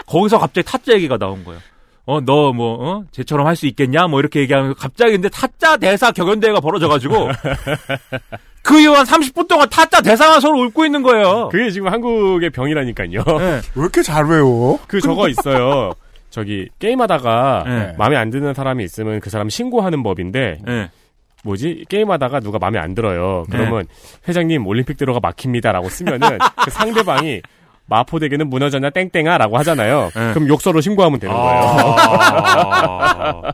[0.06, 1.60] 거기서 갑자기 타짜 얘기가 나온 거예요.
[2.05, 3.05] 어, 너 뭐, 어?
[3.10, 4.06] 쟤처럼 할 수 있겠냐?
[4.06, 7.31] 뭐 이렇게 얘기하면 갑자기 근데 타짜 대사 격연대회가 벌어져가지고
[8.62, 11.48] 그 이후 한 30분 동안 타짜 대사만 서로 읊고 있는 거예요.
[11.48, 13.24] 그게 지금 한국의 병이라니까요.
[13.40, 13.44] 예.
[13.74, 14.78] 왜 이렇게 잘 외워?
[14.86, 15.94] 그 저거 있어요.
[16.31, 17.94] 저기 게임하다가 네.
[17.98, 20.90] 마음에 안 드는 사람이 있으면 그 사람 신고하는 법인데 예.
[21.44, 23.44] 뭐지 게임하다가 누가 마음에 안 들어요.
[23.50, 23.86] 그러면
[24.26, 27.42] 회장님 올림픽 들어가 막힙니다라고 쓰면은 그 상대방이
[27.86, 30.10] 마포대교는 무너졌냐 땡땡아라고 하잖아요.
[30.14, 30.32] 네.
[30.34, 31.60] 그럼 욕설로 신고하면 되는 거예요.
[31.60, 33.52] 아.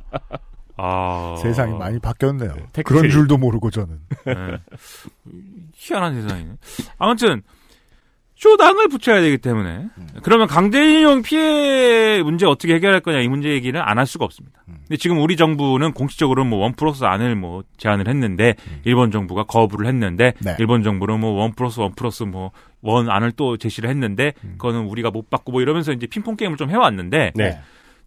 [0.77, 1.37] 아.
[1.43, 2.55] 세상이 많이 바뀌었네요.
[2.73, 2.83] tech tree.
[2.85, 4.01] 그런 줄도 모르고 저는.
[4.29, 4.59] 예.
[5.75, 6.51] 희한한 세상이네.
[6.99, 7.43] 아무튼
[8.43, 9.87] 쇼당을 붙여야 되기 때문에
[10.25, 14.65] 그러면 강제징용 피해 문제 어떻게 해결할 거냐 이 문제 얘기는 안 할 수가 없습니다.
[14.67, 19.87] 근데 지금 우리 정부는 공식적으로 뭐 one plus 안을 뭐 제안을 했는데 일본 정부가 거부를
[19.87, 20.57] 했는데 네.
[20.59, 22.51] 일본 정부는 뭐
[22.85, 25.63] one plus one plus 뭐 one 안을 또 제시를 했는데 그거는 우리가 못 받고 뭐
[25.63, 27.61] 이러면서 이제 핑퐁 게임을 좀 해왔는데 네.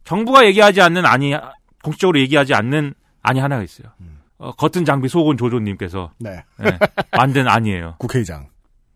[0.04, 1.34] 정부가 얘기하지 않는 안이
[1.82, 3.88] 공식적으로 얘기하지 않는 안이 하나가 있어요.
[4.38, 6.44] 어, 겉은 장비 속은 조조님께서 네.
[6.66, 6.78] 예,
[7.18, 7.96] 만든 안이에요.
[8.00, 8.48] 국회의장.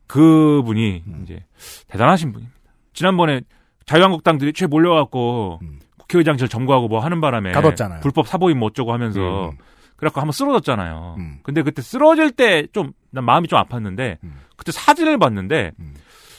[0.10, 1.44] 그분이 이제
[1.88, 2.58] 대단하신 분입니다.
[2.94, 3.42] 지난번에
[3.86, 5.60] 자유한국당들이 최 몰려갖고
[5.98, 8.02] 국회의장실 점거하고 뭐 하는 바람에 가뒀잖아요.
[8.02, 9.20] 불법 사보임 뭐 어쩌고 하면서
[9.96, 11.16] 그래갖고 한번 쓰러졌잖아요.
[11.44, 14.18] 근데 그때 쓰러질 때 좀 난 마음이 좀 아팠는데
[14.56, 15.72] 그때 사진을 봤는데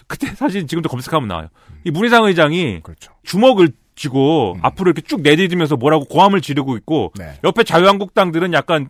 [0.07, 1.49] 그때 사진 지금도 검색하면 나와요.
[1.85, 2.81] 이 문희상 의장이
[3.25, 7.13] 주먹을 쥐고 앞으로 이렇게 쭉 내디디면서 뭐라고 고함을 지르고 있고
[7.45, 8.89] 옆에 자유한국당들은 약간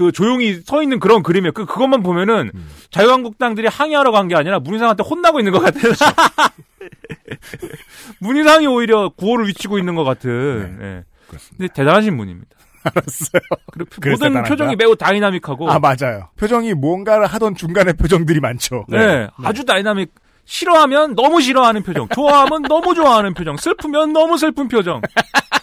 [0.00, 1.52] 그 조용히 서 있는 그런 그림이에요.
[1.52, 2.50] 그 그것만 보면은
[2.90, 5.92] 자유한국당들이 항의하러 간 게 아니라 문희상한테 혼나고 있는 것 같아요.
[8.20, 10.78] 문희상이 오히려 구호를 위치고 있는 것 같은.
[10.80, 11.04] 예.
[11.58, 12.48] 근데 대단하신 분입니다.
[12.82, 13.42] 알았어요.
[13.76, 13.86] 모든
[14.28, 14.48] 대단하다.
[14.48, 15.70] 표정이 매우 다이나믹하고.
[15.70, 16.30] 아 맞아요.
[16.38, 18.86] 표정이 뭔가를 하던 중간에 표정들이 많죠.
[18.88, 20.14] 네, 아주 다이나믹.
[20.46, 25.02] 싫어하면 너무 싫어하는 표정, 좋아하면 너무 좋아하는 표정, 슬프면 너무 슬픈 표정.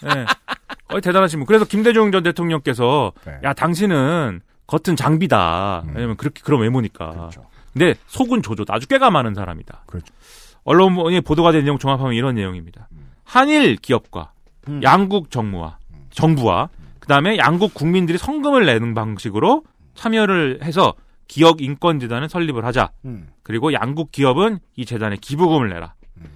[0.03, 0.25] 네.
[0.87, 1.45] 거의 대단하신 분.
[1.45, 3.39] 그래서 김대중 전 대통령께서 네.
[3.43, 5.83] 야 당신은 겉은 장비다.
[5.85, 5.93] 음.
[5.95, 7.11] 왜냐면 그렇게 그런 외모니까.
[7.11, 7.45] 그렇죠.
[7.73, 8.73] 근데 속은 조조다.
[8.73, 9.85] 아주 꾀가 많은 사람이다.
[10.63, 12.87] 언론에 보도가 된 내용 종합하면 이런 내용입니다.
[13.23, 14.31] 한일 기업과
[14.67, 14.81] 음.
[14.83, 15.77] 양국 정부와
[16.09, 16.69] 정부와
[16.99, 19.63] 그다음에 양국 국민들이 성금을 내는 방식으로
[19.95, 20.93] 참여를 해서
[21.27, 22.91] 기업 인권 재단을 설립을 하자.
[23.05, 23.27] 음.
[23.43, 25.93] 그리고 양국 기업은 이 재단에 기부금을 내라.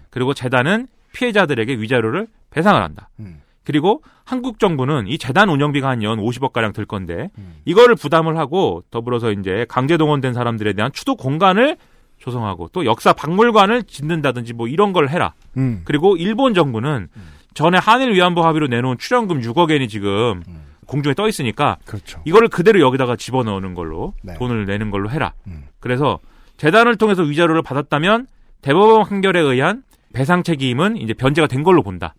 [0.09, 3.09] 그리고 재단은 피해자들에게 위자료를 배상을 한다.
[3.19, 3.40] 음.
[3.63, 7.55] 그리고 한국 정부는 이 재단 운영비가 한 연 50억 가량 들 건데 음.
[7.65, 11.77] 이거를 부담을 하고 더불어서 이제 강제 동원된 사람들에 대한 추도 공간을
[12.17, 15.33] 조성하고 또 역사 박물관을 짓는다든지 뭐 이런 걸 해라.
[15.57, 15.81] 음.
[15.85, 17.07] 그리고 일본 정부는
[17.53, 20.41] 전에 한일 위안부 합의로 내놓은 출연금 6억 엔이 지금
[20.87, 21.85] 공중에 떠 있으니까 음.
[21.85, 22.21] 그렇죠.
[22.25, 24.33] 이거를 그대로 여기다가 집어넣는 걸로 네.
[24.35, 25.33] 돈을 내는 걸로 해라.
[25.47, 25.65] 음.
[25.79, 26.19] 그래서
[26.57, 28.27] 재단을 통해서 위자료를 받았다면
[28.61, 29.83] 대법원 판결에 의한
[30.13, 32.13] 배상 책임은 이제 변제가 된 걸로 본다.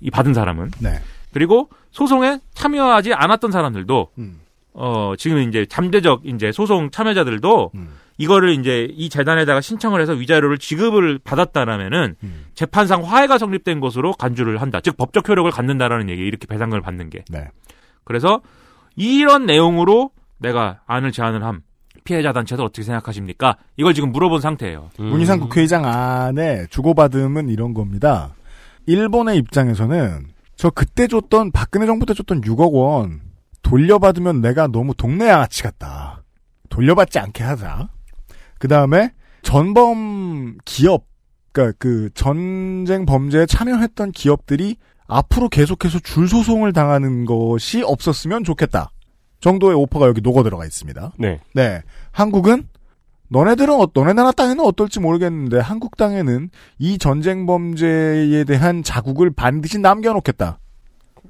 [0.00, 0.64] 이 받은 사람은.
[0.64, 0.70] 음.
[0.80, 1.00] 네.
[1.32, 4.40] 그리고 소송에 참여하지 않았던 사람들도 음.
[4.72, 7.88] 어 지금 이제 잠재적 이제 소송 참여자들도 음.
[8.18, 12.44] 이거를 이제 이 재단에다가 신청을 해서 위자료를 지급을 받았다라면은 음.
[12.54, 14.80] 재판상 화해가 성립된 것으로 간주를 한다.
[14.80, 16.22] 즉 법적 효력을 갖는다라는 얘기.
[16.22, 17.24] 이렇게 배상금을 받는 게.
[17.28, 17.48] 네.
[18.04, 18.40] 그래서
[18.96, 21.60] 이런 내용으로 내가 안을 제안을 함.
[22.04, 23.56] 피해자 단체들 어떻게 생각하십니까?
[23.76, 24.90] 이걸 지금 물어본 상태예요.
[24.96, 28.35] 문희상 국회의장 안에 주고받음은 이런 겁니다.
[28.86, 33.20] 일본의 입장에서는 저 그때 줬던 박근혜 정부 때 줬던 6억 원
[33.62, 36.22] 돌려받으면 내가 너무 동네 양아치 같다.
[36.68, 37.88] 돌려받지 않게 하자.
[38.58, 41.04] 그 다음에 전범 기업,
[41.52, 44.76] 그러니까 그 전쟁 범죄에 참여했던 기업들이
[45.06, 48.90] 앞으로 계속해서 줄 소송을 당하는 것이 없었으면 좋겠다.
[49.40, 51.12] 정도의 오퍼가 여기 녹아 들어가 있습니다.
[51.18, 51.40] 네.
[51.54, 51.82] 네.
[52.12, 52.68] 한국은
[53.28, 59.78] 너네들은 어, 너네 나라 땅에는 어떨지 모르겠는데 한국 땅에는 이 전쟁 범죄에 대한 자국을 반드시
[59.78, 60.58] 남겨놓겠다.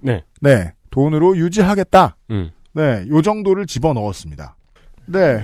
[0.00, 0.24] 네.
[0.40, 0.72] 네.
[0.90, 2.16] 돈으로 유지하겠다.
[2.30, 2.50] 음.
[2.72, 3.04] 네.
[3.08, 4.56] 요 정도를 집어 넣었습니다.
[5.06, 5.42] 네.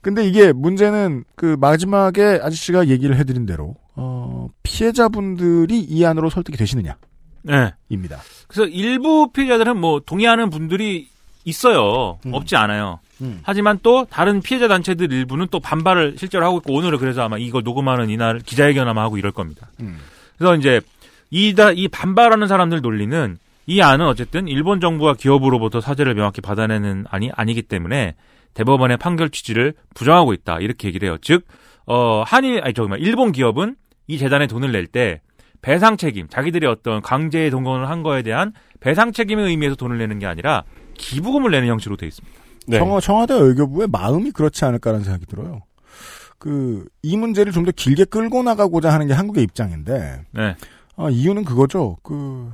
[0.00, 6.96] 근데 이게 문제는 그 마지막에 아저씨가 얘기를 해드린 대로 어, 피해자분들이 이 안으로 설득이 되시느냐.
[7.42, 7.72] 네.
[7.88, 8.18] 입니다.
[8.46, 11.08] 그래서 일부 피해자들은 뭐 동의하는 분들이
[11.44, 12.18] 있어요.
[12.30, 13.00] 없지 않아요.
[13.20, 13.40] 음.
[13.42, 17.60] 하지만 또 다른 피해자 단체들 일부는 또 반발을 실제로 하고 있고 오늘은 그래서 아마 이거
[17.60, 19.70] 녹음하는 이날 기자회견 아마 하고 이럴 겁니다.
[19.80, 19.98] 음.
[20.36, 20.80] 그래서 이제
[21.30, 23.36] 이다 이 반발하는 사람들 논리는
[23.66, 28.14] 이 안은 어쨌든 일본 정부와 기업으로부터 사죄를 명확히 받아내는 안이 아니기 때문에
[28.54, 31.18] 대법원의 판결 취지를 부정하고 있다 이렇게 얘기를 해요.
[31.20, 31.44] 즉,
[31.86, 33.76] 어 한일 아니 저기 말 일본 기업은
[34.06, 35.20] 이 재단에 돈을 낼 때
[35.60, 40.26] 배상 책임, 자기들이 어떤 강제 동원을 한 거에 대한 배상 책임의 의미에서 돈을 내는 게
[40.26, 40.62] 아니라
[40.96, 42.47] 기부금을 내는 형식으로 돼 있습니다.
[42.68, 42.78] 네.
[42.78, 45.62] 청와, 청와 대 외교부의 마음이 그렇지 않을까라는 생각이 들어요.
[46.38, 50.54] 그, 이 문제를 좀 더 길게 끌고 나가고자 하는 게 한국의 입장인데, 네.
[50.96, 51.96] 아, 이유는 그거죠.
[52.02, 52.50] 그,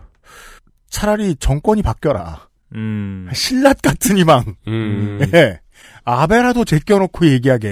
[0.89, 2.49] 차라리 정권이 바뀌어라.
[2.75, 3.29] 음.
[3.33, 4.55] 신라 같은 희망.
[4.69, 5.21] 음.
[5.35, 5.61] 예.
[6.05, 7.69] 아베라도 제껴놓고 얘기하게.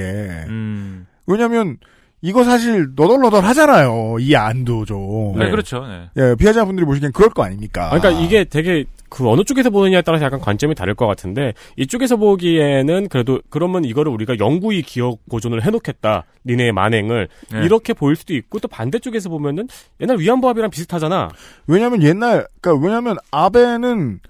[0.49, 1.07] 음.
[1.27, 1.79] 왜냐면,
[2.21, 4.17] 이거 사실 너덜너덜 하잖아요.
[4.21, 5.37] 이 안도 좀.
[5.39, 5.85] 네, 그렇죠.
[5.87, 6.09] 네.
[6.17, 7.87] 예, 피해자분들이 보시기엔 그럴 거 아닙니까?
[7.93, 12.17] 아, 그러니까 이게 되게 그 어느 쪽에서 보느냐에 따라서 약간 관점이 다를 것 같은데 이쪽에서
[12.17, 17.63] 보기에는 그래도 그러면 이거를 우리가 영구히 기억 보존을 해놓겠다 니네의 만행을 네.
[17.63, 19.69] 이렇게 보일 수도 있고 또 반대쪽에서 보면은
[20.01, 21.29] 옛날 위안부 합의랑 비슷하잖아.
[21.67, 24.21] 왜냐면 옛날, 그러니까 왜냐면 아베는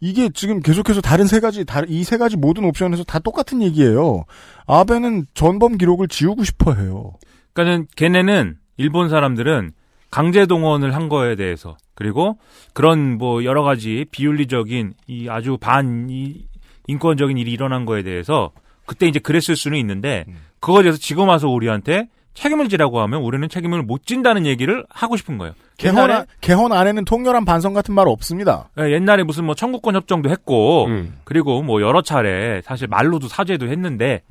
[0.00, 4.24] 이게 지금 계속해서 다른 세 가지, 이 세 가지 모든 옵션에서 다 똑같은 얘기예요.
[4.66, 7.12] 아베는 전범 기록을 지우고 싶어 해요.
[7.52, 9.70] 그러니까는 걔네는 일본 사람들은
[10.10, 12.38] 강제 동원을 한 거에 대해서 그리고
[12.74, 16.44] 그런 뭐 여러 가지 비윤리적인 이 아주 반 이,
[16.86, 18.52] 인권적인 일이 일어난 거에 대해서
[18.84, 20.24] 그때 이제 그랬을 수는 있는데
[20.60, 25.38] 그거에 대해서 지금 와서 우리한테 책임을 지라고 하면 우리는 책임을 못 진다는 얘기를 하고 싶은
[25.38, 25.54] 거예요.
[25.78, 28.68] 개헌, 안- 개헌 안에는 통렬한 반성 같은 말 없습니다.
[28.78, 31.18] 예, 옛날에 무슨 뭐 청구권 협정도 했고 음.
[31.24, 34.22] 그리고 뭐 여러 차례 사실 말로도 사죄도 했는데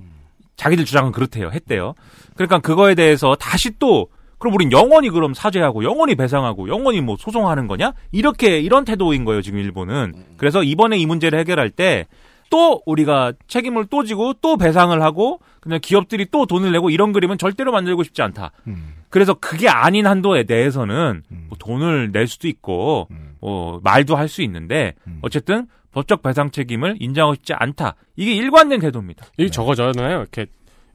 [0.55, 1.49] 자기들 주장은 그렇대요.
[1.51, 1.95] 했대요.
[2.35, 4.07] 그러니까 그거에 대해서 다시 또
[4.45, 7.93] 그럼 우린 영원히 그럼 사죄하고 영원히 배상하고 영원히 뭐 소송하는 거냐?
[8.11, 10.13] 이렇게 이런 태도인 거예요, 지금 일본은.
[10.37, 12.05] 그래서 이번에 이 문제를 해결할 때
[12.51, 17.39] 또 우리가 책임을 또 지고 또 배상을 하고 그냥 기업들이 또 돈을 내고 이런 그림은
[17.39, 18.51] 절대로 만들고 싶지 않다.
[19.09, 23.07] 그래서 그게 아닌 한도에 대해서는 뭐 돈을 낼 수도 있고
[23.41, 24.93] 뭐 말도 할 수 있는데
[25.23, 27.95] 어쨌든 법적 배상 책임을 인정하고 싶지 않다.
[28.15, 29.25] 이게 일관된 태도입니다.
[29.39, 30.19] 이 저거잖아요.
[30.19, 30.45] 이렇게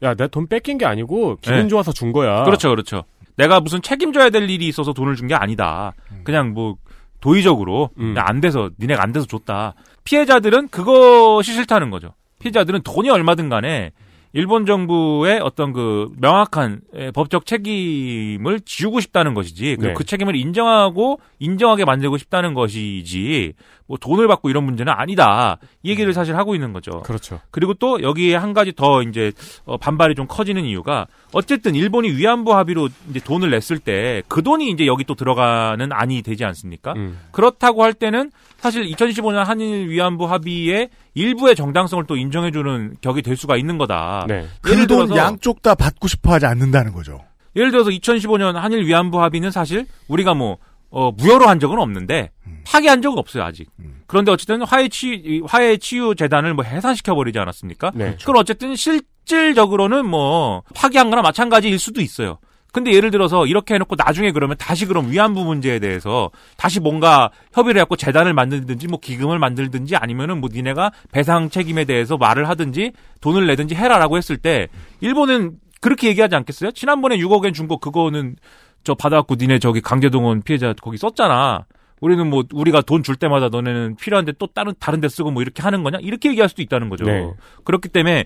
[0.04, 1.66] 야, 내 돈 뺏긴 게 아니고 기분 네.
[1.68, 2.44] 좋아서 준 거야.
[2.44, 3.02] 그렇죠, 그렇죠.
[3.36, 5.92] 내가 무슨 책임져야 될 일이 있어서 돈을 준 게 아니다.
[6.24, 6.76] 그냥 뭐
[7.20, 8.14] 도의적으로 음.
[8.14, 9.74] 그냥 안 돼서 니네가 안 돼서 줬다.
[10.04, 12.14] 피해자들은 그것이 싫다는 거죠.
[12.40, 13.92] 피해자들은 돈이 얼마든 간에
[14.32, 19.94] 일본 정부의 어떤 그 명확한 에, 법적 책임을 지우고 싶다는 것이지 네.
[19.94, 23.54] 그 책임을 인정하고 인정하게 만들고 싶다는 것이지
[23.86, 27.00] 뭐 돈을 받고 이런 문제는 아니다 이 얘기를 사실 하고 있는 거죠.
[27.02, 27.40] 그렇죠.
[27.50, 29.32] 그리고 또 여기에 한 가지 더 이제
[29.64, 34.70] 어, 반발이 좀 커지는 이유가 어쨌든 일본이 위안부 합의로 이제 돈을 냈을 때 그 돈이
[34.70, 36.92] 이제 여기 또 들어가는 안이 되지 않습니까?
[36.94, 37.18] 음.
[37.32, 38.30] 그렇다고 할 때는
[38.60, 44.26] 사실 2015년 한일 위안부 합의의 일부의 정당성을 또 인정해주는 격이 될 수가 있는 거다.
[44.28, 44.46] 네.
[44.60, 47.20] 그돈 들어서- 양쪽 다 받고 싶어 하지 않는다는 거죠.
[47.56, 50.58] 예를 들어서 2015년 한일 위안부 합의는 사실 우리가 뭐
[50.92, 52.30] 어, 무효로 한 적은 없는데
[52.66, 53.68] 파기한 적은 없어요 아직.
[54.08, 57.92] 그런데 어쨌든 화해 치 화해 치유 재단을 뭐 해산시켜 버리지 않았습니까?
[57.94, 58.16] 네.
[58.24, 62.38] 그럼 어쨌든 실질적으로는 뭐 파기한 거나 마찬가지일 수도 있어요.
[62.72, 67.78] 근데 예를 들어서 이렇게 해놓고 나중에 그러면 다시 그럼 위안부 문제에 대해서 다시 뭔가 협의를
[67.80, 73.46] 해갖고 재단을 만들든지 뭐 기금을 만들든지 아니면은 뭐 니네가 배상 책임에 대해서 말을 하든지 돈을
[73.46, 74.68] 내든지 해라라고 했을 때
[75.00, 76.72] 일본은 그렇게 얘기하지 않겠어요?
[76.72, 78.36] 지난번에 6억엔 준 거 그거는
[78.84, 81.66] 저 받아갖고 니네 저기 강제동원 피해자 거기 썼잖아.
[82.00, 85.62] 우리는 뭐 우리가 돈 줄 때마다 너네는 필요한데 또 다른 다른 데 쓰고 뭐 이렇게
[85.62, 85.98] 하는 거냐?
[86.00, 87.04] 이렇게 얘기할 수도 있다는 거죠.
[87.04, 87.30] 네.
[87.64, 88.24] 그렇기 때문에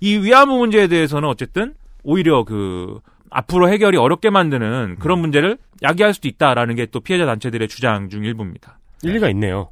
[0.00, 3.00] 이 위안부 문제에 대해서는 어쨌든 오히려 그
[3.36, 8.24] 앞으로 해결이 어렵게 만드는 그런 문제를 야기할 수도 있다라는 게 또 피해자 단체들의 주장 중
[8.24, 8.78] 일부입니다.
[9.02, 9.70] 일리가 있네요.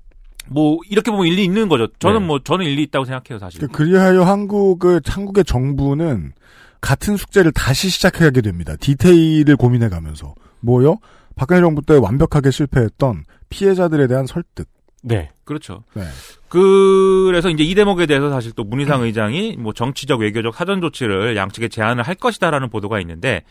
[0.48, 1.86] 뭐 이렇게 보면 일리 있는 거죠.
[2.00, 2.26] 저는 네.
[2.26, 3.60] 뭐 저는 일리 있다고 생각해요, 사실.
[3.60, 6.32] 그- 그리하여 한국의 한국의 정부는
[6.80, 8.74] 같은 숙제를 다시 시작하게 됩니다.
[8.80, 10.96] 디테일을 고민해 가면서 뭐요?
[11.36, 14.66] 박근혜 정부 때 완벽하게 실패했던 피해자들에 대한 설득.
[15.02, 15.30] 네.
[15.44, 15.84] 그렇죠.
[15.94, 16.04] 네.
[16.48, 21.68] 그래서 이제 이 대목에 대해서 사실 또 문희상 의장이 뭐 정치적 외교적 사전 조치를 양측에
[21.68, 23.42] 제안을 할 것이다라는 보도가 있는데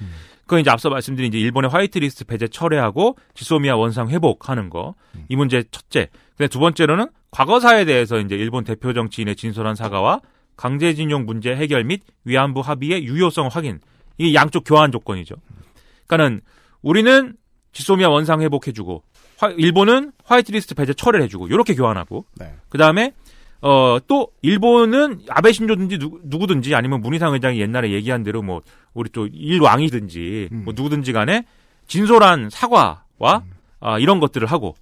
[0.43, 4.95] 그건 이제 앞서 말씀드린 이제 일본의 화이트리스트 배제 철회하고 지소미아 원상 회복하는 거
[5.29, 6.09] 이 문제 첫째.
[6.37, 10.21] 근데 두 번째로는 과거사에 대해서 이제 일본 대표 정치인의 진솔한 사과와
[10.57, 13.79] 강제징용 문제 해결 및 위안부 합의의 유효성 확인.
[14.17, 15.35] 이 양쪽 교환 조건이죠.
[16.07, 16.41] 그러니까는
[16.81, 17.33] 우리는
[17.73, 19.03] 지소미아 원상 회복해주고
[19.39, 22.53] 화- 일본은 화이트리스트 배제 철회를 해주고 이렇게 교환하고 네.
[22.69, 23.13] 그 다음에
[23.61, 28.61] 어 또 일본은 아베 신조든지 누, 누구든지 아니면 문희상 의장이 옛날에 얘기한 대로 뭐
[28.95, 31.45] 우리 또 일왕이든지 뭐 누구든지 간에
[31.87, 33.43] 진솔한 사과와
[33.79, 34.75] 아, 이런 것들을 하고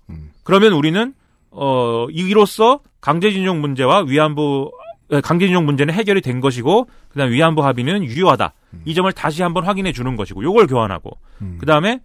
[0.43, 1.13] 그러면 우리는
[1.51, 4.71] 어 이로써 강제징용 문제와 위안부
[5.11, 8.53] 에, 강제징용 문제는 해결이 된 것이고 그다음 위안부 합의는 유효하다.
[8.85, 11.11] 이 점을 다시 한번 확인해 주는 것이고 요걸 교환하고
[11.59, 11.99] 그다음에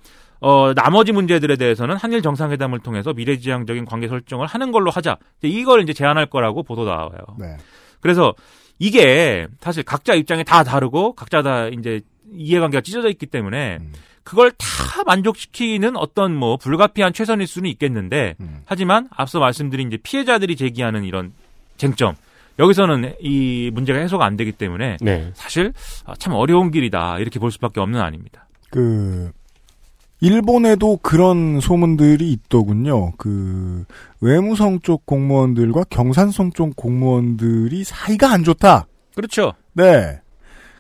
[0.45, 5.17] 어 나머지 문제들에 대해서는 한일 정상회담을 통해서 미래지향적인 관계 설정을 하는 걸로 하자.
[5.41, 7.19] 이제 이걸 이제 제안할 거라고 보도 나와요.
[7.39, 7.57] 네.
[8.01, 8.35] 그래서
[8.79, 13.79] 이게 사실 각자 입장이 다 다르고 각자 다 이제 이해관계가 찢어져 있기 때문에
[14.23, 18.35] 그걸 다 만족시키는 어떤 뭐 불가피한 최선일 수는 있겠는데
[18.67, 21.33] 하지만 앞서 말씀드린 이제 피해자들이 제기하는 이런
[21.79, 22.17] 쟁점
[22.59, 25.31] 여기서는 이 문제가 해소가 안 되기 때문에 네.
[25.33, 25.73] 사실
[26.05, 28.47] 아, 참 어려운 길이다 이렇게 볼 수밖에 없는 아닙니다.
[28.69, 29.33] 그
[30.25, 33.13] 일본에도 그런 소문들이 있더군요.
[33.19, 33.85] 그
[34.21, 38.87] 외무성 쪽 공무원들과 경산성 쪽 공무원들이 사이가 안 좋다.
[39.15, 39.53] 그렇죠.
[39.75, 40.21] 네.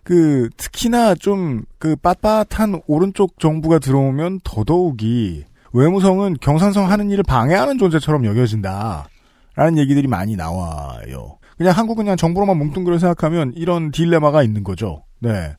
[0.03, 5.45] 그 특히나 좀 그 빳빳한 오른쪽 정부가 들어오면 더더욱이
[5.75, 9.07] 외무성은 경산성 하는 일을 방해하는 존재처럼 여겨진다.
[9.55, 11.39] 라는 얘기들이 많이 나와요.
[11.59, 15.05] 그냥 한국은 그냥 정부로만 뭉뚱그려 생각하면 이런 딜레마가 있는 거죠.
[15.21, 15.55] 네.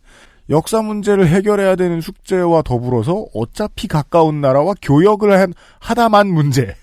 [0.50, 6.76] 역사 문제를 해결해야 되는 숙제와 더불어서 어차피 가까운 나라와 교역을 한- 하다만 문제를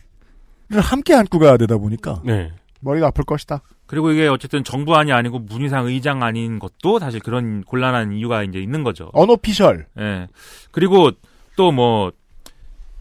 [0.71, 2.53] 함께 안고 가야 되다 보니까 네.
[2.81, 3.63] 머리가 아플 것이다.
[3.87, 8.83] 그리고 이게 어쨌든 정부안이 아니고 문희상 의장 아닌 것도 사실 그런 곤란한 이유가 이제 있는
[8.83, 9.11] 거죠.
[9.13, 9.87] 언어피셜.
[9.99, 10.29] 예.
[10.71, 11.11] 그리고
[11.57, 12.11] 또 뭐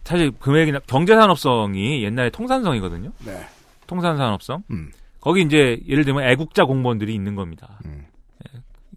[0.04, 3.12] 사실 금액이나 경제산업성이 옛날에 통산성이거든요.
[3.26, 3.40] 네.
[3.88, 4.64] 통산산업성.
[4.72, 4.92] 음.
[5.22, 7.80] 거기 이제 예를 들면 애국자 공무원들이 있는 겁니다.
[7.86, 8.06] 음.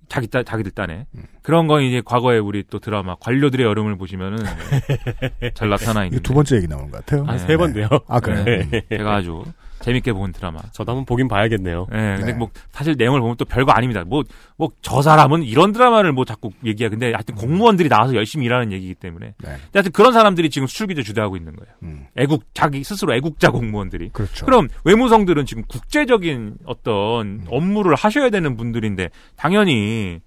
[0.05, 0.09] 예.
[0.09, 1.07] 자기 딸 자기들 딴에
[1.43, 4.39] 그런 건 이제 과거에 우리 또 드라마 관료들의 여름을 보시면은
[5.55, 6.21] 잘 나타나 있는.
[6.23, 7.25] 두 번째 얘기 나온 것 같아요.
[7.25, 7.89] 한세번 돼요.
[8.09, 8.45] 아, 그래요?
[8.45, 8.83] 네.
[8.89, 9.45] 제가 아주
[9.85, 10.61] 재밌게 본 드라마.
[10.73, 11.87] 저도 한번 보긴 봐야겠네요.
[11.93, 12.33] 예, 근데 네.
[12.33, 14.03] 뭐 사실 내용을 보면 또 별거 아닙니다.
[14.05, 14.23] 뭐
[14.57, 16.89] 뭐 저 사람은 이런 드라마를 뭐 자꾸 얘기해.
[16.89, 19.35] 근데 하여튼 공무원들이 나와서 열심히 일하는 얘기이기 때문에.
[19.39, 19.49] 네.
[19.75, 21.75] 하여튼 그런 사람들이 지금 수출기조 주도하고 있는 거예요.
[21.83, 22.07] 음.
[22.17, 24.09] 애국 자기 스스로 애국자 공무원들이.
[24.11, 24.47] 그렇죠.
[24.47, 30.21] 그럼 외무성들은 지금 국제적인 어떤 업무를 하셔야 되는 분들인데 당연히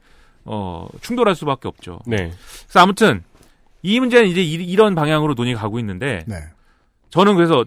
[0.46, 2.00] 어 충돌할 수밖에 없죠.
[2.06, 2.32] 네.
[2.68, 3.24] 그래서 아무튼
[3.82, 6.36] 이 문제는 이제 이- 이런 방향으로 논의가 가고 있는데 네.
[7.10, 7.66] 저는 그래서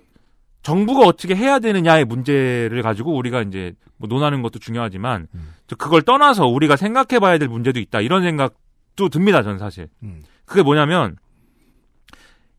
[0.62, 5.26] 정부가 어떻게 해야 되느냐의 문제를 가지고 우리가 이제 뭐 논하는 것도 중요하지만
[5.66, 8.00] 저 그걸 떠나서 우리가 생각해 봐야 될 문제도 있다.
[8.00, 9.42] 이런 생각도 듭니다.
[9.42, 9.88] 저는 사실.
[10.02, 10.22] 음.
[10.44, 11.16] 그게 뭐냐면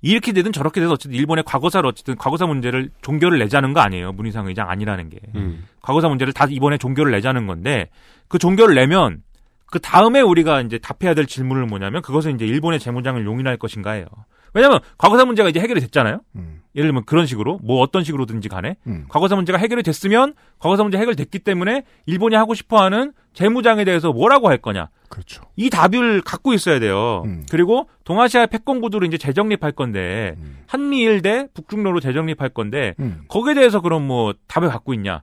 [0.01, 4.13] 이렇게 되든 저렇게 되든 어쨌든 일본의 과거사를 어쨌든 과거사 문제를 종결을 내자는 거 아니에요.
[4.13, 5.19] 문희상 의장 아니라는 게.
[5.35, 5.65] 음.
[5.81, 7.89] 과거사 문제를 다 이번에 종결을 내자는 건데
[8.27, 9.21] 그 종결을 내면
[9.67, 14.05] 그 다음에 우리가 이제 답해야 될 질문은 뭐냐면 그것은 이제 일본의 재무장을 용인할 것인가예요.
[14.53, 16.21] 왜냐면 과거사 문제가 이제 해결이 됐잖아요.
[16.35, 16.61] 음.
[16.75, 19.05] 예를 들면 그런 식으로 뭐 어떤 식으로든지 간에 음.
[19.09, 24.57] 과거사 문제가 해결이 됐으면 과거사 문제 해결됐기 때문에 일본이 하고 싶어하는 재무장에 대해서 뭐라고 할
[24.57, 24.89] 거냐.
[25.09, 25.43] 그렇죠.
[25.57, 27.23] 이 답을 갖고 있어야 돼요.
[27.25, 27.45] 음.
[27.49, 30.35] 그리고 동아시아 패권 구도를 이제 재정립할 건데
[30.67, 33.21] 한미일 대 북중로로 재정립할 건데 음.
[33.27, 35.21] 거기에 대해서 그럼 뭐 답을 갖고 있냐?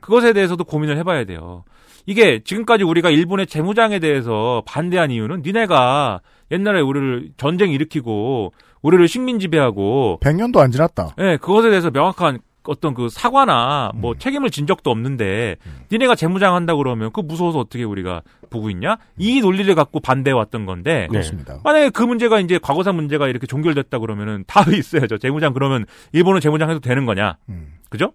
[0.00, 1.64] 그것에 대해서도 고민을 해봐야 돼요.
[2.06, 6.20] 이게 지금까지 우리가 일본의 재무장에 대해서 반대한 이유는 니네가
[6.50, 8.52] 옛날에 우리를 전쟁 일으키고
[8.82, 11.14] 우리를 식민 지배하고 100년도 안 지났다.
[11.18, 15.56] 예, 그것에 대해서 명확한 어떤 그 사과나 뭐 책임을 진 적도 없는데
[15.90, 18.96] 니네가 재무장 한다 그러면 그 무서워서 어떻게 우리가 보고 있냐?
[19.16, 21.58] 이 논리를 갖고 반대해 왔던 건데 그렇습니다.
[21.64, 25.18] 만약에 그 문제가 이제 과거사 문제가 이렇게 종결됐다 그러면은 답이 있어야죠.
[25.18, 27.38] 재무장 그러면 일본은 재무장 해도 되는 거냐?
[27.48, 27.78] 음.
[27.88, 28.12] 그죠?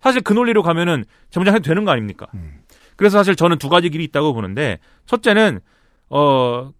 [0.00, 2.26] 사실 그 논리로 가면은 재무장 해도 되는 거 아닙니까?
[2.96, 5.60] 그래서 사실 저는 두 가지 길이 있다고 보는데 첫째는
[6.10, 6.70] 어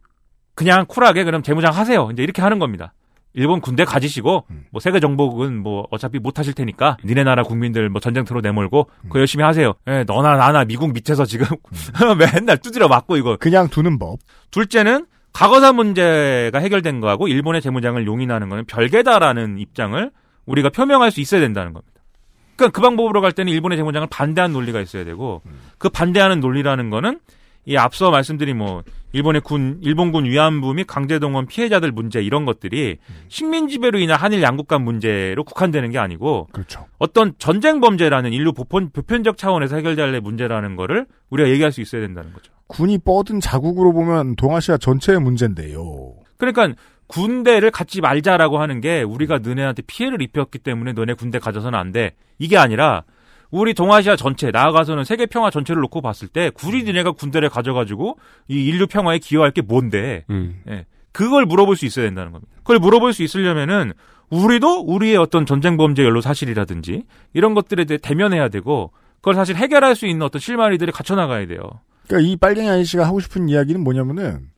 [0.54, 2.08] 그냥 쿨하게 그럼 재무장 하세요.
[2.12, 2.92] 이제 이렇게 하는 겁니다.
[3.36, 8.00] 일본 군대 가지시고 뭐 세계 정복은 뭐 어차피 못 하실 테니까 니네 나라 국민들 뭐
[8.00, 9.74] 전쟁터로 내몰고 그거 열심히 하세요.
[9.86, 11.46] 예, 너나 나나 미국 밑에서 지금
[12.18, 14.18] 맨날 두드려 맞고 이거 그냥 두는 법.
[14.50, 20.10] 둘째는 과거사 문제가 해결된 거하고 일본의 재무장을 용인하는 거는 별개다라는 입장을
[20.46, 22.00] 우리가 표명할 수 있어야 된다는 겁니다.
[22.56, 25.42] 그러니까 그 방법으로 갈 때는 일본의 재무장을 반대하는 논리가 있어야 되고
[25.76, 27.20] 그 반대하는 논리라는 거는
[27.66, 28.82] 이 앞서 말씀드린 뭐
[29.12, 32.98] 일본의 군 일본군 위안부 및 강제동원 피해자들 문제 이런 것들이
[33.28, 36.86] 식민 지배로 인한 한일 양국 간 문제로 국한되는 게 아니고 그렇죠.
[36.98, 42.32] 어떤 전쟁 범죄라는 인류 보편, 보편적 차원에서 해결될 문제라는 거를 우리가 얘기할 수 있어야 된다는
[42.32, 42.52] 거죠.
[42.68, 46.14] 군이 뻗은 자국으로 보면 동아시아 전체의 문제인데요.
[46.36, 46.74] 그러니까
[47.08, 52.14] 군대를 갖지 말자라고 하는 게 우리가 너네한테 피해를 입혔기 때문에 너네 군대 가져서는 안 돼.
[52.38, 53.04] 이게 아니라
[53.50, 58.18] 우리 동아시아 전체 나아가서는 세계 평화 전체를 놓고 봤을 때 굳이 너네가 군대를 가져가지고
[58.48, 60.24] 이 인류 평화에 기여할 게 뭔데?
[60.30, 60.60] 음.
[60.68, 60.86] 예.
[61.12, 62.52] 그걸 물어볼 수 있어야 된다는 겁니다.
[62.58, 63.92] 그걸 물어볼 수 있으려면은
[64.28, 69.94] 우리도 우리의 어떤 전쟁 범죄 연로 사실이라든지 이런 것들에 대해 대면해야 되고 그걸 사실 해결할
[69.94, 71.60] 수 있는 어떤 실마리들이 갖춰 나가야 돼요.
[72.06, 74.50] 그러니까 이 빨갱이 아저씨가 하고 싶은 이야기는 뭐냐면은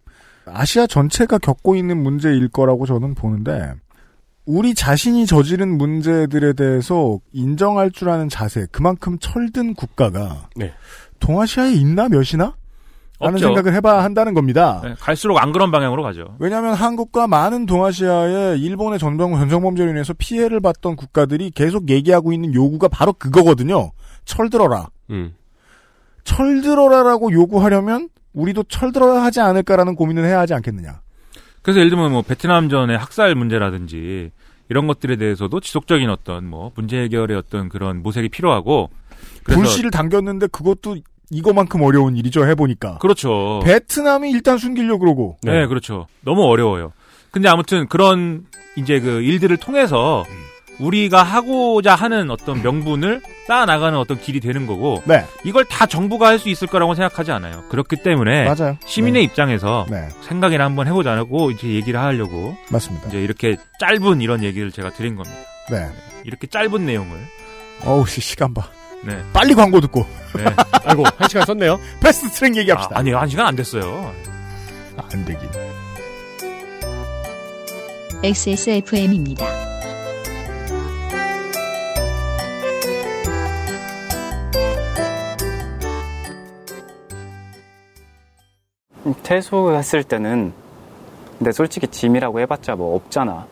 [0.46, 3.74] 아시아 전체가 겪고 있는 문제일 거라고 저는 보는데
[4.48, 10.72] 우리 자신이 저지른 문제들에 대해서 인정할 줄 아는 자세, 그만큼 철든 국가가 네.
[11.20, 12.56] 동아시아에 있나 몇이나?
[13.20, 13.48] 라는 없죠.
[13.48, 14.80] 생각을 해봐야 한다는 겁니다.
[14.86, 16.36] 예, 갈수록 안 그런 방향으로 가죠.
[16.38, 22.88] 왜냐하면 한국과 많은 동아시아에 일본의 전병 전성범죄로 인해서 피해를 봤던 국가들이 계속 얘기하고 있는 요구가
[22.88, 23.90] 바로 그거거든요.
[24.24, 24.88] 철들어라.
[25.10, 25.34] 음.
[26.24, 31.02] 철들어라라고 요구하려면 우리도 철들어야 하지 않을까라는 고민을 해야 하지 않겠느냐.
[31.62, 34.30] 그래서 예를 들면 뭐 베트남전의 학살 문제라든지
[34.68, 38.90] 이런 것들에 대해서도 지속적인 어떤 뭐 문제 해결의 어떤 그런 모색이 필요하고
[39.44, 40.98] 불씨를 당겼는데 그것도
[41.30, 42.98] 이거만큼 어려운 일이죠 해보니까.
[42.98, 43.60] 그렇죠.
[43.64, 45.36] 베트남이 일단 숨기려 그러고.
[45.42, 45.66] 네.
[45.66, 46.06] 그렇죠.
[46.22, 46.92] 너무 어려워요.
[47.30, 50.24] 근데 아무튼 그런 이제 그 일들을 통해서
[50.78, 55.24] 우리가 하고자 하는 어떤 명분을 쌓아 나가는 어떤 길이 되는 거고 네.
[55.44, 57.64] 이걸 다 정부가 할 수 있을 거라고 생각하지 않아요.
[57.68, 58.76] 그렇기 때문에 맞아요.
[58.86, 60.08] 시민의 입장에서 네.
[60.22, 63.08] 생각이나 한번 해보자고 이제 얘기를 하려고 맞습니다.
[63.08, 65.36] 이제 이렇게 짧은 이런 얘기를 제가 드린 겁니다.
[65.70, 65.88] 네.
[66.24, 67.16] 이렇게 짧은 내용을
[67.84, 68.68] 어우 씨 시간 봐.
[69.02, 69.16] 네.
[69.32, 70.06] 빨리 광고 듣고.
[70.36, 70.44] 네.
[70.84, 71.80] 아이고 한 시간 썼네요.
[72.00, 72.94] 패스트 트랙 얘기합시다.
[72.94, 74.12] 아, 아니요 한 시간 안 됐어요.
[74.96, 75.48] 안 되긴.
[78.22, 79.44] XSFM입니다.
[89.22, 90.52] 퇴소했을 때는
[91.38, 93.46] 근데 솔직히 짐이라고 해봤자 뭐 없잖아.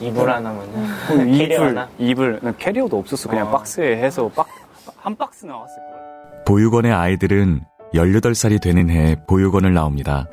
[0.00, 1.88] 이불 하나면은 음, 캐리어 이불, 하나?
[1.98, 3.28] 이불, 난 캐리어도 없었어.
[3.28, 3.50] 그냥 어.
[3.52, 4.48] 박스에 해서 박,
[4.96, 6.44] 한 박스 나왔을 거야.
[6.46, 7.60] 보육원의 아이들은
[7.94, 10.26] 18살이 되는 해 보육원을 나옵니다.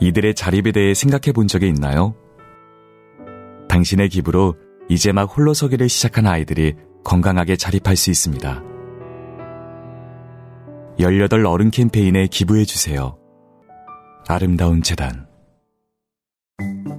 [0.00, 2.14] 이들의 자립에 대해 생각해 본 적이 있나요?
[3.68, 4.54] 당신의 기부로
[4.88, 6.74] 이제 막 홀로 서기를 시작한 아이들이
[7.04, 8.71] 건강하게 자립할 수 있습니다.
[11.02, 13.18] 18 어른 캠페인에 기부해 주세요.
[14.28, 15.26] 아름다운 재단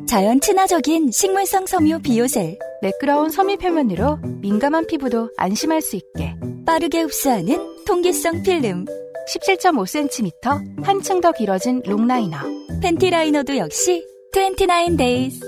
[0.06, 2.60] 자연 친화적인 식물성 섬유 비오셀.
[2.82, 6.36] 매끄러운 섬유 표면으로 민감한 피부도 안심할 수 있게
[6.66, 8.86] 빠르게 흡수하는 통기성 필름.
[9.28, 12.38] 17.5cm 한층 더 길어진 long liner
[12.82, 15.40] 팬티 liner도 역시 29 days.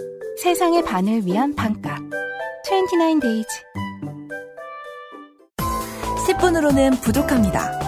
[0.41, 1.99] 세상의 반을 위한 반값
[2.65, 3.47] 29 days
[6.27, 7.84] 10분으로는 부족합니다.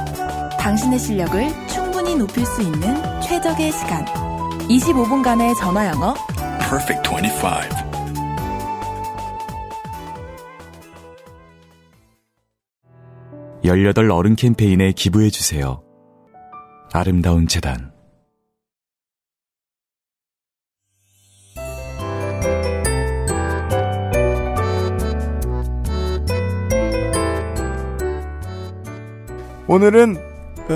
[0.67, 4.03] 당신의 실력을 충분히 높일 수 있는 최적의 시간.
[4.67, 6.13] 25분간의 전화 영어.
[6.59, 7.47] Perfect 25.
[13.63, 15.81] 열여덟 어른 캠페인에 기부해 주세요.
[16.91, 17.93] 아름다운 재단
[29.69, 30.26] 오늘은 어,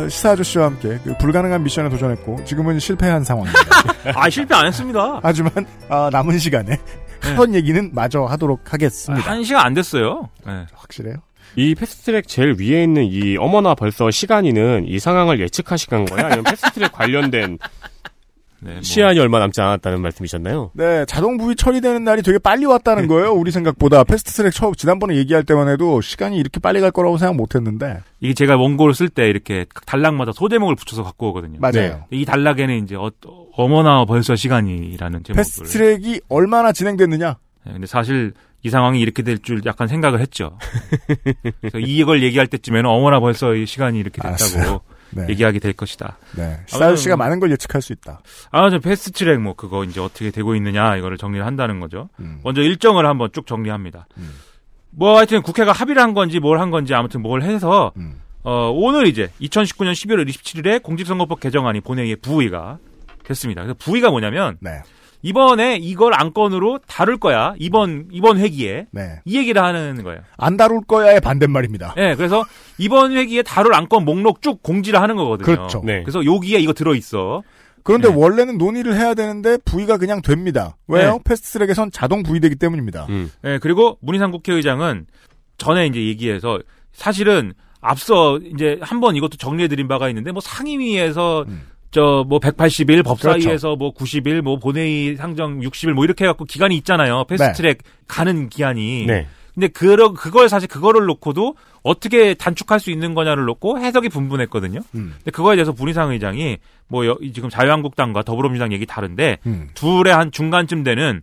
[0.09, 3.59] 시사 아저씨와 함께 그 불가능한 미션에 도전했고 지금은 실패한 상황입니다.
[4.15, 5.19] 아 실패 안 했습니다.
[5.22, 5.51] 하지만
[5.89, 6.80] 아, 남은 시간에
[7.22, 9.30] 하던 얘기는 마저 하도록 하겠습니다.
[9.30, 10.30] 한 시간 안 됐어요.
[10.45, 10.65] 네.
[10.73, 11.15] 확실해요?
[11.55, 16.27] 이 패스트트랙 제일 위에 있는 이 어머나 벌써 시간이는 이 상황을 예측하시간 거야?
[16.27, 17.57] 아니면 패스트트랙 관련된
[18.63, 18.81] 네, 뭐.
[18.83, 20.69] 시한이 얼마 남지 않았다는 말씀이셨나요?
[20.73, 23.31] 네, 자동 부위 처리되는 날이 되게 빨리 왔다는 거예요.
[23.33, 28.01] 우리 생각보다 패스트트랙 처음 지난번에 얘기할 때만 해도 시간이 이렇게 빨리 갈 거라고 생각 못했는데
[28.19, 31.57] 이게 제가 원고를 쓸 때 이렇게 단락마다 소제목을 붙여서 갖고 오거든요.
[31.59, 32.03] 맞아요.
[32.11, 33.09] 이 단락에는 이제 어,
[33.53, 35.35] 어머나 벌써 시간이라는 제목을.
[35.35, 37.38] 패스트트랙이 얼마나 진행됐느냐?
[37.65, 38.33] 네, 근데 사실
[38.63, 40.55] 이 상황이 이렇게 될 줄 약간 생각을 했죠.
[41.61, 44.81] 그래서 이걸 얘기할 때쯤에는 어머나 벌써 이 시간이 이렇게 됐다고 알았어요.
[45.11, 45.27] 네.
[45.29, 46.17] 얘기하게 될 것이다.
[46.38, 48.21] 네, 시사 씨가 많은 걸 예측할 수 있다.
[48.51, 52.09] 아, 저 패스트 트랙 뭐 그거 이제 어떻게 되고 있느냐 이거를 정리를 한다는 거죠.
[52.19, 52.39] 음.
[52.43, 54.07] 먼저 일정을 한번 쭉 정리합니다.
[54.91, 58.19] 뭐 하여튼 국회가 합의를 한 건지 뭘 한 건지 아무튼 뭘 해서 음.
[58.43, 62.79] 어, 오늘 이제 2019년 12월 27일에 공직선거법 개정안이 본회의에 부의가
[63.23, 63.61] 됐습니다.
[63.61, 64.81] 그래서 부의가 뭐냐면 네.
[65.22, 67.53] 이번에 이걸 안건으로 다룰 거야.
[67.60, 69.19] 이번 이번 회기에 네.
[69.26, 70.22] 이 얘기를 하는 거예요.
[70.38, 71.93] 안 다룰 거야의 반대말입니다.
[71.95, 72.43] 네, 그래서
[72.77, 75.45] 이번 회기에 다룰 안건 목록 쭉 공지를 하는 거거든요.
[75.45, 75.81] 그렇죠.
[75.85, 76.02] 네.
[76.03, 77.43] 그래서 여기에 이거 들어 있어.
[77.84, 78.15] 그런데 네.
[78.15, 80.77] 원래는 논의를 해야 되는데 부위가 그냥 됩니다.
[80.88, 81.14] 왜요?
[81.14, 81.19] 네.
[81.23, 83.07] 패스트트랙에선 자동 부위되기 때문입니다.
[83.41, 85.07] 네, 그리고 문희상 국회의장은
[85.57, 86.60] 전에 이제 얘기해서
[86.91, 91.45] 사실은 앞서 이제 한번 이것도 정리해 드린 바가 있는데 뭐 상임위에서
[91.91, 96.76] 저 뭐 180일 법사위에서 뭐 90일 뭐 본회의 상정 60일 뭐 이렇게 해 갖고 기간이
[96.77, 97.26] 있잖아요.
[97.26, 99.05] 패스트트랙 가는 기한이.
[99.05, 99.27] 네.
[99.53, 104.80] 근데 그러 그걸 사실 그거를 놓고도 어떻게 단축할 수 있는 거냐를 놓고 해석이 분분했거든요.
[104.95, 105.13] 음.
[105.18, 106.57] 근데 그거에 대해서 문희상 의장이
[106.88, 109.68] 뭐 여- 지금 자유한국당과 더불어민주당 얘기 다른데 음.
[109.73, 111.22] 둘의 한 중간쯤 되는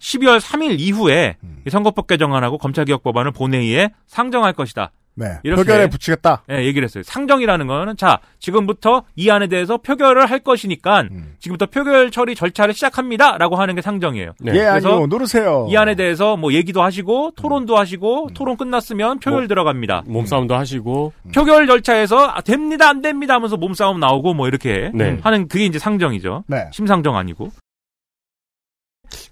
[0.00, 1.62] 12월 3일 이후에 음.
[1.66, 4.90] 이 선거법 개정안하고 검찰개혁 법안을 본회의에 상정할 것이다.
[5.18, 5.38] 네.
[5.42, 6.44] 이렇게 표결에 붙이겠다.
[6.46, 7.02] 네, 얘기를 했어요.
[7.02, 11.34] 상정이라는 거는 자 지금부터 이 안에 대해서 표결을 할 것이니까 음.
[11.40, 14.34] 지금부터 표결 처리 절차를 시작합니다라고 하는 게 상정이에요.
[14.40, 14.52] 네.
[14.52, 15.06] 예, 그래서 아니요.
[15.08, 15.66] 누르세요.
[15.70, 20.04] 이 안에 대해서 뭐 얘기도 하시고 토론도 하시고 토론 끝났으면 표결 뭐, 들어갑니다.
[20.06, 25.18] 몸싸움도 하시고 표결 절차에서 아, 됩니다 안 됩니다 하면서 몸싸움 나오고 뭐 이렇게 네.
[25.22, 26.44] 하는 그게 이제 상정이죠.
[26.46, 26.68] 네.
[26.72, 27.50] 심상정 아니고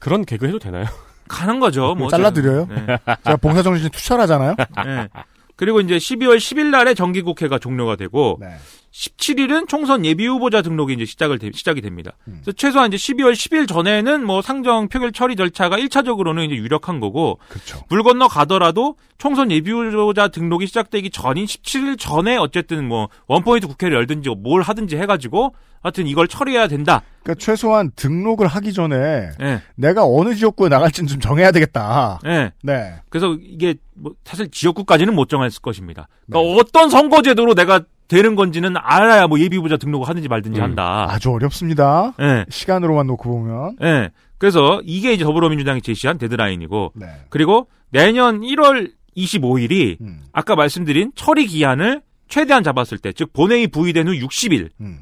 [0.01, 0.87] 그런 개그 해도 되나요?
[1.29, 1.95] 가는 거죠.
[1.95, 2.67] 뭐 잘라드려요.
[2.67, 2.99] 네.
[3.25, 4.55] 제가 봉사정신 투철하잖아요.
[4.85, 5.09] 네.
[5.57, 8.57] 그리고 이제 12월 10일 날에 정기국회가 종료가 되고 네.
[8.97, 12.13] 17일은 총선 예비 후보자 등록이 이제 시작을 되- 시작이 됩니다.
[12.29, 12.39] 음.
[12.43, 17.39] 그래서 최소한 이제 12월 10일 전에는 뭐 상정 표결 처리 절차가 1차적으로는 이제 유력한 거고
[17.49, 17.83] 그렇죠.
[17.91, 23.97] 물 건너 가더라도 총선 예비 후보자 등록이 시작되기 전인 17일 전에 어쨌든 뭐 원포인트 국회를
[23.99, 27.03] 열든지 뭘 하든지 해가지고 하여튼 이걸 처리해야 된다.
[27.23, 28.97] 그러니까 최소한 등록을 하기 전에
[29.41, 29.61] 예.
[29.77, 32.19] 내가 어느 지역구에 나갈지는 좀 정해야 되겠다.
[32.25, 32.53] 예.
[32.63, 32.95] 네.
[33.11, 36.09] 그래서 이게 뭐 사실 지역구까지는 못 정했을 것입니다.
[36.27, 41.07] 그러니까 어떤 선거제도로 내가 되는 건지는 알아야 뭐 예비 후보자 등록을 하든지 말든지 한다.
[41.11, 42.15] 아주 어렵습니다.
[42.21, 42.45] 예.
[42.49, 43.77] 시간으로만 놓고 보면.
[43.83, 44.11] 예.
[44.39, 47.07] 그래서 이게 이제 더불어민주당이 제시한 데드라인이고 네.
[47.31, 50.23] 그리고 내년 1월 25일이 음.
[50.33, 55.01] 아까 말씀드린 처리 기한을 최대한 잡았을 때, 즉 본회의 부의된 후 60일 음.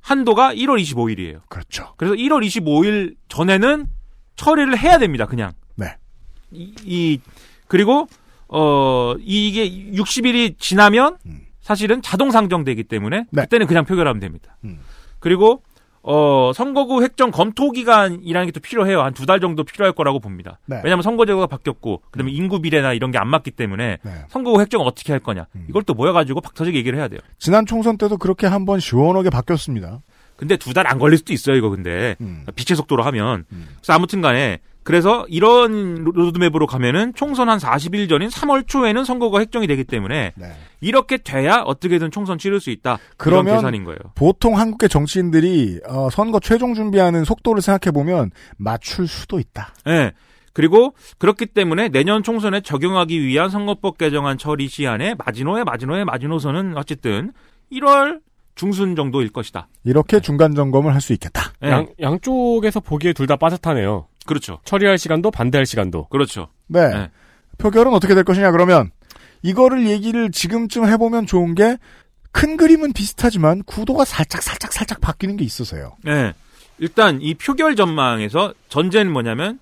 [0.00, 1.40] 한도가 1월 25일이에요.
[1.48, 1.94] 그렇죠.
[1.96, 3.86] 그래서 1월 25일 전에는
[4.36, 5.26] 처리를 해야 됩니다.
[5.26, 5.94] 그냥 네.
[6.50, 7.20] 이, 이-
[7.68, 8.08] 그리고
[8.48, 11.16] 어 이게 60일이 지나면
[11.62, 13.42] 사실은 자동 상정되기 때문에 네.
[13.42, 14.56] 그때는 그냥 표결하면 됩니다.
[14.64, 14.80] 음.
[15.20, 15.62] 그리고
[16.04, 19.02] 어 선거구 획정 검토 기간이라는 게 또 필요해요.
[19.02, 20.58] 한 두 달 정도 필요할 거라고 봅니다.
[20.66, 20.80] 네.
[20.82, 24.12] 왜냐하면 선거제도가 바뀌었고 그다음에 인구 비례나 이런 게 안 맞기 때문에 네.
[24.28, 25.66] 선거구 획정을 어떻게 할 거냐 음.
[25.68, 27.20] 이걸 또 모여가지고 박터지게 얘기를 해야 돼요.
[27.38, 30.00] 지난 총선 때도 그렇게 한번 시원하게 바뀌었습니다.
[30.36, 32.16] 근데 두 달 안 걸릴 수도 있어요, 이거 근데.
[32.20, 32.44] 음.
[32.56, 33.44] 빛의 속도로 하면.
[33.48, 34.58] 그래서 아무튼 간에.
[34.84, 40.46] 그래서 이런 로드맵으로 가면은 총선 한 40일 전인 3월 초에는 선거가 획정이 되기 때문에 네.
[40.80, 42.98] 이렇게 돼야 어떻게든 총선 치를 수 있다.
[43.16, 43.98] 그러면 그런 계산인 거예요.
[44.14, 49.74] 보통 한국의 정치인들이 어, 선거 최종 준비하는 속도를 생각해 보면 맞출 수도 있다.
[49.88, 50.12] 예.
[50.54, 57.32] 그리고 그렇기 때문에 내년 총선에 적용하기 위한 선거법 개정안 처리 시한에 마지노의 마지노의 마지노선은 어쨌든
[57.72, 58.20] 1월
[58.54, 59.68] 중순 정도일 것이다.
[59.84, 61.52] 이렇게 중간 점검을 할 수 있겠다.
[61.62, 61.68] 예.
[61.70, 64.08] 양, 양쪽에서 보기에 둘 다 빠듯하네요.
[64.26, 64.58] 그렇죠.
[64.64, 66.06] 처리할 시간도 반대할 시간도.
[66.08, 66.48] 그렇죠.
[66.68, 66.88] 네.
[66.88, 67.10] 네.
[67.58, 68.90] 표결은 어떻게 될 것이냐 그러면
[69.42, 71.76] 이거를 얘기를 지금쯤 해보면 좋은 게
[72.34, 75.96] 큰 그림은 비슷하지만 구도가 살짝 살짝 살짝 바뀌는 게 있어서요.
[76.02, 76.32] 네.
[76.78, 79.60] 일단 이 표결 전망에서 전제는 뭐냐면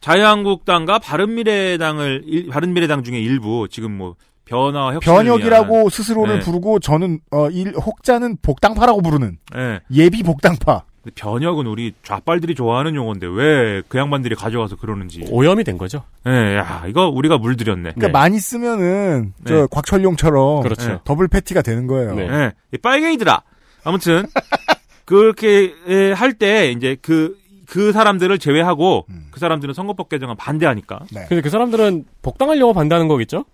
[0.00, 6.44] 자유한국당과 바른미래당을 일- 바른미래당 중에 일부 지금 뭐 변화 혁신을 변혁이라고 위한, 스스로를 네.
[6.44, 9.80] 부르고 저는 어, 일, 혹자는 복당파라고 부르는 네.
[9.92, 10.84] 예비 복당파.
[11.02, 15.24] 근데 변혁은 우리 좌빨들이 좋아하는 용어인데 왜 그 양반들이 가져와서 그러는지.
[15.30, 16.02] 오염이 된 거죠.
[16.24, 17.92] 네, 야 이거 우리가 물들였네.
[17.94, 19.66] 그러니까 많이 쓰면은 저 네.
[19.70, 21.00] 곽철용처럼 그렇죠.
[21.04, 22.14] 더블 패티가 되는 거예요.
[22.14, 22.28] 네.
[22.28, 22.52] 네.
[22.72, 23.42] 이 빨갱이들아.
[23.84, 24.26] 아무튼
[25.06, 25.74] 그렇게
[26.14, 29.26] 할 때 이제 그그 사람들을 제외하고 음.
[29.30, 31.24] 그 사람들은 선거법 개정안 반대하니까 네.
[31.28, 33.44] 근데 그 사람들은 복당하려고 반대하는 거겠죠?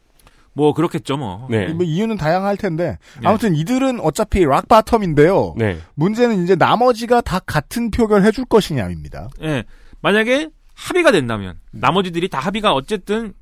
[0.57, 1.47] 뭐 그렇겠죠 뭐.
[1.51, 1.69] 네.
[1.69, 3.29] 뭐 이유는 다양할 텐데 네.
[3.29, 5.55] 아무튼 이들은 어차피 락 바텀인데요.
[5.59, 5.79] 네.
[5.95, 9.29] 문제는 이제 나머지가 다 같은 표결 해줄 것이냐입니다.
[9.43, 9.65] 예.
[10.01, 13.35] 만약에 합의가 된다면 나머지들이 다 합의가 어쨌든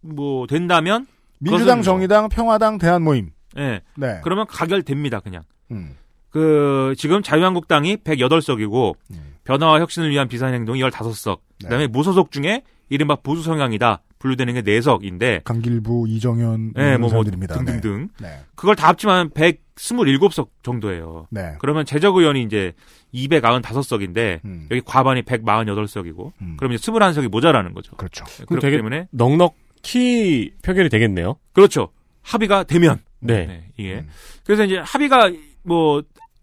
[0.00, 1.06] 뭐 된다면
[1.38, 3.30] 민주당, 그것은 정의당, 평화당, 대한모임.
[3.58, 3.82] 예.
[3.96, 4.20] 네.
[4.24, 5.42] 그러면 가결됩니다, 그냥.
[5.70, 5.96] 음.
[6.30, 9.34] 그 지금 자유한국당이 108석이고 음.
[9.44, 11.40] 변화와 혁신을 위한 비상행동이 15석.
[11.60, 11.64] 네.
[11.64, 14.00] 그다음에 무소속 중에 이른바 보수 성향이다.
[14.22, 17.24] 분류되는 게 4석인데 강길부, 이정현 예, 이런 뭐, 뭐.
[17.24, 18.08] 등등등.
[18.20, 18.28] 네.
[18.28, 18.40] 네.
[18.54, 21.26] 그걸 다 합치면 127석 정도예요.
[21.30, 21.54] 네.
[21.58, 22.72] 그러면 제적 의원이 이제
[23.12, 24.68] 295석인데 음.
[24.70, 26.56] 여기 과반이 148석이고 음.
[26.56, 27.96] 그럼 이제 21석이 모자라는 거죠.
[27.96, 28.24] 그렇죠.
[28.24, 31.36] 그럼 그렇기 되게 때문에 넉넉히 표결이 되겠네요.
[31.52, 31.88] 그렇죠.
[32.22, 33.46] 합의가 되면 네.
[33.46, 34.08] 네, 이게 음.
[34.44, 35.32] 그래서 이제 합의가
[35.64, 36.02] 뭐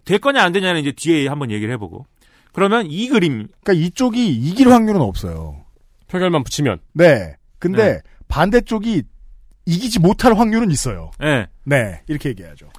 [0.09, 2.07] 될 거냐 안 되냐는 이제 뒤에 한번 얘기를 해보고
[2.51, 5.63] 그러면 이 그림 그러니까 이쪽이 이길 확률은 없어요.
[6.07, 6.79] 표결만 붙이면.
[6.93, 7.35] 네.
[7.59, 8.01] 근데 네.
[8.27, 9.03] 반대쪽이
[9.65, 11.11] 이기지 못할 확률은 있어요.
[11.21, 11.47] 예.
[11.63, 12.01] 네.
[12.07, 12.69] 이렇게 얘기하죠.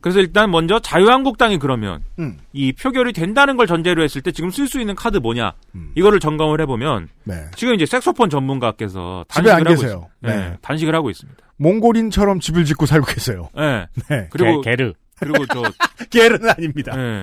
[0.00, 2.38] 그래서 일단 먼저 자유한국당이 그러면 음.
[2.52, 5.92] 이 표결이 된다는 걸 전제로 했을 때 지금 쓸 수 있는 카드 뭐냐 음.
[5.94, 7.44] 이거를 점검을 해보면 네.
[7.54, 10.08] 지금 이제 색소폰 전문가께서 단식을 하고 계세요.
[10.22, 10.36] 있, 네.
[10.36, 10.56] 네.
[10.62, 11.38] 단식을 하고 있습니다.
[11.58, 13.50] 몽골인처럼 집을 짓고 살고 계세요.
[13.58, 13.86] 예.
[14.08, 14.28] 네.
[14.30, 15.62] 그리고 게, 르 그리고 저
[16.08, 16.94] 게르는 아닙니다.
[16.96, 17.22] 예.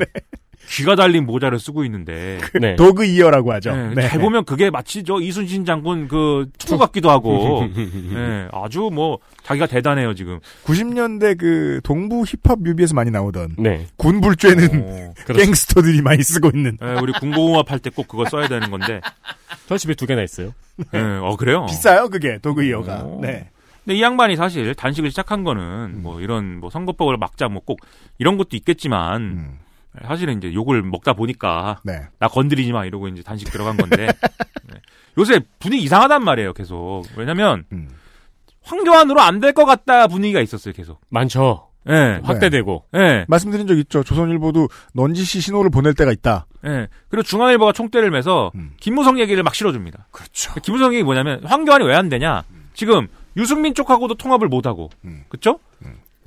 [0.68, 2.76] 귀가 달린 모자를 쓰고 있는데 네.
[2.76, 3.70] 도그 이어라고 하죠.
[3.72, 4.08] 예, 네.
[4.10, 7.66] 잘 보면 그게 마치 저 이순신 장군 그 투구 같기도 하고
[8.14, 13.88] 예, 아주 뭐 자기가 대단해요 지금 90년대 그 동부 힙합 뮤비에서 많이 나오던 네.
[13.96, 19.00] 군불죄는 어, 갱스터들이 많이 쓰고 있는 예, 우리 군고공업 할때 꼭 그거 써야 되는 건데
[19.68, 20.54] 저 집에 두 개나 있어요.
[20.94, 23.04] 예, 어 그래요 비싸요 그게 도그 이어가.
[23.04, 23.22] 오.
[23.22, 23.50] 네.
[23.86, 27.80] 근데 이 양반이 사실 단식을 시작한 거는 뭐 이런 뭐 선거법을 막자 뭐 꼭
[28.20, 29.60] 이런 것도 있겠지만 음.
[30.06, 32.02] 사실은 이제 욕을 먹다 보니까 네.
[32.20, 34.08] 나 건드리지 마 이러고 이제 단식 들어간 건데
[34.68, 34.76] 네.
[35.18, 37.90] 요새 분위기 이상하단 말이에요 계속 왜냐면 음.
[38.64, 41.64] 황교안으로 안 될 것 같다 분위기가 있었어요 계속 많죠.
[41.90, 42.84] 예 확대되고.
[42.96, 43.24] 예.
[43.30, 44.04] 말씀드린 적 있죠.
[44.04, 46.46] 조선일보도 넌지시 신호를 보낼 때가 있다.
[46.66, 46.90] 예.
[47.08, 48.72] 그리고 중앙일보가 총대를 매서 음.
[48.78, 50.08] 김무성 얘기를 막 실어줍니다.
[50.12, 50.54] 그렇죠.
[50.60, 52.44] 김무성 얘기 뭐냐면 황교안이 왜 안 되냐?
[52.74, 53.08] 지금
[53.38, 55.24] 유승민 쪽하고도 통합을 못 하고, 음.
[55.30, 55.60] 그렇죠?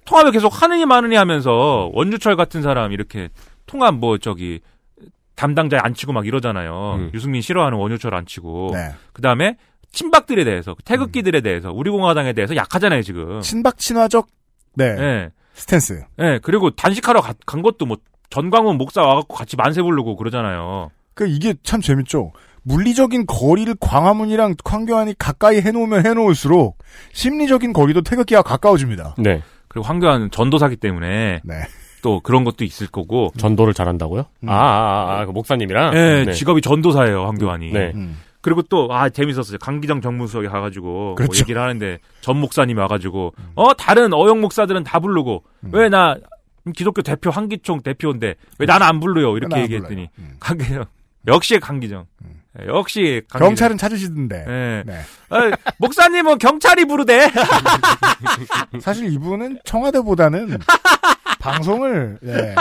[0.06, 3.28] 통합을 계속 하느니 마느니 하면서 원주철 같은 사람 이렇게
[3.70, 4.60] 통합 뭐 저기
[5.36, 6.94] 담당자에 안 치고 막 이러잖아요.
[6.98, 7.10] 음.
[7.14, 8.72] 유승민 싫어하는 원유철 안 치고.
[8.74, 8.90] 네.
[9.12, 9.56] 그 다음에
[9.92, 13.40] 친박들에 대해서 태극기들에 대해서 우리 공화당에 대해서 약하잖아요 지금.
[13.40, 14.26] 친박 친화적
[14.74, 14.84] 네.
[14.98, 15.30] 예.
[15.54, 16.02] 스탠스.
[16.20, 16.40] 예.
[16.42, 17.96] 그리고 단식하러 가- 간 것도 뭐
[18.28, 20.90] 전광훈 목사 와갖고 같이 만세 부르고 그러잖아요.
[21.14, 22.32] 그 이게 참 재밌죠.
[22.62, 26.76] 물리적인 거리를 광화문이랑 황교안이 가까이 해놓으면 해놓을수록
[27.12, 29.14] 심리적인 거리도 태극기와 가까워집니다.
[29.18, 29.42] 네.
[29.68, 31.54] 그리고 황교안은 전도사기 때문에 네.
[32.02, 33.32] 또 그런 것도 있을 거고.
[33.36, 34.24] 전도를 잘한다고요?
[34.44, 34.48] 음.
[34.48, 35.94] 아, 아, 아, 그 목사님이랑?
[35.94, 36.32] 예, 네.
[36.32, 37.72] 직업이 전도사예요, 황교안이.
[37.72, 37.92] 네.
[37.94, 38.18] 음.
[38.42, 39.58] 그리고 또, 아, 재밌었어요.
[39.58, 41.40] 강기정 정무수석이 가가지고, 뭐 그렇죠.
[41.40, 41.42] 음.
[41.42, 46.16] 얘기를 하는데, 전 목사님이 와가지고, 어, 다른 어영 목사들은 다 부르고, 왜 나,
[46.74, 49.30] 기독교 대표 한기총 대표인데, 왜 나는 안 불러요?
[49.32, 50.08] 왜 이렇게 얘기했더니?
[50.18, 50.36] 음.
[50.40, 50.84] 강기정
[51.26, 52.06] 역시 강기정.
[52.60, 53.48] 예, 역시 강기정.
[53.48, 54.44] 경찰은 찾으시던데.
[54.48, 54.82] 예.
[54.86, 55.00] 네.
[55.28, 57.30] 아, 목사님은 경찰이 부르대.
[58.80, 60.58] 사실 이분은 청와대보다는
[61.40, 62.54] 방송을 예.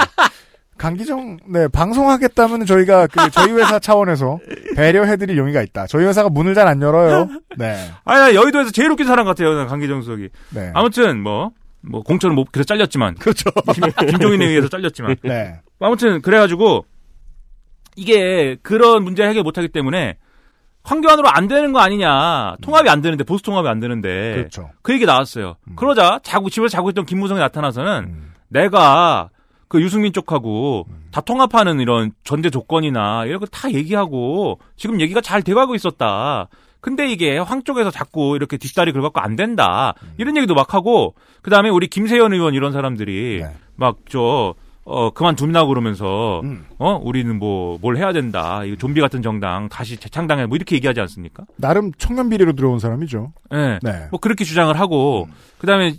[0.78, 4.40] 강기정 네 방송하겠다면 저희가 그 저희 회사 차원에서
[4.76, 5.86] 배려해드릴 용의가 있다.
[5.88, 7.28] 저희 회사가 문을 잘 안 열어요.
[7.58, 7.76] 네.
[8.06, 9.54] 아, 여의도에서 제일 웃긴 사람 같아요.
[9.56, 10.30] 난 강기정 수석이.
[10.56, 10.72] 네.
[10.74, 11.52] 아무튼 뭐.
[11.82, 13.50] 뭐 공천은 못 그래서 잘렸지만 그렇죠.
[14.10, 15.62] 김종인에 의해서 잘렸지만 네.
[15.80, 16.84] 아무튼 그래가지고
[17.96, 20.18] 이게 그런 문제 해결 못하기 때문에
[20.84, 24.72] 황교안으로 안 되는 거 아니냐 통합이 안 되는데 보수 통합이 안 되는데 그렇죠.
[24.82, 25.56] 그 얘기 나왔어요.
[25.78, 29.30] 그러자 자고 집에서 자고 있던 김무성이 나타나서는 내가
[29.68, 35.42] 그 유승민 쪽하고 다 통합하는 이런 전제 조건이나 이런 거 다 얘기하고 지금 얘기가 잘
[35.42, 36.48] 돼가고 있었다.
[36.82, 39.94] 근데 이게 황 쪽에서 자꾸 이렇게 뒷다리 긁어갖고 안 된다.
[40.18, 43.42] 이런 얘기도 막 하고 그 다음에 우리 김세현 의원 이런 사람들이
[43.76, 44.56] 막저
[44.86, 46.42] 어, 그만둔다고 그러면서,
[46.80, 48.64] 어, 우리는 뭐, 뭘 해야 된다.
[48.64, 50.48] 이거 좀비 같은 정당 다시 재창당해.
[50.48, 51.44] 뭐 이렇게 얘기하지 않습니까?
[51.58, 53.32] 나름 청년 비리로 들어온 사람이죠.
[53.54, 53.78] 예.
[53.84, 54.08] 네.
[54.10, 55.28] 뭐 그렇게 주장을 하고,
[55.60, 55.94] 그 다음에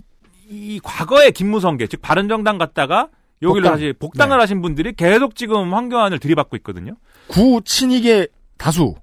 [0.51, 3.09] 이 과거의 김무성계, 즉 바른정당 갔다가
[3.41, 3.73] 여기로 복당.
[3.73, 4.41] 다시 복당을 네.
[4.43, 6.95] 하신 분들이 계속 지금 황교안을 들이받고 있거든요.
[7.29, 8.27] 구 친이계
[8.59, 8.95] 다수.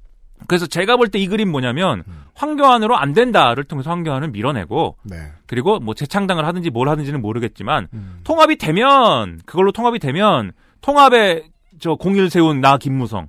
[0.48, 2.04] 그래서 제가 볼 때 이 그림 뭐냐면
[2.36, 5.16] 황교안으로 안 된다를 통해서 황교안을 밀어내고 네.
[5.48, 7.88] 그리고 뭐 재창당을 하든지 뭘 하든지는 모르겠지만
[8.24, 10.52] 통합이 되면 그걸로 통합이 되면
[10.82, 11.46] 통합에
[11.80, 13.28] 저 공일 세운 나 김무성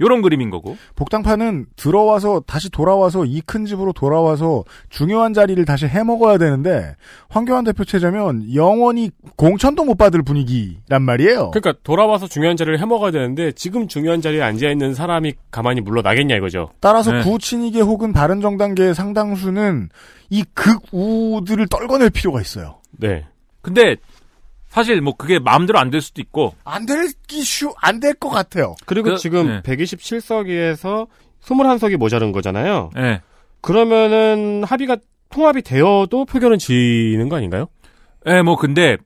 [0.00, 6.38] 요런 그림인 거고 복당파는 들어와서 다시 돌아와서 이 큰 집으로 돌아와서 중요한 자리를 다시 해먹어야
[6.38, 6.94] 되는데
[7.28, 11.50] 황교안 대표 체제면 영원히 공천도 못 받을 분위기란 말이에요.
[11.50, 16.70] 그러니까 돌아와서 중요한 자리를 해먹어야 되는데 지금 중요한 자리에 앉아 있는 사람이 가만히 물러나겠냐 이거죠.
[16.80, 17.22] 따라서 네.
[17.22, 19.88] 구친이계 혹은 바른정당계 상당수는
[20.30, 22.78] 이 극우들을 떨궈낼 필요가 있어요.
[22.92, 23.26] 네.
[23.62, 23.96] 근데
[24.70, 28.74] 사실 뭐 그게 마음대로 안 될 수도 있고 안 될기 쉬, 안될 것 같아요.
[28.86, 29.62] 그리고 그- 지금 네.
[29.62, 31.08] 127석에서
[31.44, 32.90] 21석이 모자른 거잖아요.
[32.96, 33.20] 예.
[33.60, 34.96] 그러면은 합의가
[35.30, 37.66] 통합이 되어도 표결은 지는 거 아닌가요?
[38.26, 38.96] 예, 뭐 근데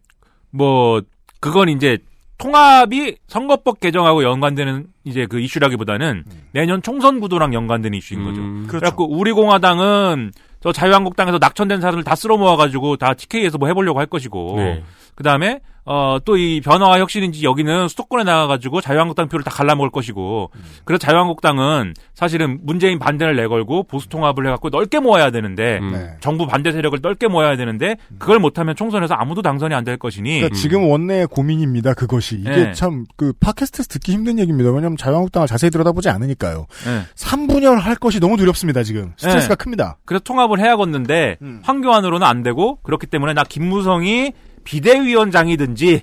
[0.51, 1.03] 뭐
[1.41, 1.99] 그건 이제
[2.39, 8.41] 통합이 선거법 개정하고 연관되는 이제 그 이슈라기보다는 내년 총선 구도랑 연관되는 이슈인 거죠.
[8.41, 8.67] 음.
[8.69, 10.33] 그래갖고 우리 공화당은
[10.65, 14.83] 저 자유한국당에서 낙천된 사람들 다 쓸어 모아가지고 다 TK에서 뭐 해보려고 할 것이고 네.
[15.15, 20.51] 그 다음에 어 또 이 변화와 혁신인지 여기는 수도권에 나가가지고 자유한국당 표를 다 갈라먹을 것이고
[20.85, 26.11] 그래서 자유한국당은 사실은 문재인 반대를 내걸고 보수 통합을 해갖고 넓게 모아야 되는데 네.
[26.21, 30.57] 정부 반대 세력을 넓게 모아야 되는데 그걸 못하면 총선에서 아무도 당선이 안 될 것이니 그러니까
[30.57, 31.93] 지금 원내의 고민입니다.
[31.95, 32.73] 그것이 이게 네.
[32.73, 34.71] 참 그 팟캐스트에서 듣기 힘든 얘기입니다.
[34.71, 36.67] 왜냐하면 자유한국당을 자세히 들여다보지 않으니까요.
[36.87, 37.03] 네.
[37.17, 38.83] 3분열 할 것이 너무 두렵습니다.
[38.83, 39.63] 지금 스트레스가 네.
[39.63, 39.99] 큽니다.
[40.07, 44.33] 그래서 통합을 해야겠는데 황교안으로는 안 되고 그렇기 때문에 나 김무성이
[44.65, 46.03] 비대위원장이든지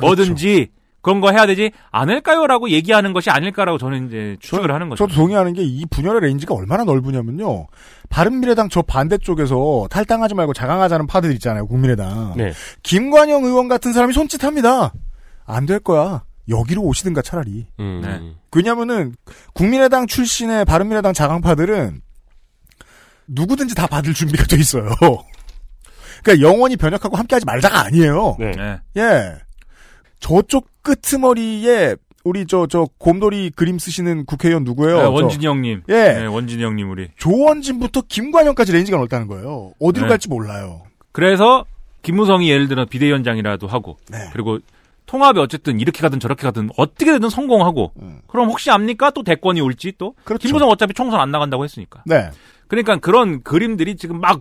[0.00, 0.68] 뭐든지
[1.02, 5.06] 그런 거 해야 되지 않을까요라고 얘기하는 것이 아닐까라고 저는 이제 추측을 하는 거죠.
[5.06, 7.66] 저도 동의하는 게 이 분열의 range가 얼마나 넓으냐면요.
[8.08, 11.66] 바른미래당 저 반대쪽에서 탈당하지 말고 자강하자는 파들 있잖아요.
[11.66, 12.34] 국민의당.
[12.36, 12.52] 네.
[12.82, 14.92] 김관영 의원 같은 사람이 손짓합니다.
[15.46, 16.24] 안 될 거야.
[16.48, 17.66] 여기로 오시든가 차라리.
[17.80, 18.00] 음.
[18.02, 18.20] 네.
[18.56, 19.14] 왜냐면은
[19.52, 22.00] 국민의당 출신의 바른미래당 자강파들은
[23.26, 24.88] 누구든지 다 받을 준비가 돼 있어요.
[26.24, 28.36] 그러니까 영원히 변혁하고 함께하지 말자가 아니에요.
[28.38, 28.50] 네.
[28.52, 28.78] 네.
[28.96, 29.34] 예.
[30.20, 34.96] 저쪽 끄트머리에 우리 저 저 곰돌이 그림 쓰시는 국회의원 누구예요?
[34.96, 35.82] 네, 저 원진이 형님.
[35.90, 35.92] 예.
[35.94, 37.08] 네, 원진이 형님 우리.
[37.18, 39.72] 조원진부터 김관영까지 range가 넓다는 거예요.
[39.78, 40.08] 어디로 네.
[40.08, 40.82] 갈지 몰라요.
[41.12, 41.64] 그래서
[42.02, 44.18] 김무성이 예를 들어 비대위원장이라도 하고 네.
[44.32, 44.58] 그리고
[45.06, 47.92] 통합이 어쨌든 이렇게 가든 저렇게 가든 어떻게 되든 성공하고
[48.26, 50.24] 그럼 혹시 압니까 또 대권이 올지 또 음.
[50.24, 50.48] 그렇죠.
[50.48, 52.30] 김무성 어차피 총선 안 나간다고 했으니까 네.
[52.68, 54.40] 그러니까 그런 그림들이 지금 막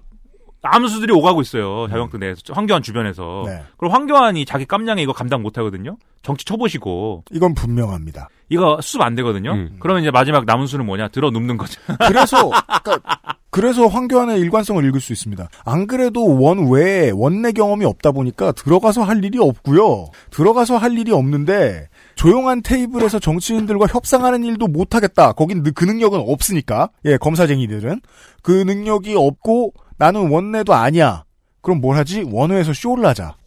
[0.64, 3.46] 암수들이 오가고 있어요 자유한국당 내에서 황교안 주변에서 음.
[3.48, 3.64] 네.
[3.78, 8.30] 그리고 황교안이 자기 깜냥에 이거 감당 못 하거든요 정치 쳐보시고 이건 분명합니다.
[8.50, 9.76] 이거 수습 안 되거든요 음.
[9.80, 12.50] 그러면 이제 마지막 남은 수는 뭐냐 들어 눕는 거죠 그래서
[12.84, 13.20] 그러니까
[13.50, 15.48] 그래서 황교안의 일관성을 읽을 수 있습니다.
[15.64, 20.08] 안 그래도 원 외에 원내 경험이 없다 보니까 들어가서 할 일이 없고요.
[20.32, 25.34] 들어가서 할 일이 없는데 조용한 테이블에서 정치인들과 협상하는 일도 못 하겠다.
[25.34, 26.90] 거긴 느- 그 능력은 없으니까.
[27.06, 28.02] 예, 검사쟁이들은
[28.42, 29.74] 그 능력이 없고
[30.04, 31.24] 나는 원내도 아니야.
[31.62, 32.24] 그럼 뭘 하지?
[32.30, 33.38] 원외에서 쇼를 하자.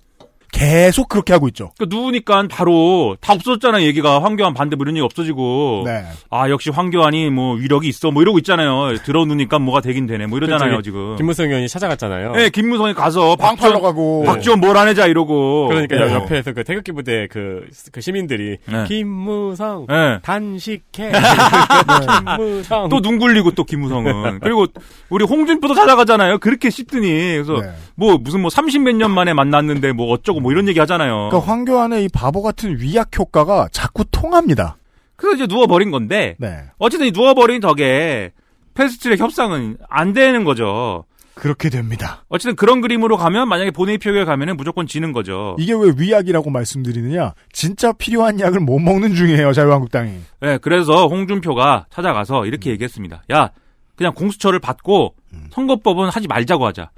[0.57, 1.73] 계속 그렇게 하고 있죠.
[1.79, 6.03] 그 누우니까 바로 다 없어졌잖아요 얘기가 황교안 반대 뭐 이런 얘기 없어지고 네.
[6.31, 10.77] 아 역시 황교안이 뭐 위력이 있어 뭐 이러고 있잖아요 들어누니까 뭐가 되긴 되네 뭐 이러잖아요
[10.77, 12.33] 저기 지금 김무성 의원이 찾아갔잖아요.
[12.33, 14.25] 네 김무성이 가서 빵 팔러 박지원 가고.
[14.25, 16.13] 박지원 뭘 안 해자 이러고 그러니까 네.
[16.13, 18.85] 옆에서 그 태극기 부대 그, 그 시민들이 네.
[18.87, 20.19] 김무성 네.
[20.23, 21.13] 단식해
[22.37, 24.67] 김무성 또 눈 굴리고 또 김무성은 그리고
[25.11, 27.71] 우리 홍준표도 찾아가잖아요 그렇게 씹더니 그래서 네.
[27.95, 31.41] 뭐 무슨 뭐 30 몇 년 만에 만났는데 뭐 어쩌고 뭐 이런 얘기 하잖아요 그러니까
[31.41, 34.77] 황교안의 이 바보 같은 위약 효과가 자꾸 통합니다.
[35.17, 36.59] 그래서 이제 누워버린 건데 네.
[36.79, 38.31] 어쨌든 이 누워버린 덕에
[38.75, 41.05] 패스트트랙 협상은 안 되는 거죠.
[41.35, 42.25] 그렇게 됩니다.
[42.29, 45.57] 어쨌든 그런 그림으로 가면 만약에 본회의 표결 가면은 무조건 지는 거죠.
[45.59, 47.35] 이게 왜 위약이라고 말씀드리느냐?
[47.53, 50.13] 진짜 필요한 약을 못 먹는 중이에요, 자유한국당이.
[50.43, 53.25] 네, 그래서 홍준표가 찾아가서 이렇게 얘기했습니다.
[53.33, 53.51] 야,
[53.97, 55.17] 그냥 공수처를 받고
[55.51, 56.91] 선거법은 하지 말자고 하자.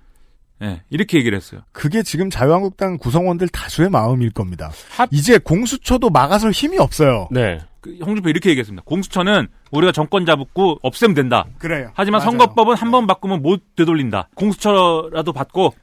[0.60, 1.60] 네, 이렇게 얘기를 했어요.
[1.72, 4.70] 그게 지금 자유한국당 구성원들 다수의 마음일 겁니다.
[5.10, 7.28] 이제 공수처도 막아설 힘이 없어요.
[7.30, 7.58] 네.
[7.80, 8.82] 그 홍준표 이렇게 얘기했습니다.
[8.84, 11.44] 공수처는 우리가 정권 잡고 없애면 된다.
[11.58, 11.90] 그래요.
[11.94, 12.30] 하지만 맞아요.
[12.30, 14.30] 선거법은 한 번 바꾸면 못 되돌린다.
[14.34, 15.74] 공수처라도 받고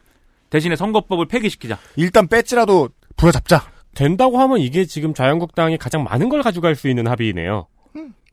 [0.49, 1.77] 대신에 선거법을 폐기시키자.
[1.95, 3.63] 일단 배지라도 부여잡자.
[3.93, 7.67] 된다고 하면 이게 지금 자유한국당이 가장 많은 걸 가져갈 수 있는 합의네요.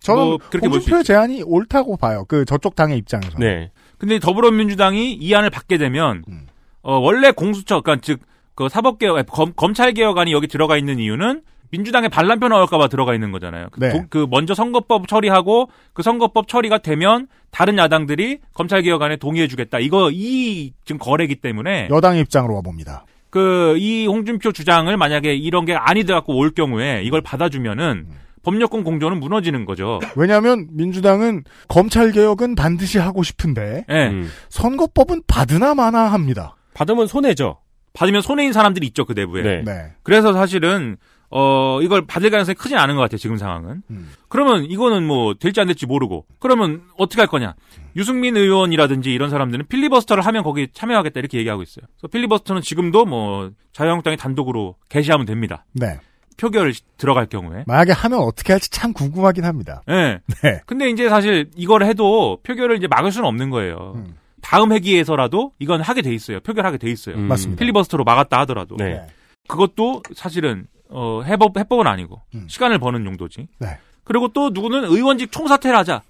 [0.00, 2.24] 저는 뭐 그렇게 볼수 홍준표의 제안이 옳다고 봐요.
[2.26, 3.38] 그 저쪽 당의 입장에서.
[3.38, 3.70] 네.
[4.02, 6.46] 근데 더불어민주당이 이 안을 받게 되면 음.
[6.82, 8.20] 어, 원래 공수처 그러니까 즉
[8.54, 13.68] 그 사법개혁 검, 검찰개혁안이 여기 들어가 있는 이유는 민주당의 반란표 나올까봐 들어가 있는 거잖아요.
[13.72, 13.88] 그, 네.
[13.92, 19.78] 도- 그 먼저 선거법 처리하고 그 선거법 처리가 되면 다른 야당들이 검찰개혁안에 동의해주겠다.
[19.78, 23.06] 이거 이 지금 거래기 때문에 여당의 입장으로 와봅니다.
[23.30, 28.06] 그 이 홍준표 주장을 만약에 이런 게 아니 돼갖고 올 경우에 이걸 받아주면은
[28.42, 30.00] 법률권 공조는 무너지는 거죠.
[30.16, 34.08] 왜냐하면 민주당은 검찰 개혁은 반드시 하고 싶은데 예.
[34.08, 34.30] 음.
[34.48, 36.56] 선거법은 받으나 마나 합니다.
[36.74, 37.58] 받으면 손해죠.
[37.92, 39.42] 받으면 손해인 사람들이 있죠 그 내부에.
[39.42, 39.62] 네.
[39.64, 39.92] 네.
[40.02, 40.96] 그래서 사실은
[41.30, 43.82] 어 이걸 받을 가능성이 크진 않은 것 같아요 지금 상황은.
[43.90, 44.10] 음.
[44.28, 47.54] 그러면 이거는 뭐 될지 안 될지 모르고 그러면 어떻게 할 거냐?
[47.96, 51.86] 유승민 의원이라든지 이런 사람들은 필리버스터를 하면 거기 참여하겠다 이렇게 얘기하고 있어요.
[51.96, 55.64] 그래서 필리버스터는 지금도 뭐 자유한국당이 단독으로 개시하면 됩니다.
[55.72, 55.98] 네.
[56.42, 57.62] 표결 들어갈 경우에.
[57.68, 59.82] 만약에 하면 어떻게 할지 참 궁금하긴 합니다.
[59.88, 60.18] 예.
[60.42, 60.60] 네.
[60.66, 63.92] 근데 이제 사실 이걸 해도 표결을 이제 막을 수는 없는 거예요.
[63.94, 64.16] 음.
[64.40, 66.40] 다음 회기에서라도 이건 하게 돼 있어요.
[66.40, 67.14] 표결하게 돼 있어요.
[67.14, 67.28] 음.
[67.28, 67.60] 맞습니다.
[67.60, 68.76] 필리버스터로 막았다 하더라도.
[68.76, 69.06] 네.
[69.46, 72.46] 그것도 사실은 어 해법 해법은 아니고 음.
[72.48, 73.46] 시간을 버는 용도지.
[73.60, 73.78] 네.
[74.02, 76.02] 그리고 또 누구는 의원직 총사퇴를 하자.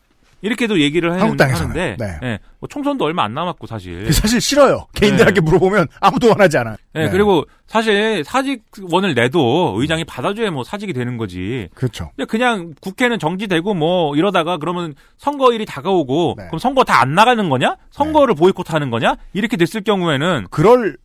[0.42, 1.70] 이렇게도 얘기를 하는, 한국당에서는.
[1.70, 2.18] 하는데 네.
[2.24, 4.12] 예, 뭐 총선도 얼마 안 남았고 사실.
[4.12, 4.86] 사실 싫어요.
[4.94, 6.76] 개인들한테 물어보면 아무도 원하지 않아요.
[6.96, 7.10] 예, 네.
[7.10, 11.68] 그리고 사실 사직원을 내도 의장이 받아줘야 뭐 사직이 되는 거지.
[11.74, 12.10] 그렇죠.
[12.16, 16.46] 근데 그냥 국회는 정지되고 뭐 이러다가 그러면 선거일이 다가오고 네.
[16.48, 17.76] 그럼 선거 다 안 나가는 거냐?
[17.90, 19.16] 선거를 보이콧하는 거냐?
[19.32, 20.96] 이렇게 됐을 경우에는 그럴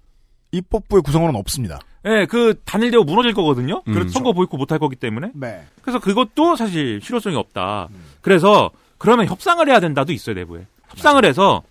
[0.52, 1.80] 입법부의 구성원은 없습니다.
[2.06, 3.82] 예, 그 단일되고 무너질 거거든요.
[3.88, 3.94] 음.
[3.94, 5.32] 그래서 선거 보이콧 못할 거기 때문에.
[5.34, 5.64] 네.
[5.82, 7.88] 그래서 그것도 사실 실효성이 없다.
[7.92, 7.96] 음.
[8.22, 10.66] 그래서 그러면 협상을 해야 된다도 있어요 내부에.
[10.90, 11.64] 협상을 해서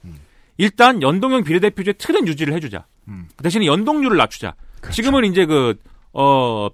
[0.59, 2.87] 일단 연동형 비례대표제 틀은 유지를 해주자.
[3.09, 3.29] 음.
[3.37, 4.55] 그 대신에 연동률을 낮추자.
[4.81, 4.95] 그렇죠.
[4.95, 5.75] 지금은 이제 그
[6.13, 6.69] 어,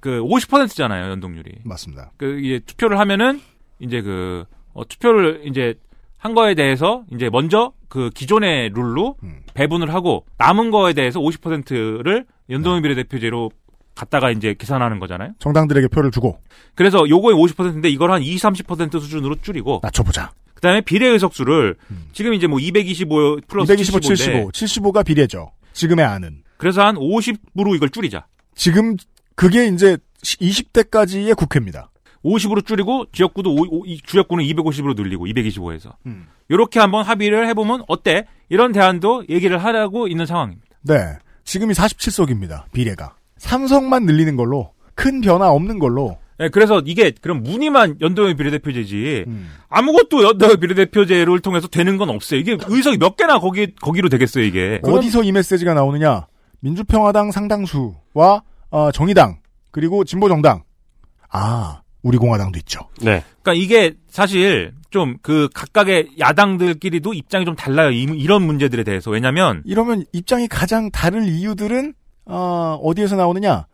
[0.00, 1.60] 그 50%잖아요, 연동률이.
[1.64, 2.12] 맞습니다.
[2.16, 3.40] 그 이제 투표를 하면은
[3.78, 5.74] 이제 그 어, 투표를 이제
[6.18, 9.42] 한 거에 대해서 이제 먼저 그 기존의 룰로 음.
[9.54, 13.50] 배분을 하고 남은 거에 대해서 50%를 연동형 비례대표제로
[13.98, 15.32] 갖다가 이제 계산하는 거잖아요.
[15.40, 16.38] 정당들에게 표를 주고
[16.76, 20.32] 그래서 요거의 50%인데 이걸 한 20, 30% 수준으로 줄이고 낮춰보자.
[20.54, 21.76] 그다음에 비례 의석수를
[22.12, 24.90] 지금 이제 뭐 225 플러스 225, 75인데 75.
[24.92, 25.50] 75가 비례죠.
[25.72, 26.42] 지금의 안은.
[26.56, 28.26] 그래서 한 50으로 이걸 줄이자.
[28.54, 28.96] 지금
[29.34, 31.90] 그게 이제 20대까지의 국회입니다.
[32.24, 36.26] 50으로 줄이고 지역구도 오- 오- 이 주역구는 250으로 늘리고 225에서 음.
[36.48, 38.26] 이렇게 한번 합의를 해보면 어때?
[38.48, 40.66] 이런 대안도 얘기를 하라고 있는 상황입니다.
[40.82, 40.94] 네.
[41.44, 42.64] 지금이 47석입니다.
[42.72, 43.14] 비례가.
[43.38, 49.50] 삼석만 늘리는 걸로 큰 변화 없는 걸로 네, 그래서 이게 그럼 무늬만 연동형 비례대표제지 음.
[49.68, 52.38] 아무것도 연동형 비례대표제를 통해서 되는 건 없어요.
[52.38, 54.80] 이게 의석이 몇 개나 거기 거기로 되겠어요 이게.
[54.84, 56.26] 어디서 이 메시지가 나오느냐?
[56.60, 59.38] 민주평화당 상당수와 어, 정의당
[59.72, 60.62] 그리고 진보정당.
[61.30, 62.80] 아, 우리 공화당도 있죠.
[63.02, 63.24] 네.
[63.42, 67.90] 그러니까 이게 사실 좀 그 각각의 야당들끼리도 입장이 좀 달라요.
[67.90, 71.94] 이, 이런 문제들에 대해서 왜냐하면 이러면 입장이 가장 다를 이유들은
[72.28, 73.66] 어, 어디에서 나오느냐?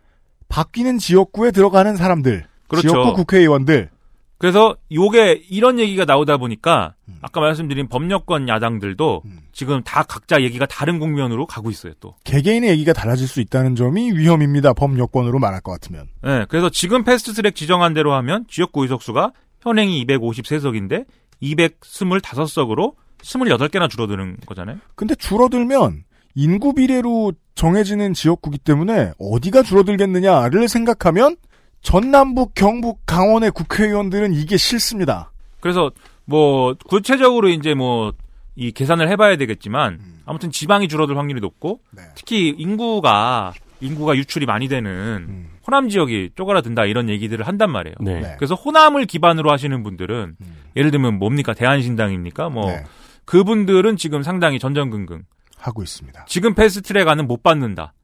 [0.49, 2.89] 바뀌는 지역구에 들어가는 사람들, 그렇죠.
[2.89, 3.91] 지역구 국회의원들.
[4.39, 7.17] 그래서 요게 이런 얘기가 나오다 보니까 음.
[7.23, 9.23] 아까 말씀드린 법력권 야당들도
[9.53, 12.15] 지금 다 각자 얘기가 다른 국면으로 가고 있어요 또.
[12.25, 14.75] 개개인의 얘기가 달라질 수 있다는 점이 위험입니다.
[14.75, 16.09] 법 여건으로 말할 것 같으면.
[16.23, 19.33] 네, 그래서 지금 패스트트랙 지정한 대로 하면 지역구 의석수가
[19.63, 21.07] 현행이 253석인데
[21.43, 24.77] 225석으로 28개나 줄어드는 거잖아요.
[24.95, 26.05] 근데 줄어들면
[26.35, 31.37] 인구 비례로 정해지는 지역구기 때문에 어디가 줄어들겠느냐를 생각하면
[31.83, 35.31] 전남북, 경북, 강원의 국회의원들은 이게 싫습니다.
[35.61, 35.91] 그래서
[36.25, 38.13] 뭐 구체적으로 이제 뭐
[38.57, 41.81] 이 계산을 해봐야 되겠지만 아무튼 지방이 줄어들 확률이 높고
[42.15, 47.97] 특히 인구가 인구가 유출이 많이 되는 호남 지역이 쪼그라든다 이런 얘기들을 한단 말이에요.
[48.01, 48.21] 네.
[48.21, 48.35] 네.
[48.39, 50.37] 그래서 호남을 기반으로 하시는 분들은
[50.77, 52.85] 예를 들면 뭡니까 대한신당입니까 뭐 네.
[53.25, 55.23] 그분들은 지금 상당히 전전긍긍
[55.67, 56.27] 하고 있습니다.
[56.29, 57.95] 지금 패스트트랙 안은 못 받는다.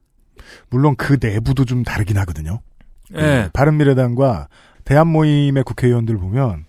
[0.70, 2.60] 물론 그 내부도 좀 다르긴 하거든요.
[3.12, 3.50] 그 예.
[3.52, 4.48] 바른미래당과
[4.84, 6.64] 대한 모임의 국회의원들 보면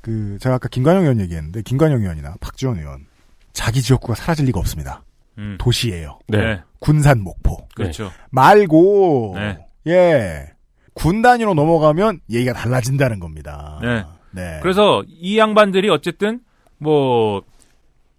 [0.00, 3.06] 그 제가 아까 김관영 의원 얘기했는데 김관영 의원이나 박지원 의원
[3.52, 5.02] 자기 지역구가 사라질 리가 없습니다.
[5.38, 5.56] 음.
[5.58, 6.18] 도시예요.
[6.28, 6.60] 네.
[6.78, 7.68] 군산 목포.
[7.74, 8.10] 그렇죠.
[8.30, 9.58] 말고 네.
[9.88, 10.52] 예.
[10.94, 13.78] 군 단위로 넘어가면 얘기가 달라진다는 겁니다.
[13.82, 14.04] 네.
[14.30, 14.60] 네.
[14.62, 16.40] 그래서 이 양반들이 어쨌든
[16.78, 17.42] 뭐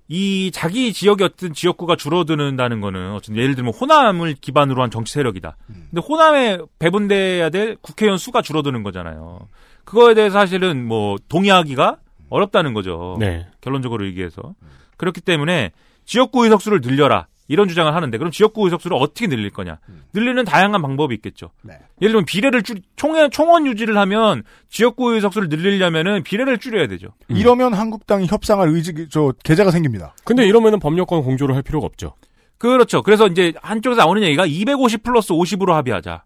[0.07, 5.55] 이 자기 지역의 어떤 지역구가 줄어드는다는 거는 어쨌든 예를 들면 호남을 기반으로 한 정치 세력이다.
[5.69, 5.87] 음.
[5.91, 9.47] 근데 호남에 배분돼야 될 국회의원 수가 줄어드는 거잖아요.
[9.85, 11.97] 그거에 대해서 사실은 뭐 동의하기가
[12.29, 13.15] 어렵다는 거죠.
[13.19, 13.47] 네.
[13.61, 14.55] 결론적으로 얘기해서
[14.97, 15.71] 그렇기 때문에
[16.05, 19.79] 지역구 의석수를 늘려라 이런 주장을 하는데 그럼 지역구 의석수를 어떻게 늘릴 거냐?
[20.13, 21.51] 늘리는 다양한 방법이 있겠죠.
[21.61, 21.73] 네.
[22.01, 27.09] 예를 들면 비례를 줄 총회 총원 유지를 하면 지역구 의석수를 늘리려면은 비례를 줄여야 되죠.
[27.27, 30.15] 이러면 한국당이 협상할 의지 저 계좌가 생깁니다.
[30.23, 32.15] 근데 이러면은 법률권 공조를 할 필요가 없죠.
[32.57, 33.01] 그렇죠.
[33.01, 36.23] 그래서 이제 한쪽에서 나오는 얘기가 250 플러스 50으로 합의하자.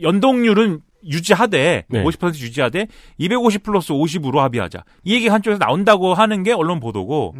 [0.00, 2.04] 연동률은 유지하되 네.
[2.04, 2.86] 50% 유지하되
[3.18, 4.84] 250 플러스 50으로 합의하자.
[5.04, 7.34] 이 얘기 한쪽에서 나온다고 하는 게 언론 보도고.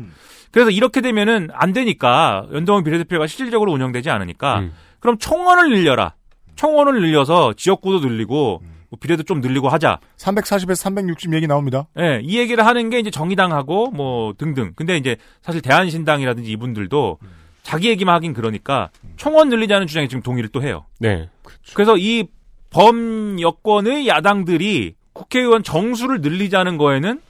[0.51, 4.73] 그래서 이렇게 되면은 안 되니까 연동형 비례대표가 실질적으로 운영되지 않으니까 음.
[5.01, 6.15] 그럼 총원을 늘려라.
[6.57, 9.99] 총원을 늘려서 지역구도 늘리고 뭐 비례도 좀 늘리고 하자.
[10.17, 11.89] 340에서 360 얘기 나옵니다.
[11.99, 14.73] 예, 이 얘기를 하는 게 이제 정의당하고 뭐 등등.
[14.77, 17.19] 근데 이제 사실 대한신당이라든지 이분들도
[17.65, 20.85] 자기 얘기만 하긴 그러니까 총원 늘리자는 주장에 지금 동의를 또 해요.
[21.01, 21.29] 네.
[21.75, 22.29] 그래서 이
[22.75, 27.21] 범 여권의 야당들이 국회의원 정수를 늘리자는 거에는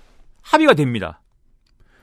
[0.41, 1.21] 합의가 됩니다.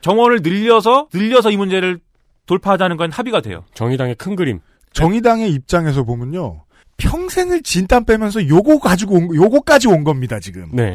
[0.00, 1.98] 정원을 늘려서 늘려서 이 문제를
[2.46, 3.64] 돌파하자는 건 합의가 돼요.
[3.74, 4.60] 정의당의 큰 그림.
[4.92, 6.62] 정의당의 입장에서 보면요.
[6.98, 10.68] 평생을 진땀 빼면서 요거 가지고 온, 요거까지 온 겁니다, 지금.
[10.72, 10.92] 네.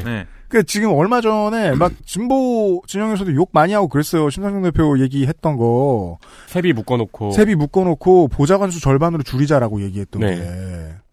[0.48, 4.30] 그 지금 얼마 전에 막 진보 진영에서도 욕 많이 하고 그랬어요.
[4.30, 6.16] 심상정 대표 얘기했던 거.
[6.46, 7.32] 세비 묶어놓고.
[7.32, 10.36] 세비 묶어놓고 보좌관수 절반으로 줄이자라고 얘기했던 네.
[10.36, 11.07] 게.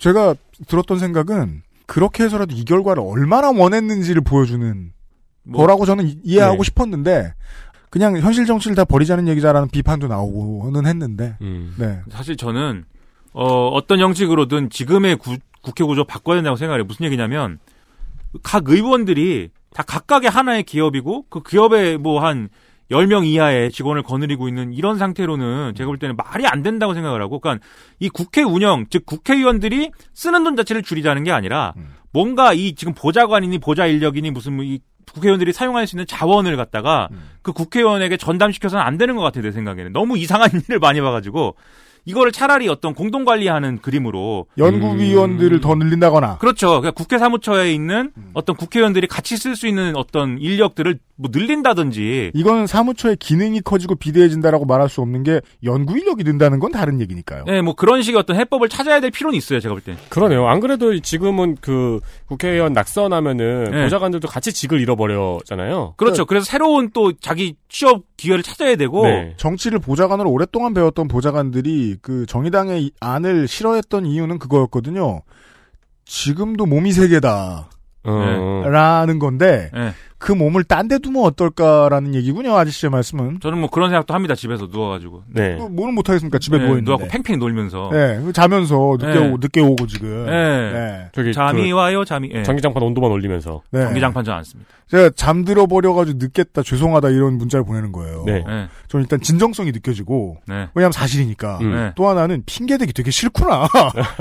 [0.00, 0.34] 제가
[0.66, 4.92] 들었던 생각은 그렇게 해서라도 이 결과를 얼마나 원했는지를 보여주는
[5.44, 6.62] 뭐, 거라고 저는 이- 이해하고 네.
[6.64, 7.34] 싶었는데
[7.90, 11.74] 그냥 현실 정치를 다 버리자는 얘기자라는 비판도 나오고는 했는데 음.
[11.78, 12.00] 네.
[12.10, 12.84] 사실 저는
[13.32, 16.84] 어, 어떤 형식으로든 지금의 구- 국회 구조 바꿔야 된다고 생각해요.
[16.84, 17.58] 무슨 얘기냐면
[18.42, 22.48] 각 의원들이 다 각각의 하나의 기업이고 그 기업에 뭐한
[22.90, 27.38] 10명 이하의 직원을 거느리고 있는 이런 상태로는 제가 볼 때는 말이 안 된다고 생각을 하고
[27.38, 27.64] 그러니까
[27.98, 31.72] 이 국회 운영 즉 국회의원들이 쓰는 돈 자체를 줄이자는 게 아니라
[32.12, 34.80] 뭔가 이 지금 보좌관이니 보좌 인력이니 무슨 뭐이
[35.12, 37.08] 국회의원들이 사용할 수 있는 자원을 갖다가
[37.42, 39.92] 그 국회의원에게 전담시켜서는 안 되는 것 같아요, 내 생각에는.
[39.92, 41.56] 너무 이상한 일을 많이 봐가지고,
[42.10, 44.46] 이거를 차라리 어떤 공동 관리하는 그림으로.
[44.58, 46.80] 연구위원들을 더 늘린다거나 그렇죠.
[46.80, 52.32] 그러니까 국회 사무처에 있는 어떤 국회의원들이 같이 쓸 수 있는 어떤 인력들을 뭐 늘린다든지.
[52.34, 57.44] 이거는 사무처의 기능이 커지고 비대해진다라고 말할 수 없는 게 연구 인력이 는다는 건 다른 얘기니까요.
[57.46, 59.96] 네, 뭐 그런 식의 어떤 해법을 찾아야 될 필요는 있어요, 제가 볼 때.
[60.08, 60.46] 그러네요.
[60.46, 63.82] 안 그래도 지금은 그 국회의원 낙선하면은 네.
[63.84, 65.94] 보좌관들도 같이 직을 잃어버려잖아요.
[65.96, 66.24] 그렇죠.
[66.24, 69.06] 그래서 새로운 또 자기 취업 기회를 찾아야 되고.
[69.06, 69.34] 네.
[69.36, 75.22] 정치를 보좌관으로 오랫동안 배웠던 보좌관들이 그 정의당의 이 안을 싫어했던 이유는 그거였거든요.
[76.04, 77.70] 지금도 몸이 세 개다.
[78.02, 78.62] 어.
[78.66, 79.92] 라는 건데 네.
[80.20, 82.56] 그 몸을 딴 데 두면 어떨까라는 얘기군요.
[82.56, 83.40] 아저씨의 말씀은.
[83.40, 85.22] 저는 뭐 그런 생각도 합니다, 집에서 누워가지고.
[85.28, 85.54] 네.
[85.54, 86.38] 뭐, 뭐는 못하겠습니까?
[86.38, 86.84] 집에 네, 누워있는데.
[86.90, 87.90] 누워갖고 팽팽 놀면서.
[87.92, 89.26] 네, 자면서 늦게, 네.
[89.28, 90.26] 오고, 늦게 오고 지금.
[90.26, 90.72] 네.
[90.72, 91.08] 네.
[91.14, 92.28] 저기 잠이 그 와요, 잠이.
[92.34, 92.42] 예.
[92.42, 93.62] 전기장판 온도만 올리면서.
[93.70, 93.82] 네.
[93.84, 94.70] 전기장판 전 안 씁니다.
[94.90, 98.24] 제가 잠들어 버려가지고 늦겠다, 죄송하다 이런 문자를 보내는 거예요.
[98.26, 98.42] 네.
[98.46, 98.68] 네.
[98.88, 100.68] 저는 일단 진정성이 느껴지고, 네.
[100.74, 101.58] 왜냐면 사실이니까.
[101.62, 101.72] 음.
[101.72, 101.92] 네.
[101.94, 103.68] 또 하나는 핑계대기 되게 싫구나.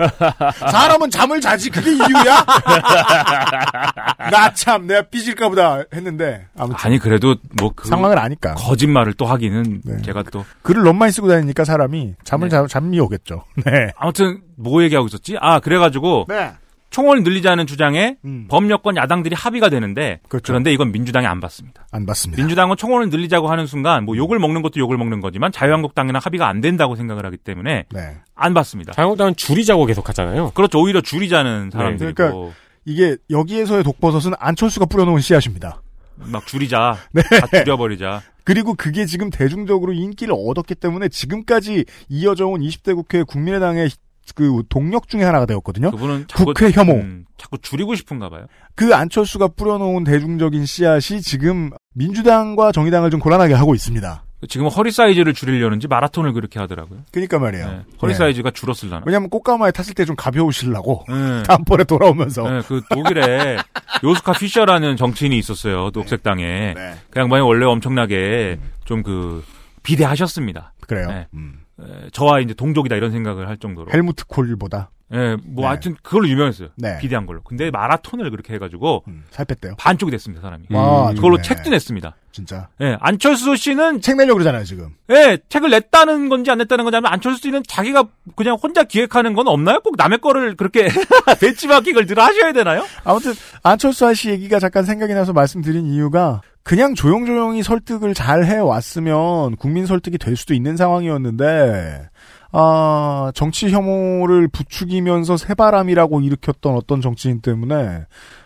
[0.72, 2.46] 사람은 잠을 자지 그게 이유야?
[4.32, 7.88] 나 참 내가 삐질까 보다 했는데 아무튼 아니, 그래도 뭐 그.
[7.88, 8.54] 상황을 아니까.
[8.56, 10.02] 거짓말을 또 하기는 네.
[10.02, 10.46] 제가 또.
[10.62, 12.56] 글을 너무 많이 쓰고 다니니까 사람이 잠을 네.
[12.56, 13.44] 자, 잠이 오겠죠.
[13.66, 13.92] 네.
[13.98, 15.38] 아무튼 뭐 얘기하고 있었지?
[15.40, 16.26] 아, 그래가지고.
[16.30, 16.52] 네.
[16.92, 18.48] 총을 늘리자는 주장에 음.
[18.50, 20.52] 범여권 야당들이 합의가 되는데 그렇죠.
[20.52, 21.86] 그런데 이건 민주당이 안 받습니다.
[21.92, 22.42] 안 받습니다.
[22.42, 26.62] 민주당은 총원을 늘리자고 하는 순간 뭐 욕을 먹는 것도 욕을 먹는 거지만 자유한국당이랑 합의가 안
[26.62, 28.18] 된다고 생각을 하기 때문에 네.
[28.36, 28.94] 안 받습니다.
[28.94, 30.50] 자유한국당은 줄이자고 계속 하잖아요.
[30.56, 30.80] 그렇죠.
[30.80, 32.56] 오히려 줄이자는 사람들이고 그러니까
[32.90, 35.84] 이게 여기에서의 독버섯은 안철수가 뿌려놓은 씨앗입니다.
[36.16, 37.22] 막 줄이자, 네.
[37.22, 38.24] 다 줄여버리자.
[38.44, 43.92] 그리고 그게 지금 대중적으로 인기를 얻었기 때문에 지금까지 이어져 온 20대 국회 국민의당의
[44.34, 45.92] 그 동력 중에 하나가 되었거든요.
[45.92, 46.94] 그분은 자꾸, 국회 혐오.
[46.94, 48.48] 음, 자꾸 줄이고 싶은가 봐요.
[48.74, 54.24] 그 안철수가 뿌려놓은 대중적인 씨앗이 지금 민주당과 정의당을 좀 곤란하게 하고 있습니다.
[54.48, 57.00] 지금 허리 사이즈를 줄이려는지 마라톤을 그렇게 하더라고요.
[57.12, 57.68] 그러니까 말이에요.
[57.68, 58.18] 네, 허리 네.
[58.18, 59.04] 사이즈가 줄었을라나.
[59.06, 61.44] 왜냐하면 꽃가마에 탔을 때 좀 가벼우시려고 네.
[61.48, 63.58] 다음번에 돌아오면서 네, 그 독일에
[64.04, 65.90] 요스카 피셔라는 정치인이 있었어요.
[65.94, 66.74] 녹색당에.
[66.74, 66.94] 네.
[67.12, 69.44] 그 양반이 원래 엄청나게 좀 그
[69.84, 70.74] 비대하셨습니다.
[70.88, 71.08] 그래요.
[71.08, 71.28] 네.
[71.34, 71.62] 음.
[71.82, 73.92] 에, 저와 이제 동족이다 이런 생각을 할 정도로.
[73.94, 75.68] 헬무트 콜보다 예, 뭐 네.
[75.68, 76.70] 하여튼 그걸로 유명했어요.
[76.76, 76.98] 네.
[77.00, 77.42] 비대한 걸로.
[77.42, 79.76] 근데 마라톤을 그렇게 해가지고 살 뺐대요.
[79.78, 80.66] 반쪽이 됐습니다, 사람이.
[80.72, 81.44] 와, 그걸로 좋네.
[81.48, 82.16] 책도 냈습니다.
[82.32, 82.68] 진짜.
[82.80, 84.90] 예, 안철수 씨는 책 내려고 그러잖아요, 지금.
[85.10, 88.04] 예, 책을 냈다는 건지 안 냈다는 건지 아니면 안철수 씨는 자기가
[88.36, 89.80] 그냥 혼자 기획하는 건 없나요?
[89.82, 90.88] 꼭 남의 거를 그렇게
[91.42, 92.86] 배치마킹을 늘 하셔야 되나요?
[93.04, 93.34] 아무튼
[93.64, 100.20] 안철수 씨 얘기가 잠깐 생각이 나서 말씀드린 이유가 그냥 조용조용히 설득을 잘 해왔으면 국민 설득이
[100.20, 102.10] 될 수도 있는 상황이었는데
[102.52, 108.06] 아 정치 혐오를 부추기면서 새바람이라고 일으켰던 어떤 정치인 때문에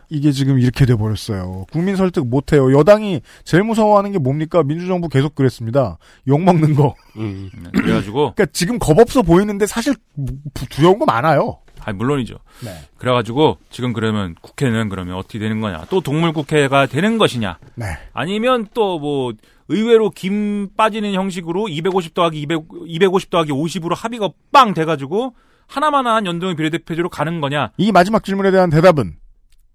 [0.09, 1.65] 이게 지금 이렇게 돼 버렸어요.
[1.71, 2.77] 국민 설득 못 해요.
[2.77, 4.61] 여당이 제일 무서워하는 게 뭡니까?
[4.61, 5.97] 민주정부 계속 그랬습니다.
[6.27, 6.93] 욕 먹는 거.
[7.17, 7.49] 음.
[7.73, 9.95] 그래가지고 그러니까 지금 겁 없어 보이는데 사실
[10.53, 11.59] 부- 두려운 거 많아요.
[11.85, 12.35] 아 물론이죠.
[12.63, 12.71] 네.
[12.97, 15.85] 그래가지고 지금 그러면 국회는 그러면 어떻게 되는 거냐?
[15.89, 17.57] 또 동물 국회가 되는 것이냐?
[17.75, 17.85] 네.
[18.13, 19.33] 아니면 또 뭐
[19.73, 25.35] 의외로 김 빠지는 형식으로 250 더하기 200, 250 더하기 50으로 합의가 빵 돼가지고
[25.67, 27.71] 하나만한 연동형 비례대표제로 가는 거냐?
[27.77, 29.15] 이 마지막 질문에 대한 대답은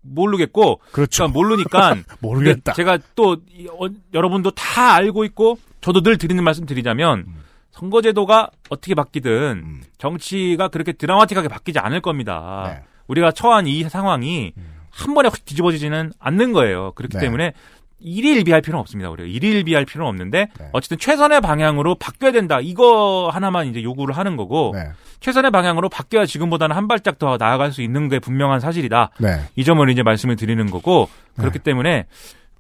[0.03, 1.25] 모르겠고, 그렇죠.
[1.25, 2.73] 그러니까 모르니까 모르겠다.
[2.73, 7.43] 제가 또 이, 어, 여러분도 다 알고 있고 저도 늘 드리는 말씀 드리자면 음.
[7.73, 12.75] 선거제도가 어떻게 바뀌든 정치가 그렇게 드라마틱하게 바뀌지 않을 겁니다.
[12.75, 12.85] 네.
[13.09, 14.53] 우리가 처한 이 상황이
[14.91, 16.93] 한 번에 확 뒤집어지지는 않는 거예요.
[16.93, 17.21] 그렇기 음.
[17.21, 17.27] 네.
[17.27, 17.53] 때문에
[18.01, 19.11] 일일비할 필요는 없습니다.
[19.11, 20.69] 우리가 일일비할 필요는 없는데 네.
[20.73, 22.59] 어쨌든 최선의 방향으로 바뀌어야 된다.
[22.61, 24.91] 이거 하나만 이제 요구를 하는 거고 네.
[25.21, 29.11] 최선의 방향으로 바뀌어야 지금보다는 한 발짝 더 나아갈 수 있는 게 분명한 사실이다.
[29.19, 29.41] 네.
[29.57, 32.07] 이 점을 이제 말씀을 드리는 거고 그렇기 때문에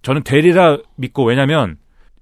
[0.02, 1.76] 저는 되리라 믿고 왜냐면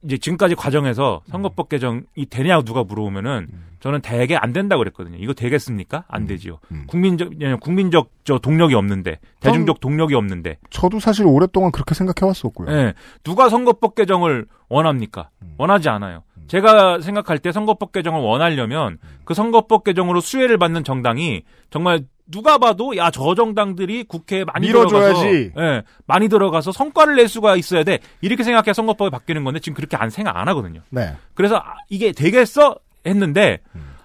[0.04, 3.48] 이제 지금까지 과정에서 선거법 개정이 되냐고 누가 물어보면은
[3.80, 5.16] 저는 대개 안 된다고 그랬거든요.
[5.20, 6.04] 이거 되겠습니까?
[6.08, 6.58] 안 되지요.
[6.86, 12.70] 국민적 국민적 저 동력이 없는데 대중적 동력이 없는데 저도 사실 오랫동안 그렇게 생각해 왔었고요.
[12.70, 12.94] 예.
[13.22, 15.30] 누가 선거법 개정을 원합니까?
[15.58, 16.22] 원하지 않아요.
[16.48, 22.96] 제가 생각할 때 선거법 개정을 원하려면 그 선거법 개정으로 수혜를 받는 정당이 정말 누가 봐도
[22.96, 25.20] 야 저 정당들이 국회에 많이 밀어줘야지.
[25.52, 29.60] 들어가서 예, 많이 들어가서 성과를 낼 수가 있어야 돼 이렇게 생각해 야 선거법이 바뀌는 건데
[29.60, 30.80] 지금 그렇게 안 생각 안 하거든요.
[30.90, 31.14] 네.
[31.34, 33.60] 그래서 아, 이게 되겠어 했는데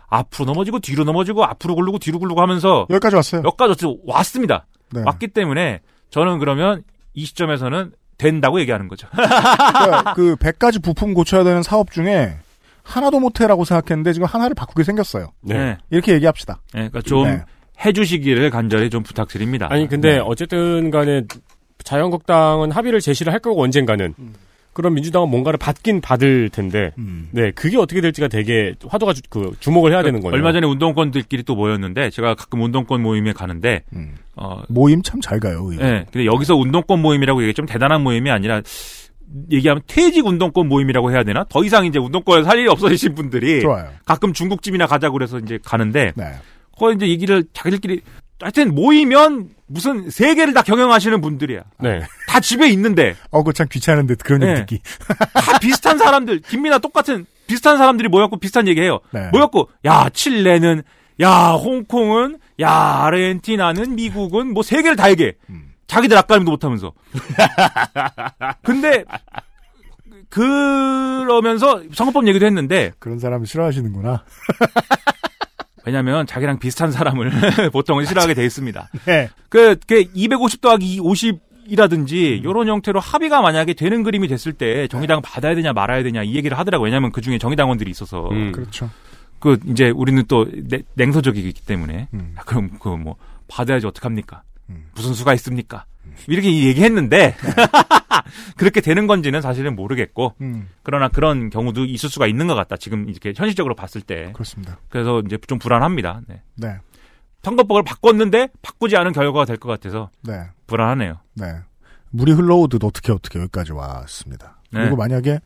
[0.08, 3.42] 앞으로 넘어지고 뒤로 넘어지고 앞으로 굴르고 뒤로 굴르고 하면서 여기까지 왔어요.
[3.46, 4.68] 여기까지 왔습니다.
[4.94, 5.02] 네.
[5.06, 5.80] 왔기 때문에
[6.12, 7.92] 저는 그러면 이 시점에서는
[8.22, 9.08] 된다고 얘기하는 거죠.
[9.12, 12.38] 그러니까 그 100가지 부품 고쳐야 되는 사업 중에
[12.84, 15.32] 하나도 못해라고 생각했는데 지금 하나를 바꾸게 생겼어요.
[15.42, 15.78] 네.
[15.90, 16.62] 이렇게 얘기합시다.
[16.74, 17.44] 네, 그러니까 좀 네.
[17.84, 19.68] 해주시기를 간절히 좀 부탁드립니다.
[19.70, 20.20] 아니 근데 네.
[20.20, 21.24] 어쨌든 간에
[21.84, 24.34] 자유한국당은 합의를 제시를 할 거고 언젠가는 음.
[24.74, 26.92] 그럼 민주당은 뭔가를 받긴 받을 텐데
[27.32, 30.34] 네 그게 어떻게 될지가 되게 화두가 주, 그 주목을 해야 되는 거예요.
[30.34, 33.84] 얼마 전에 운동권들끼리 또 모였는데 제가 가끔 운동권 모임에 가는데
[34.36, 35.60] 어 모임 참 잘 가요.
[35.70, 35.84] 의외로.
[35.86, 36.06] 예.
[36.12, 38.62] 근데 여기서 운동권 모임이라고 얘기 좀 대단한 모임이 아니라
[39.52, 41.46] 얘기하면 퇴직 운동권 모임이라고 해야 되나?
[41.50, 43.90] 더 이상 이제 운동권에서 할 일이 없어지신 분들이 좋아요.
[44.06, 46.26] 가끔 중국집이나 가자고 그래서 이제 가는데 네.
[46.78, 48.02] 거기 이제 얘기를 자기들끼리
[48.42, 51.62] 하여튼 모이면 무슨 세계를 다 경영하시는 분들이야.
[51.80, 52.02] 네.
[52.28, 54.60] 다 집에 있는데 어, 그참 귀찮은데 그런 얘기 네.
[54.60, 54.82] 듣기.
[55.34, 59.00] 다 비슷한 사람들, 김미나 똑같은 비슷한 사람들이 모였고 비슷한 얘기해요.
[59.12, 59.30] 네.
[59.32, 60.84] 모였고 야 칠레는
[61.22, 62.72] 야 홍콩은 야
[63.04, 65.34] 아르헨티나는 미국은 뭐 세계를 다 얘기해.
[65.88, 66.94] 자기들 앞가림도 못하면서.
[68.64, 69.04] 근데
[70.30, 74.24] 그러면서 선거법 얘기도 했는데 그런 사람 싫어하시는구나.
[75.86, 77.30] 왜냐면 자기랑 비슷한 사람을
[77.72, 78.90] 보통은 싫어하게 돼 있습니다.
[79.06, 79.30] 네.
[79.50, 85.22] 그, 그, 250 더하기 50 이라든지, 요런 형태로 합의가 만약에 되는 그림이 됐을 때, 정의당
[85.22, 86.86] 받아야 되냐 말아야 되냐, 이 얘기를 하더라고요.
[86.86, 88.28] 왜냐면 그 중에 정의당원들이 있어서.
[88.52, 88.90] 그렇죠.
[89.40, 92.10] 그, 이제 우리는 또 냉- 냉소적이기 때문에.
[92.14, 92.34] 음.
[92.36, 93.16] 아, 그럼 그 뭐,
[93.48, 94.44] 받아야지 어떡합니까?
[94.96, 95.86] 무슨 수가 있습니까?
[96.28, 97.36] 이렇게 얘기했는데,
[98.58, 100.70] 그렇게 되는 건지는 사실은 모르겠고, 음.
[100.84, 102.78] 그러나 그런 경우도 있을 수가 있는 것 같다.
[102.78, 104.32] 지금 이렇게 현실적으로 봤을 때.
[104.34, 104.78] 그렇습니다.
[104.90, 106.22] 그래서 이제 좀 불안합니다.
[106.28, 106.42] 네.
[106.56, 106.78] 네.
[107.44, 110.34] 선거법을 바꿨는데 바꾸지 않은 결과가 될 것 같아서 네.
[110.68, 111.20] 불안하네요.
[111.36, 111.56] 네.
[112.12, 114.60] 물이 흘러오듯 어떻게 어떻게 여기까지 왔습니다.
[114.72, 114.82] 네.
[114.82, 115.40] 그리고 만약에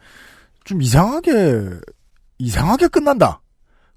[0.66, 1.70] 좀 이상하게
[2.40, 3.42] 이상하게 끝난다.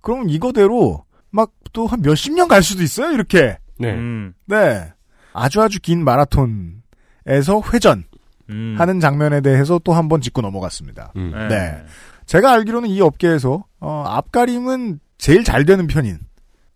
[0.00, 3.12] 그러면 이거대로 막 또 한 몇십 년 갈 수도 있어요.
[3.12, 3.58] 이렇게.
[3.78, 3.92] 네.
[3.92, 4.90] 음, 네.
[5.38, 8.04] 아주 아주 긴 마라톤에서 회전
[8.50, 8.74] 음.
[8.78, 11.12] 하는 장면에 대해서 또 한 번 짚고 넘어갔습니다.
[11.16, 11.32] 음.
[11.34, 11.48] 네.
[11.48, 11.82] 네.
[12.26, 16.18] 제가 알기로는 이 업계에서 어, 앞가림은 제일 잘 되는 편인.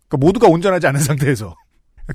[0.07, 1.55] 그러니까 모두가 온전하지 않은 상태에서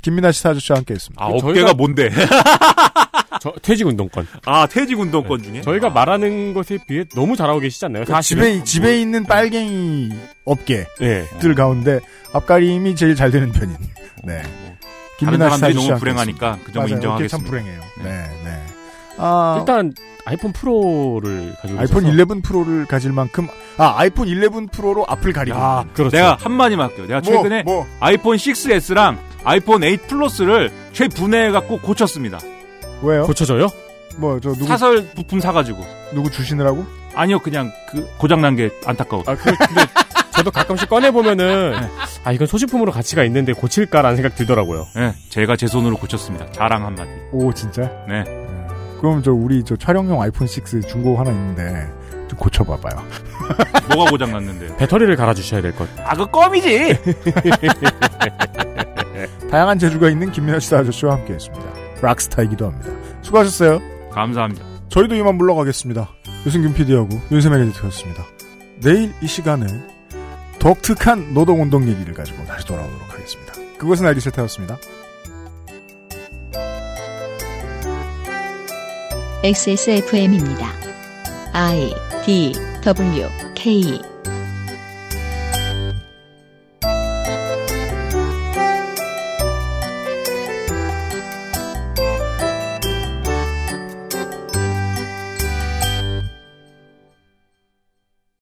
[0.02, 1.24] 김민아 씨 사주씨와 함께했습니다.
[1.24, 2.10] 아, 업계가 뭔데?
[3.40, 4.26] 저, 퇴직 운동권.
[4.46, 5.60] 아, 퇴직 운동권 중에?
[5.62, 8.04] 저희가 말하는 것에 비해 너무 잘하고 계시지 않나요?
[8.04, 10.10] 그 집에 집에 있는 빨갱이
[10.44, 11.54] 업계들 네.
[11.54, 12.00] 가운데
[12.34, 13.76] 앞가림이 제일 잘 되는 편인.
[14.24, 14.42] 네.
[15.26, 16.58] 다른 사람들이 너무 불행하니까.
[16.64, 16.88] 그 점을.
[16.90, 17.36] 인정하겠습니다.
[17.36, 17.80] 참 불행해요.
[17.98, 18.04] 네.
[18.04, 18.62] 네, 네.
[19.18, 19.92] 아, 일단
[20.24, 25.58] 아이폰 프로를 가지고 아이폰 있어서 11 프로를 가질 만큼 아 아이폰 11 프로로 앞을 가리고
[25.58, 25.94] 야, 있는.
[25.94, 26.16] 그렇죠.
[26.16, 27.06] 내가 한마디만 할게요.
[27.06, 27.86] 내가 뭐, 최근에 뭐.
[28.00, 32.38] 아이폰 6S랑 아이폰 8 플러스를 최분해해 갖고 고쳤습니다.
[33.02, 33.24] 왜요?
[33.24, 33.68] 고쳐져요?
[34.18, 35.84] 뭐 저 누구 사설 부품 사 가지고.
[36.12, 36.84] 누구 주시느라고?
[37.14, 39.24] 아니요, 그냥 그 고장 난 게 안타까워.
[39.26, 39.82] 아, 그, 근데
[40.38, 41.74] 저도 가끔씩 꺼내 보면은,
[42.22, 44.86] 아, 이건 소지품으로 가치가 있는데 고칠까라는 생각 들더라고요.
[44.94, 46.50] 네, 제가 제 손으로 고쳤습니다.
[46.52, 47.10] 자랑 한마디.
[47.32, 47.90] 오 진짜?
[48.08, 48.22] 네.
[49.00, 51.88] 그럼 저 우리 저 촬영용 아이폰 6 중고 하나 있는데
[52.28, 53.04] 좀 고쳐봐봐요.
[53.94, 54.76] 뭐가 고장났는데요?
[54.76, 55.88] 배터리를 갈아주셔야 될 것.
[56.04, 56.96] 아, 그 껌이지!
[59.50, 61.66] 다양한 재주가 있는 김민아 씨 아저씨와 함께 했습니다.
[62.00, 62.90] 락스타이기도 합니다.
[63.22, 63.80] 수고하셨어요.
[64.12, 64.64] 감사합니다.
[64.88, 66.08] 저희도 이만 물러가겠습니다.
[66.46, 68.24] 유승균 PD하고 윤세명 에디터였습니다.
[68.80, 69.66] 내일 이 시간에
[70.58, 73.52] 독특한 노동운동 얘기를 가지고 다시 돌아오도록 하겠습니다.
[73.78, 74.76] 그것은 알기 싫다였습니다.
[79.44, 80.72] XSFM입니다.
[81.52, 81.94] I
[82.26, 82.52] D
[82.84, 84.00] W K